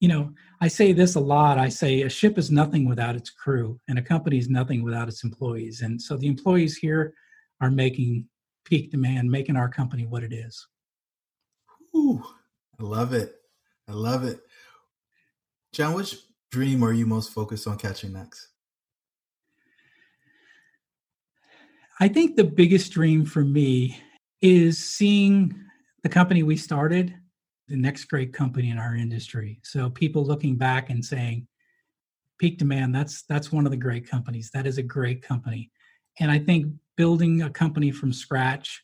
you 0.00 0.08
know, 0.08 0.32
I 0.60 0.68
say 0.68 0.92
this 0.92 1.14
a 1.14 1.20
lot. 1.20 1.58
I 1.58 1.68
say 1.68 2.02
a 2.02 2.08
ship 2.08 2.38
is 2.38 2.50
nothing 2.50 2.88
without 2.88 3.16
its 3.16 3.30
crew, 3.30 3.80
and 3.88 3.98
a 3.98 4.02
company 4.02 4.38
is 4.38 4.48
nothing 4.48 4.82
without 4.82 5.08
its 5.08 5.24
employees. 5.24 5.80
And 5.82 6.00
so 6.00 6.16
the 6.16 6.26
employees 6.26 6.76
here 6.76 7.14
are 7.60 7.70
making 7.70 8.26
peak 8.64 8.90
demand, 8.90 9.30
making 9.30 9.56
our 9.56 9.68
company 9.68 10.06
what 10.06 10.22
it 10.22 10.32
is. 10.32 10.66
Ooh, 11.94 12.22
I 12.78 12.82
love 12.82 13.14
it. 13.14 13.36
I 13.88 13.92
love 13.92 14.24
it. 14.24 14.40
John, 15.72 15.94
which 15.94 16.16
dream 16.50 16.82
are 16.82 16.92
you 16.92 17.06
most 17.06 17.32
focused 17.32 17.66
on 17.66 17.78
catching 17.78 18.12
next? 18.12 18.48
I 21.98 22.08
think 22.08 22.36
the 22.36 22.44
biggest 22.44 22.92
dream 22.92 23.24
for 23.24 23.42
me 23.42 23.98
is 24.42 24.78
seeing 24.78 25.54
the 26.02 26.08
company 26.10 26.42
we 26.42 26.56
started 26.56 27.14
the 27.68 27.76
next 27.76 28.04
great 28.04 28.32
company 28.32 28.70
in 28.70 28.78
our 28.78 28.94
industry. 28.94 29.60
So 29.62 29.90
people 29.90 30.24
looking 30.24 30.56
back 30.56 30.90
and 30.90 31.04
saying, 31.04 31.46
peak 32.38 32.58
demand, 32.58 32.94
that's 32.94 33.22
that's 33.22 33.50
one 33.50 33.66
of 33.66 33.70
the 33.70 33.76
great 33.76 34.08
companies. 34.08 34.50
That 34.52 34.66
is 34.66 34.78
a 34.78 34.82
great 34.82 35.22
company. 35.22 35.70
And 36.20 36.30
I 36.30 36.38
think 36.38 36.72
building 36.96 37.42
a 37.42 37.50
company 37.50 37.90
from 37.90 38.12
scratch 38.12 38.82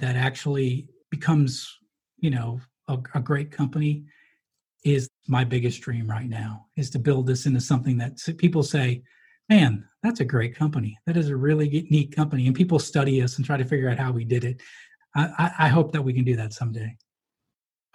that 0.00 0.16
actually 0.16 0.88
becomes, 1.10 1.78
you 2.18 2.30
know, 2.30 2.60
a, 2.88 2.98
a 3.14 3.20
great 3.20 3.50
company 3.50 4.04
is 4.84 5.08
my 5.28 5.44
biggest 5.44 5.80
dream 5.82 6.08
right 6.08 6.28
now 6.28 6.66
is 6.76 6.90
to 6.90 6.98
build 6.98 7.26
this 7.26 7.46
into 7.46 7.60
something 7.60 7.98
that 7.98 8.18
people 8.38 8.62
say, 8.62 9.02
man, 9.48 9.84
that's 10.02 10.20
a 10.20 10.24
great 10.24 10.54
company. 10.54 10.98
That 11.06 11.16
is 11.16 11.28
a 11.28 11.36
really 11.36 11.86
neat 11.90 12.14
company. 12.14 12.46
And 12.46 12.56
people 12.56 12.78
study 12.78 13.22
us 13.22 13.36
and 13.36 13.44
try 13.44 13.56
to 13.56 13.64
figure 13.64 13.90
out 13.90 13.98
how 13.98 14.12
we 14.12 14.24
did 14.24 14.44
it. 14.44 14.62
I, 15.14 15.50
I 15.58 15.68
hope 15.68 15.92
that 15.92 16.02
we 16.02 16.12
can 16.12 16.24
do 16.24 16.36
that 16.36 16.52
someday. 16.52 16.96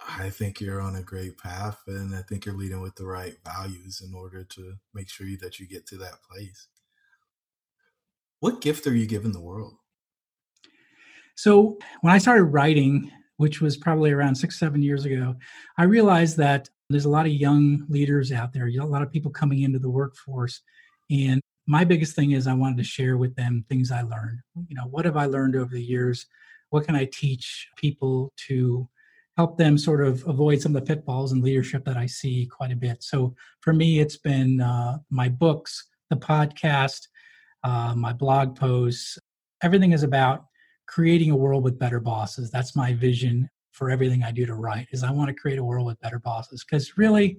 I 0.00 0.30
think 0.30 0.60
you're 0.60 0.80
on 0.80 0.96
a 0.96 1.02
great 1.02 1.38
path, 1.38 1.80
and 1.86 2.14
I 2.14 2.22
think 2.22 2.44
you're 2.44 2.56
leading 2.56 2.80
with 2.80 2.94
the 2.96 3.06
right 3.06 3.36
values 3.44 4.02
in 4.06 4.14
order 4.14 4.44
to 4.44 4.74
make 4.94 5.08
sure 5.08 5.26
that 5.40 5.58
you 5.58 5.66
get 5.66 5.86
to 5.86 5.96
that 5.98 6.22
place. 6.28 6.68
What 8.40 8.60
gift 8.60 8.86
are 8.86 8.94
you 8.94 9.06
giving 9.06 9.32
the 9.32 9.40
world? 9.40 9.74
So, 11.34 11.78
when 12.02 12.12
I 12.12 12.18
started 12.18 12.44
writing, 12.44 13.10
which 13.36 13.60
was 13.60 13.76
probably 13.76 14.10
around 14.10 14.34
six, 14.34 14.58
seven 14.58 14.82
years 14.82 15.04
ago, 15.04 15.34
I 15.78 15.84
realized 15.84 16.36
that 16.38 16.68
there's 16.88 17.04
a 17.04 17.10
lot 17.10 17.26
of 17.26 17.32
young 17.32 17.84
leaders 17.88 18.32
out 18.32 18.52
there, 18.52 18.68
a 18.68 18.84
lot 18.84 19.02
of 19.02 19.10
people 19.10 19.30
coming 19.30 19.62
into 19.62 19.78
the 19.78 19.90
workforce. 19.90 20.60
And 21.10 21.40
my 21.66 21.84
biggest 21.84 22.14
thing 22.14 22.32
is 22.32 22.46
I 22.46 22.54
wanted 22.54 22.78
to 22.78 22.84
share 22.84 23.16
with 23.16 23.34
them 23.34 23.64
things 23.68 23.90
I 23.90 24.02
learned. 24.02 24.40
You 24.68 24.76
know, 24.76 24.86
what 24.88 25.04
have 25.04 25.16
I 25.16 25.26
learned 25.26 25.56
over 25.56 25.74
the 25.74 25.82
years? 25.82 26.26
What 26.70 26.86
can 26.86 26.94
I 26.94 27.06
teach 27.06 27.68
people 27.76 28.32
to 28.48 28.88
help 29.36 29.58
them 29.58 29.76
sort 29.76 30.04
of 30.04 30.26
avoid 30.26 30.60
some 30.60 30.74
of 30.74 30.84
the 30.84 30.94
pitfalls 30.94 31.32
in 31.32 31.42
leadership 31.42 31.84
that 31.84 31.96
I 31.96 32.06
see 32.06 32.46
quite 32.46 32.72
a 32.72 32.76
bit. 32.76 33.02
So 33.02 33.34
for 33.60 33.72
me, 33.72 34.00
it's 34.00 34.16
been 34.16 34.60
uh, 34.60 34.98
my 35.10 35.28
books, 35.28 35.88
the 36.10 36.16
podcast, 36.16 37.06
uh, 37.62 37.94
my 37.94 38.12
blog 38.12 38.56
posts. 38.56 39.18
Everything 39.62 39.92
is 39.92 40.02
about 40.02 40.46
creating 40.86 41.30
a 41.30 41.36
world 41.36 41.64
with 41.64 41.78
better 41.78 42.00
bosses. 42.00 42.50
That's 42.50 42.74
my 42.74 42.94
vision 42.94 43.50
for 43.72 43.90
everything 43.90 44.22
I 44.22 44.32
do 44.32 44.46
to 44.46 44.54
write. 44.54 44.88
Is 44.92 45.04
I 45.04 45.10
want 45.10 45.28
to 45.28 45.34
create 45.34 45.58
a 45.58 45.64
world 45.64 45.86
with 45.86 46.00
better 46.00 46.18
bosses 46.18 46.64
because 46.64 46.96
really 46.96 47.38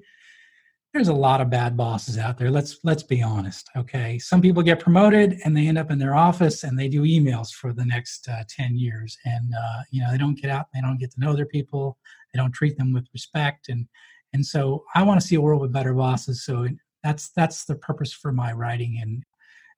there's 0.94 1.08
a 1.10 1.14
lot 1.14 1.42
of 1.42 1.50
bad 1.50 1.78
bosses 1.78 2.18
out 2.18 2.38
there 2.38 2.50
let's 2.50 2.80
let's 2.84 3.04
be 3.04 3.22
honest 3.22 3.70
okay? 3.78 4.18
Some 4.18 4.42
people 4.42 4.64
get 4.64 4.80
promoted 4.80 5.40
and 5.44 5.56
they 5.56 5.68
end 5.68 5.78
up 5.78 5.92
in 5.92 6.00
their 6.00 6.16
office 6.16 6.64
and 6.64 6.78
they 6.78 6.88
do 6.88 7.04
emails 7.04 7.52
for 7.52 7.74
the 7.74 7.86
next 7.86 8.28
uh, 8.30 8.44
10 8.50 8.78
years 8.78 9.18
and 9.26 9.54
uh, 9.54 9.82
you 9.92 10.02
know 10.02 10.12
they 10.12 10.18
don't 10.18 10.40
get 10.40 10.50
out 10.50 10.68
they 10.74 10.82
don't 10.82 11.00
get 11.00 11.12
to 11.12 11.20
know 11.20 11.36
their 11.36 11.46
people 11.46 11.98
they 12.34 12.38
don't 12.40 12.52
treat 12.52 12.78
them 12.78 12.94
with 12.94 13.08
respect 13.14 13.70
and 13.70 13.88
and 14.34 14.46
so 14.46 14.84
i 14.96 15.04
want 15.04 15.20
to 15.20 15.26
see 15.26 15.36
a 15.36 15.42
world 15.42 15.62
with 15.62 15.72
better 15.72 15.94
bosses 15.94 16.44
so 16.44 16.68
that's 17.04 17.30
that's 17.30 17.66
the 17.66 17.76
purpose 17.76 18.12
for 18.12 18.32
my 18.32 18.52
writing 18.52 19.00
and 19.02 19.24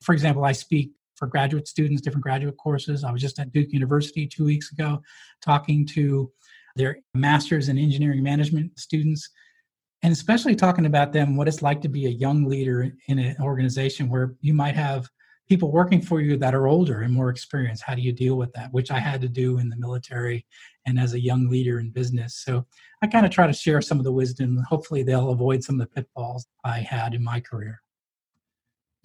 for 0.01 0.13
example 0.13 0.45
i 0.45 0.51
speak 0.51 0.91
for 1.19 1.27
graduate 1.27 1.67
students 1.67 2.01
different 2.01 2.23
graduate 2.23 2.55
courses. 2.57 3.03
I 3.03 3.11
was 3.11 3.21
just 3.21 3.37
at 3.39 3.51
duke 3.51 3.73
university 3.73 4.25
two 4.25 4.45
weeks 4.45 4.71
ago 4.71 5.01
talking 5.43 5.85
to 5.87 6.31
their 6.77 6.99
masters 7.13 7.67
in 7.67 7.77
engineering 7.77 8.23
management 8.23 8.79
students 8.79 9.29
and 10.01 10.13
especially 10.13 10.55
talking 10.55 10.85
about 10.85 11.11
them 11.11 11.35
what 11.35 11.47
it's 11.47 11.61
like 11.61 11.81
to 11.81 11.89
be 11.89 12.05
a 12.05 12.09
young 12.09 12.45
leader 12.45 12.91
in 13.07 13.19
an 13.19 13.35
organization 13.41 14.09
where 14.09 14.35
you 14.41 14.53
might 14.53 14.75
have 14.75 15.09
people 15.49 15.71
working 15.71 16.01
for 16.01 16.21
you 16.21 16.37
that 16.37 16.53
are 16.53 16.67
older 16.67 17.01
and 17.01 17.13
more 17.13 17.29
experienced. 17.29 17.83
How 17.83 17.95
do 17.95 18.01
you 18.01 18.13
deal 18.13 18.35
with 18.35 18.53
that? 18.53 18.71
Which 18.71 18.91
i 18.91 18.99
had 18.99 19.19
to 19.21 19.27
do 19.27 19.57
in 19.57 19.67
the 19.67 19.75
military 19.75 20.45
and 20.85 20.99
as 20.99 21.13
a 21.13 21.19
young 21.19 21.49
leader 21.49 21.79
in 21.79 21.89
business. 21.89 22.35
So 22.45 22.65
i 23.01 23.07
kind 23.07 23.25
of 23.25 23.31
try 23.31 23.47
to 23.47 23.53
share 23.53 23.81
some 23.81 23.97
of 23.97 24.03
the 24.03 24.11
wisdom. 24.11 24.63
Hopefully 24.69 25.03
they'll 25.03 25.31
avoid 25.31 25.63
some 25.63 25.81
of 25.81 25.89
the 25.89 25.93
pitfalls 25.93 26.45
i 26.63 26.79
had 26.79 27.13
in 27.13 27.23
my 27.23 27.39
career. 27.41 27.81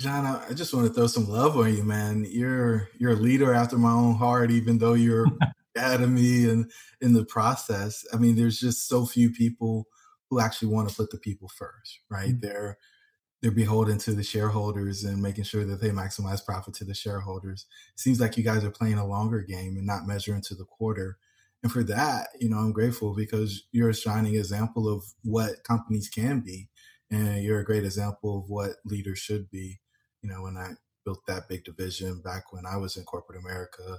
John 0.01 0.27
i 0.27 0.53
just 0.53 0.75
want 0.75 0.87
to 0.87 0.93
throw 0.93 1.07
some 1.07 1.29
love 1.29 1.57
on 1.57 1.75
you 1.75 1.83
man. 1.83 2.27
You're 2.29 2.89
you're 2.99 3.13
a 3.13 3.17
leader 3.17 3.55
after 3.55 3.79
my 3.79 3.93
own 3.93 4.15
heart 4.15 4.51
even 4.51 4.79
though 4.79 4.95
you're 4.95 5.27
out 5.77 6.03
of 6.03 6.11
me 6.11 6.49
and 6.49 6.71
in 7.01 7.15
the 7.15 7.25
process. 7.25 8.05
I 8.13 8.19
mean 8.19 8.37
there's 8.37 8.61
just 8.61 8.87
so 8.87 9.07
few 9.07 9.31
people 9.31 9.87
who 10.31 10.41
actually 10.41 10.69
want 10.69 10.89
to 10.89 10.95
put 10.95 11.11
the 11.11 11.19
people 11.19 11.49
first, 11.49 12.01
right? 12.11 12.31
Mm-hmm. 12.31 12.47
They're 12.47 12.79
they're 13.45 13.51
beholden 13.51 13.99
to 13.99 14.13
the 14.15 14.23
shareholders 14.23 15.05
and 15.05 15.21
making 15.21 15.45
sure 15.45 15.67
that 15.67 15.79
they 15.79 15.91
maximize 15.91 16.43
profit 16.43 16.73
to 16.77 16.85
the 16.87 16.95
shareholders. 16.95 17.67
Seems 17.95 18.19
like 18.19 18.39
you 18.39 18.43
guys 18.43 18.65
are 18.65 18.71
playing 18.71 18.97
a 18.97 19.07
longer 19.07 19.43
game 19.43 19.77
and 19.77 19.87
not 19.87 20.07
measuring 20.07 20.41
to 20.45 20.55
the 20.55 20.65
quarter. 20.65 21.19
And 21.63 21.71
for 21.71 21.83
that, 21.85 22.29
you 22.41 22.49
know, 22.49 22.57
I'm 22.57 22.73
grateful 22.73 23.15
because 23.15 23.65
you're 23.71 23.91
a 23.91 23.95
shining 23.95 24.37
example 24.37 24.89
of 24.89 25.05
what 25.25 25.63
companies 25.63 26.09
can 26.09 26.41
be. 26.41 26.71
And 27.11 27.45
you're 27.45 27.61
a 27.61 27.67
great 27.67 27.85
example 27.85 28.39
of 28.39 28.49
what 28.49 28.77
leaders 28.87 29.19
should 29.19 29.51
be. 29.51 29.79
You 30.23 30.31
know, 30.31 30.41
when 30.43 30.57
I 30.57 30.71
built 31.05 31.21
that 31.27 31.47
big 31.47 31.65
division 31.65 32.23
back 32.23 32.51
when 32.51 32.65
I 32.65 32.79
was 32.79 32.97
in 32.97 33.05
corporate 33.05 33.39
America, 33.39 33.99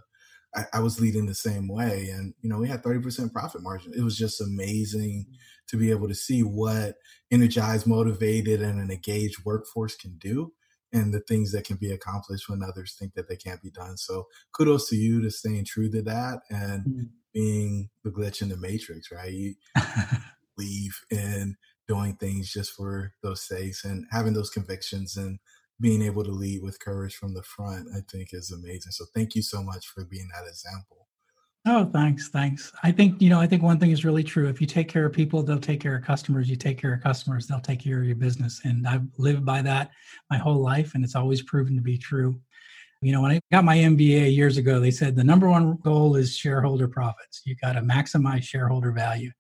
I, 0.56 0.66
I, 0.74 0.80
was 0.80 1.00
leading 1.00 1.28
the 1.28 1.36
same 1.36 1.68
way. 1.68 2.10
And, 2.10 2.34
you 2.42 2.50
know, 2.50 2.58
we 2.58 2.68
had 2.68 2.82
30% 2.82 3.32
profit 3.32 3.62
margin. 3.62 3.94
It 3.96 4.02
was 4.02 4.18
just 4.18 4.42
amazing 4.42 5.28
to 5.68 5.78
be 5.78 5.92
able 5.92 6.08
to 6.08 6.16
see 6.16 6.42
what 6.42 6.96
energized, 7.32 7.88
motivated, 7.88 8.62
and 8.62 8.80
an 8.80 8.92
engaged 8.92 9.44
workforce 9.46 9.96
can 9.96 10.18
do 10.18 10.54
and 10.94 11.14
the 11.14 11.20
things 11.22 11.52
that 11.52 11.66
can 11.66 11.76
be 11.76 11.92
accomplished 11.92 12.48
when 12.48 12.64
others 12.64 12.96
think 12.98 13.14
that 13.14 13.28
they 13.28 13.36
can't 13.36 13.62
be 13.62 13.70
done. 13.70 13.98
So 13.98 14.28
kudos 14.54 14.90
to 14.90 14.96
you 14.96 15.22
to 15.22 15.30
staying 15.30 15.66
true 15.66 15.90
to 15.92 16.02
that 16.04 16.40
and 16.50 16.84
mm-hmm. 16.84 17.04
being 17.34 17.90
the 18.04 18.12
glitch 18.12 18.42
in 18.42 18.50
the 18.50 18.58
matrix, 18.58 19.12
right? 19.12 19.32
You 19.32 19.56
believe 20.58 20.98
in 21.12 21.58
doing 21.88 22.16
things 22.16 22.52
just 22.52 22.72
for 22.72 23.12
those 23.22 23.42
sakes 23.42 23.84
and 23.84 24.06
having 24.12 24.34
those 24.34 24.50
convictions 24.50 25.18
and 25.18 25.40
being 25.82 26.02
able 26.02 26.24
to 26.24 26.32
lead 26.32 26.64
with 26.64 26.80
courage 26.80 27.16
from 27.16 27.34
the 27.34 27.44
front, 27.44 27.88
I 27.94 28.00
think 28.10 28.30
is 28.32 28.52
amazing. 28.52 28.92
So 28.92 29.06
thank 29.14 29.36
you 29.36 29.42
so 29.42 29.62
much 29.62 29.88
for 29.88 30.06
being 30.06 30.30
that 30.34 30.48
example. 30.48 31.05
Oh, 31.68 31.86
thanks. 31.86 32.30
Thanks. 32.30 32.72
I 32.84 32.92
think, 32.92 33.20
you 33.20 33.30
know, 33.30 33.40
I 33.40 33.48
think 33.48 33.64
one 33.64 33.80
thing 33.80 33.90
is 33.90 34.06
really 34.06 34.24
true. 34.24 34.48
If 34.48 34.62
you 34.62 34.68
take 34.68 34.88
care 34.88 35.06
of 35.06 35.14
people, 35.14 35.42
they'll 35.42 35.58
take 35.58 35.80
care 35.80 35.96
of 35.96 36.04
customers. 36.04 36.48
You 36.48 36.56
take 36.56 36.78
care 36.78 36.94
of 36.94 37.02
customers, 37.02 37.48
they'll 37.48 37.60
take 37.60 37.80
care 37.80 38.00
of 38.00 38.06
your 38.06 38.16
business. 38.16 38.62
And 38.66 38.88
I've 38.88 39.08
lived 39.18 39.44
by 39.44 39.64
that 39.64 39.90
my 40.30 40.38
whole 40.38 40.62
life, 40.62 40.94
and 40.94 41.04
it's 41.04 41.16
always 41.16 41.42
proven 41.42 41.76
to 41.76 41.82
be 41.82 41.98
true. 41.98 42.40
You 43.02 43.14
know, 43.14 43.22
when 43.22 43.32
I 43.32 43.40
got 43.52 43.64
my 43.64 43.78
MBA 43.78 44.36
years 44.36 44.58
ago, 44.58 44.80
they 44.80 44.92
said 44.92 45.16
the 45.16 45.24
number 45.24 45.50
one 45.50 45.78
goal 45.78 46.16
is 46.16 46.36
shareholder 46.36 46.88
profits. 46.88 47.42
You 47.46 47.56
got 47.56 47.74
to 47.74 47.82
maximize 47.82 48.44
shareholder 48.44 48.92
value. 48.92 49.32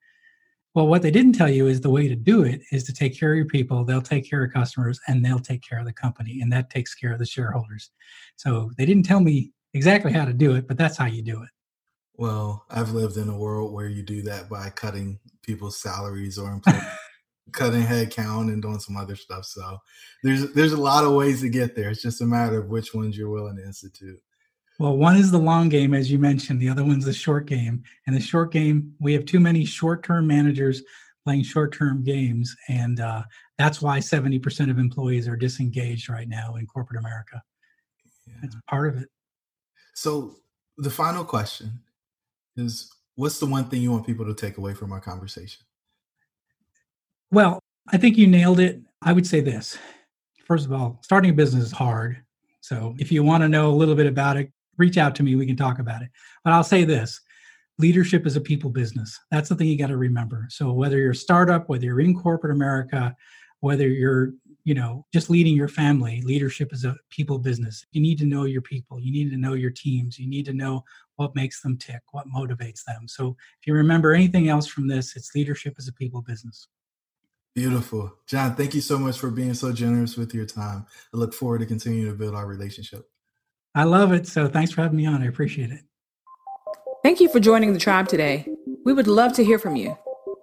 Well, 0.74 0.88
what 0.88 1.04
they 1.04 1.12
didn't 1.12 1.34
tell 1.34 1.50
you 1.50 1.68
is 1.68 1.80
the 1.80 1.90
way 1.90 2.08
to 2.08 2.16
do 2.16 2.44
it 2.44 2.62
is 2.72 2.84
to 2.86 2.94
take 2.94 3.18
care 3.18 3.32
of 3.32 3.38
your 3.38 3.46
people, 3.46 3.86
they'll 3.86 4.02
take 4.02 4.30
care 4.30 4.44
of 4.44 4.52
customers, 4.52 5.00
and 5.08 5.24
they'll 5.24 5.40
take 5.40 5.62
care 5.68 5.80
of 5.80 5.86
the 5.86 5.94
company, 5.94 6.42
and 6.42 6.52
that 6.52 6.70
takes 6.72 6.96
care 6.96 7.14
of 7.14 7.20
the 7.20 7.26
shareholders. 7.26 7.92
So 8.36 8.72
they 8.78 8.86
didn't 8.86 9.06
tell 9.06 9.22
me 9.22 9.52
exactly 9.74 10.12
how 10.12 10.26
to 10.26 10.34
do 10.34 10.56
it, 10.56 10.68
but 10.68 10.78
that's 10.78 10.98
how 10.98 11.06
you 11.06 11.22
do 11.22 11.42
it. 11.44 11.50
Well, 12.18 12.66
I've 12.70 12.92
lived 12.92 13.18
in 13.18 13.30
a 13.30 13.38
world 13.38 13.74
where 13.74 13.90
you 13.90 14.02
do 14.04 14.22
that 14.24 14.50
by 14.50 14.70
cutting 14.70 15.20
people's 15.42 15.82
salaries 15.82 16.38
or 16.38 16.62
cutting 17.52 17.84
headcount 17.84 18.52
and 18.52 18.62
doing 18.62 18.80
some 18.80 18.98
other 18.98 19.16
stuff. 19.16 19.46
So 19.46 19.80
there's 20.24 20.52
there's 20.54 20.74
a 20.74 20.82
lot 20.82 21.04
of 21.04 21.14
ways 21.14 21.42
to 21.42 21.50
get 21.50 21.76
there. 21.76 21.90
It's 21.90 22.02
just 22.02 22.22
a 22.22 22.26
matter 22.26 22.60
of 22.60 22.70
which 22.70 22.94
ones 22.94 23.18
you're 23.18 23.30
willing 23.30 23.58
to 23.58 23.66
institute. 23.66 24.22
Well, 24.80 24.98
one 24.98 25.16
is 25.16 25.32
the 25.32 25.38
long 25.38 25.70
game, 25.70 25.94
as 25.94 26.12
you 26.12 26.20
mentioned. 26.20 26.60
The 26.60 26.70
other 26.70 26.84
one's 26.84 27.06
the 27.06 27.14
short 27.14 27.46
game. 27.46 27.84
And 28.08 28.16
the 28.16 28.20
short 28.20 28.52
game, 28.52 28.94
we 29.00 29.14
have 29.14 29.24
too 29.24 29.40
many 29.40 29.64
short-term 29.64 30.28
managers 30.28 30.84
playing 31.24 31.44
short-term 31.44 32.04
games, 32.04 32.54
and 32.68 33.00
uh, 33.00 33.24
that's 33.58 33.82
why 33.82 34.00
70% 34.00 34.70
of 34.70 34.78
employees 34.78 35.30
are 35.30 35.38
disengaged 35.38 36.10
right 36.10 36.28
now 36.28 36.56
in 36.56 36.68
corporate 36.68 37.00
America. 37.00 37.42
Yeah. 38.28 38.34
That's 38.42 38.56
part 38.70 38.94
of 38.94 39.02
it. 39.02 39.10
So 39.94 40.36
the 40.78 40.90
final 40.90 41.24
question 41.24 41.80
is 42.58 42.92
what's 43.16 43.40
the 43.40 43.46
one 43.46 43.66
thing 43.66 43.82
you 43.82 43.92
want 43.92 44.06
people 44.06 44.26
to 44.26 44.34
take 44.34 44.58
away 44.58 44.74
from 44.74 44.92
our 44.92 45.02
conversation? 45.02 45.64
Well, 47.32 47.60
I 47.90 47.98
think 47.98 48.18
you 48.18 48.28
nailed 48.28 48.60
it. 48.60 48.82
I 49.02 49.14
would 49.14 49.28
say 49.28 49.42
this. 49.42 49.78
First 50.46 50.66
of 50.66 50.74
all, 50.74 51.00
starting 51.02 51.32
a 51.32 51.34
business 51.34 51.66
is 51.66 51.72
hard. 51.72 52.18
So 52.62 52.96
if 52.98 53.12
you 53.12 53.24
want 53.24 53.44
to 53.44 53.50
know 53.50 53.70
a 53.70 53.76
little 53.76 53.96
bit 53.96 54.08
about 54.08 54.38
it, 54.38 54.52
reach 54.78 54.98
out 54.98 55.16
to 55.16 55.24
me. 55.24 55.36
We 55.36 55.46
can 55.46 55.56
talk 55.56 55.80
about 55.80 56.02
it. 56.02 56.10
But 56.44 56.54
I'll 56.54 56.64
say 56.64 56.84
this 56.84 57.22
leadership 57.78 58.26
is 58.26 58.36
a 58.36 58.42
people 58.42 58.70
business. 58.70 59.20
That's 59.32 59.50
the 59.50 59.56
thing 59.56 59.68
you 59.68 59.78
got 59.78 59.88
to 59.88 59.98
remember. 59.98 60.48
So 60.50 60.72
whether 60.72 60.98
you're 60.98 61.12
a 61.12 61.16
startup, 61.16 61.68
whether 61.68 61.86
you're 61.86 62.00
in 62.00 62.18
corporate 62.18 62.56
America, 62.56 63.16
whether 63.60 63.88
you're 63.88 64.34
you 64.66 64.74
know 64.74 65.06
just 65.14 65.30
leading 65.30 65.56
your 65.56 65.70
family. 65.70 66.22
Leadership 66.22 66.74
is 66.74 66.84
a 66.84 66.98
people 67.10 67.38
business. 67.38 67.86
You 67.92 68.02
need 68.02 68.18
to 68.18 68.26
know 68.26 68.44
your 68.44 68.62
people. 68.62 69.00
You 69.00 69.12
need 69.12 69.30
to 69.30 69.38
know 69.38 69.54
your 69.54 69.72
teams. 69.72 70.20
You 70.20 70.28
need 70.28 70.46
to 70.48 70.54
know 70.54 70.84
what 71.16 71.36
makes 71.36 71.62
them 71.62 71.78
tick 71.78 72.02
what 72.12 72.28
motivates 72.28 72.84
them. 72.84 73.08
So 73.08 73.38
if 73.62 73.68
you 73.68 73.74
remember 73.74 74.14
anything 74.14 74.50
else 74.50 74.68
from 74.68 74.88
this 74.88 75.16
it's 75.16 75.34
leadership 75.34 75.76
is 75.78 75.88
a 75.88 75.94
people 75.94 76.22
business. 76.22 76.68
Beautiful. 77.54 78.12
John 78.28 78.56
thank 78.56 78.74
you 78.74 78.82
so 78.82 78.98
much 78.98 79.18
for 79.18 79.32
being 79.32 79.54
so 79.54 79.72
generous 79.72 80.18
with 80.18 80.34
your 80.34 80.46
time. 80.46 80.86
I 81.14 81.18
look 81.18 81.34
forward 81.34 81.60
to 81.60 81.66
continuing 81.66 82.12
to 82.12 82.18
build 82.18 82.36
our 82.36 82.48
relationship. 82.48 83.08
I 83.76 83.84
love 83.84 84.12
it. 84.14 84.28
So 84.28 84.48
thanks 84.48 84.72
for 84.72 84.82
having 84.82 84.98
me 84.98 85.06
on. 85.06 85.22
I 85.22 85.28
appreciate 85.28 85.70
it. 85.70 85.82
Thank 87.04 87.20
you 87.20 87.30
for 87.30 87.40
joining 87.40 87.74
the 87.74 87.80
tribe 87.80 88.08
today. 88.08 88.48
We 88.84 88.94
would 88.94 89.08
love 89.08 89.34
to 89.34 89.44
hear 89.44 89.60
from 89.60 89.76
you. 89.76 89.96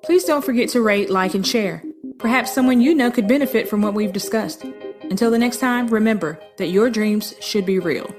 Please 0.04 0.24
don't 0.24 0.44
forget 0.44 0.68
to 0.70 0.80
rate 0.80 1.10
like 1.10 1.34
and 1.34 1.46
share 1.46 1.82
Perhaps 2.22 2.52
someone 2.52 2.80
you 2.80 2.94
know 2.94 3.10
could 3.10 3.26
benefit 3.26 3.68
from 3.68 3.82
what 3.82 3.94
we've 3.94 4.12
discussed. 4.12 4.64
Until 5.10 5.28
the 5.32 5.40
next 5.40 5.58
time, 5.58 5.88
remember 5.88 6.38
that 6.56 6.68
your 6.68 6.88
dreams 6.88 7.34
should 7.40 7.66
be 7.66 7.80
real. 7.80 8.14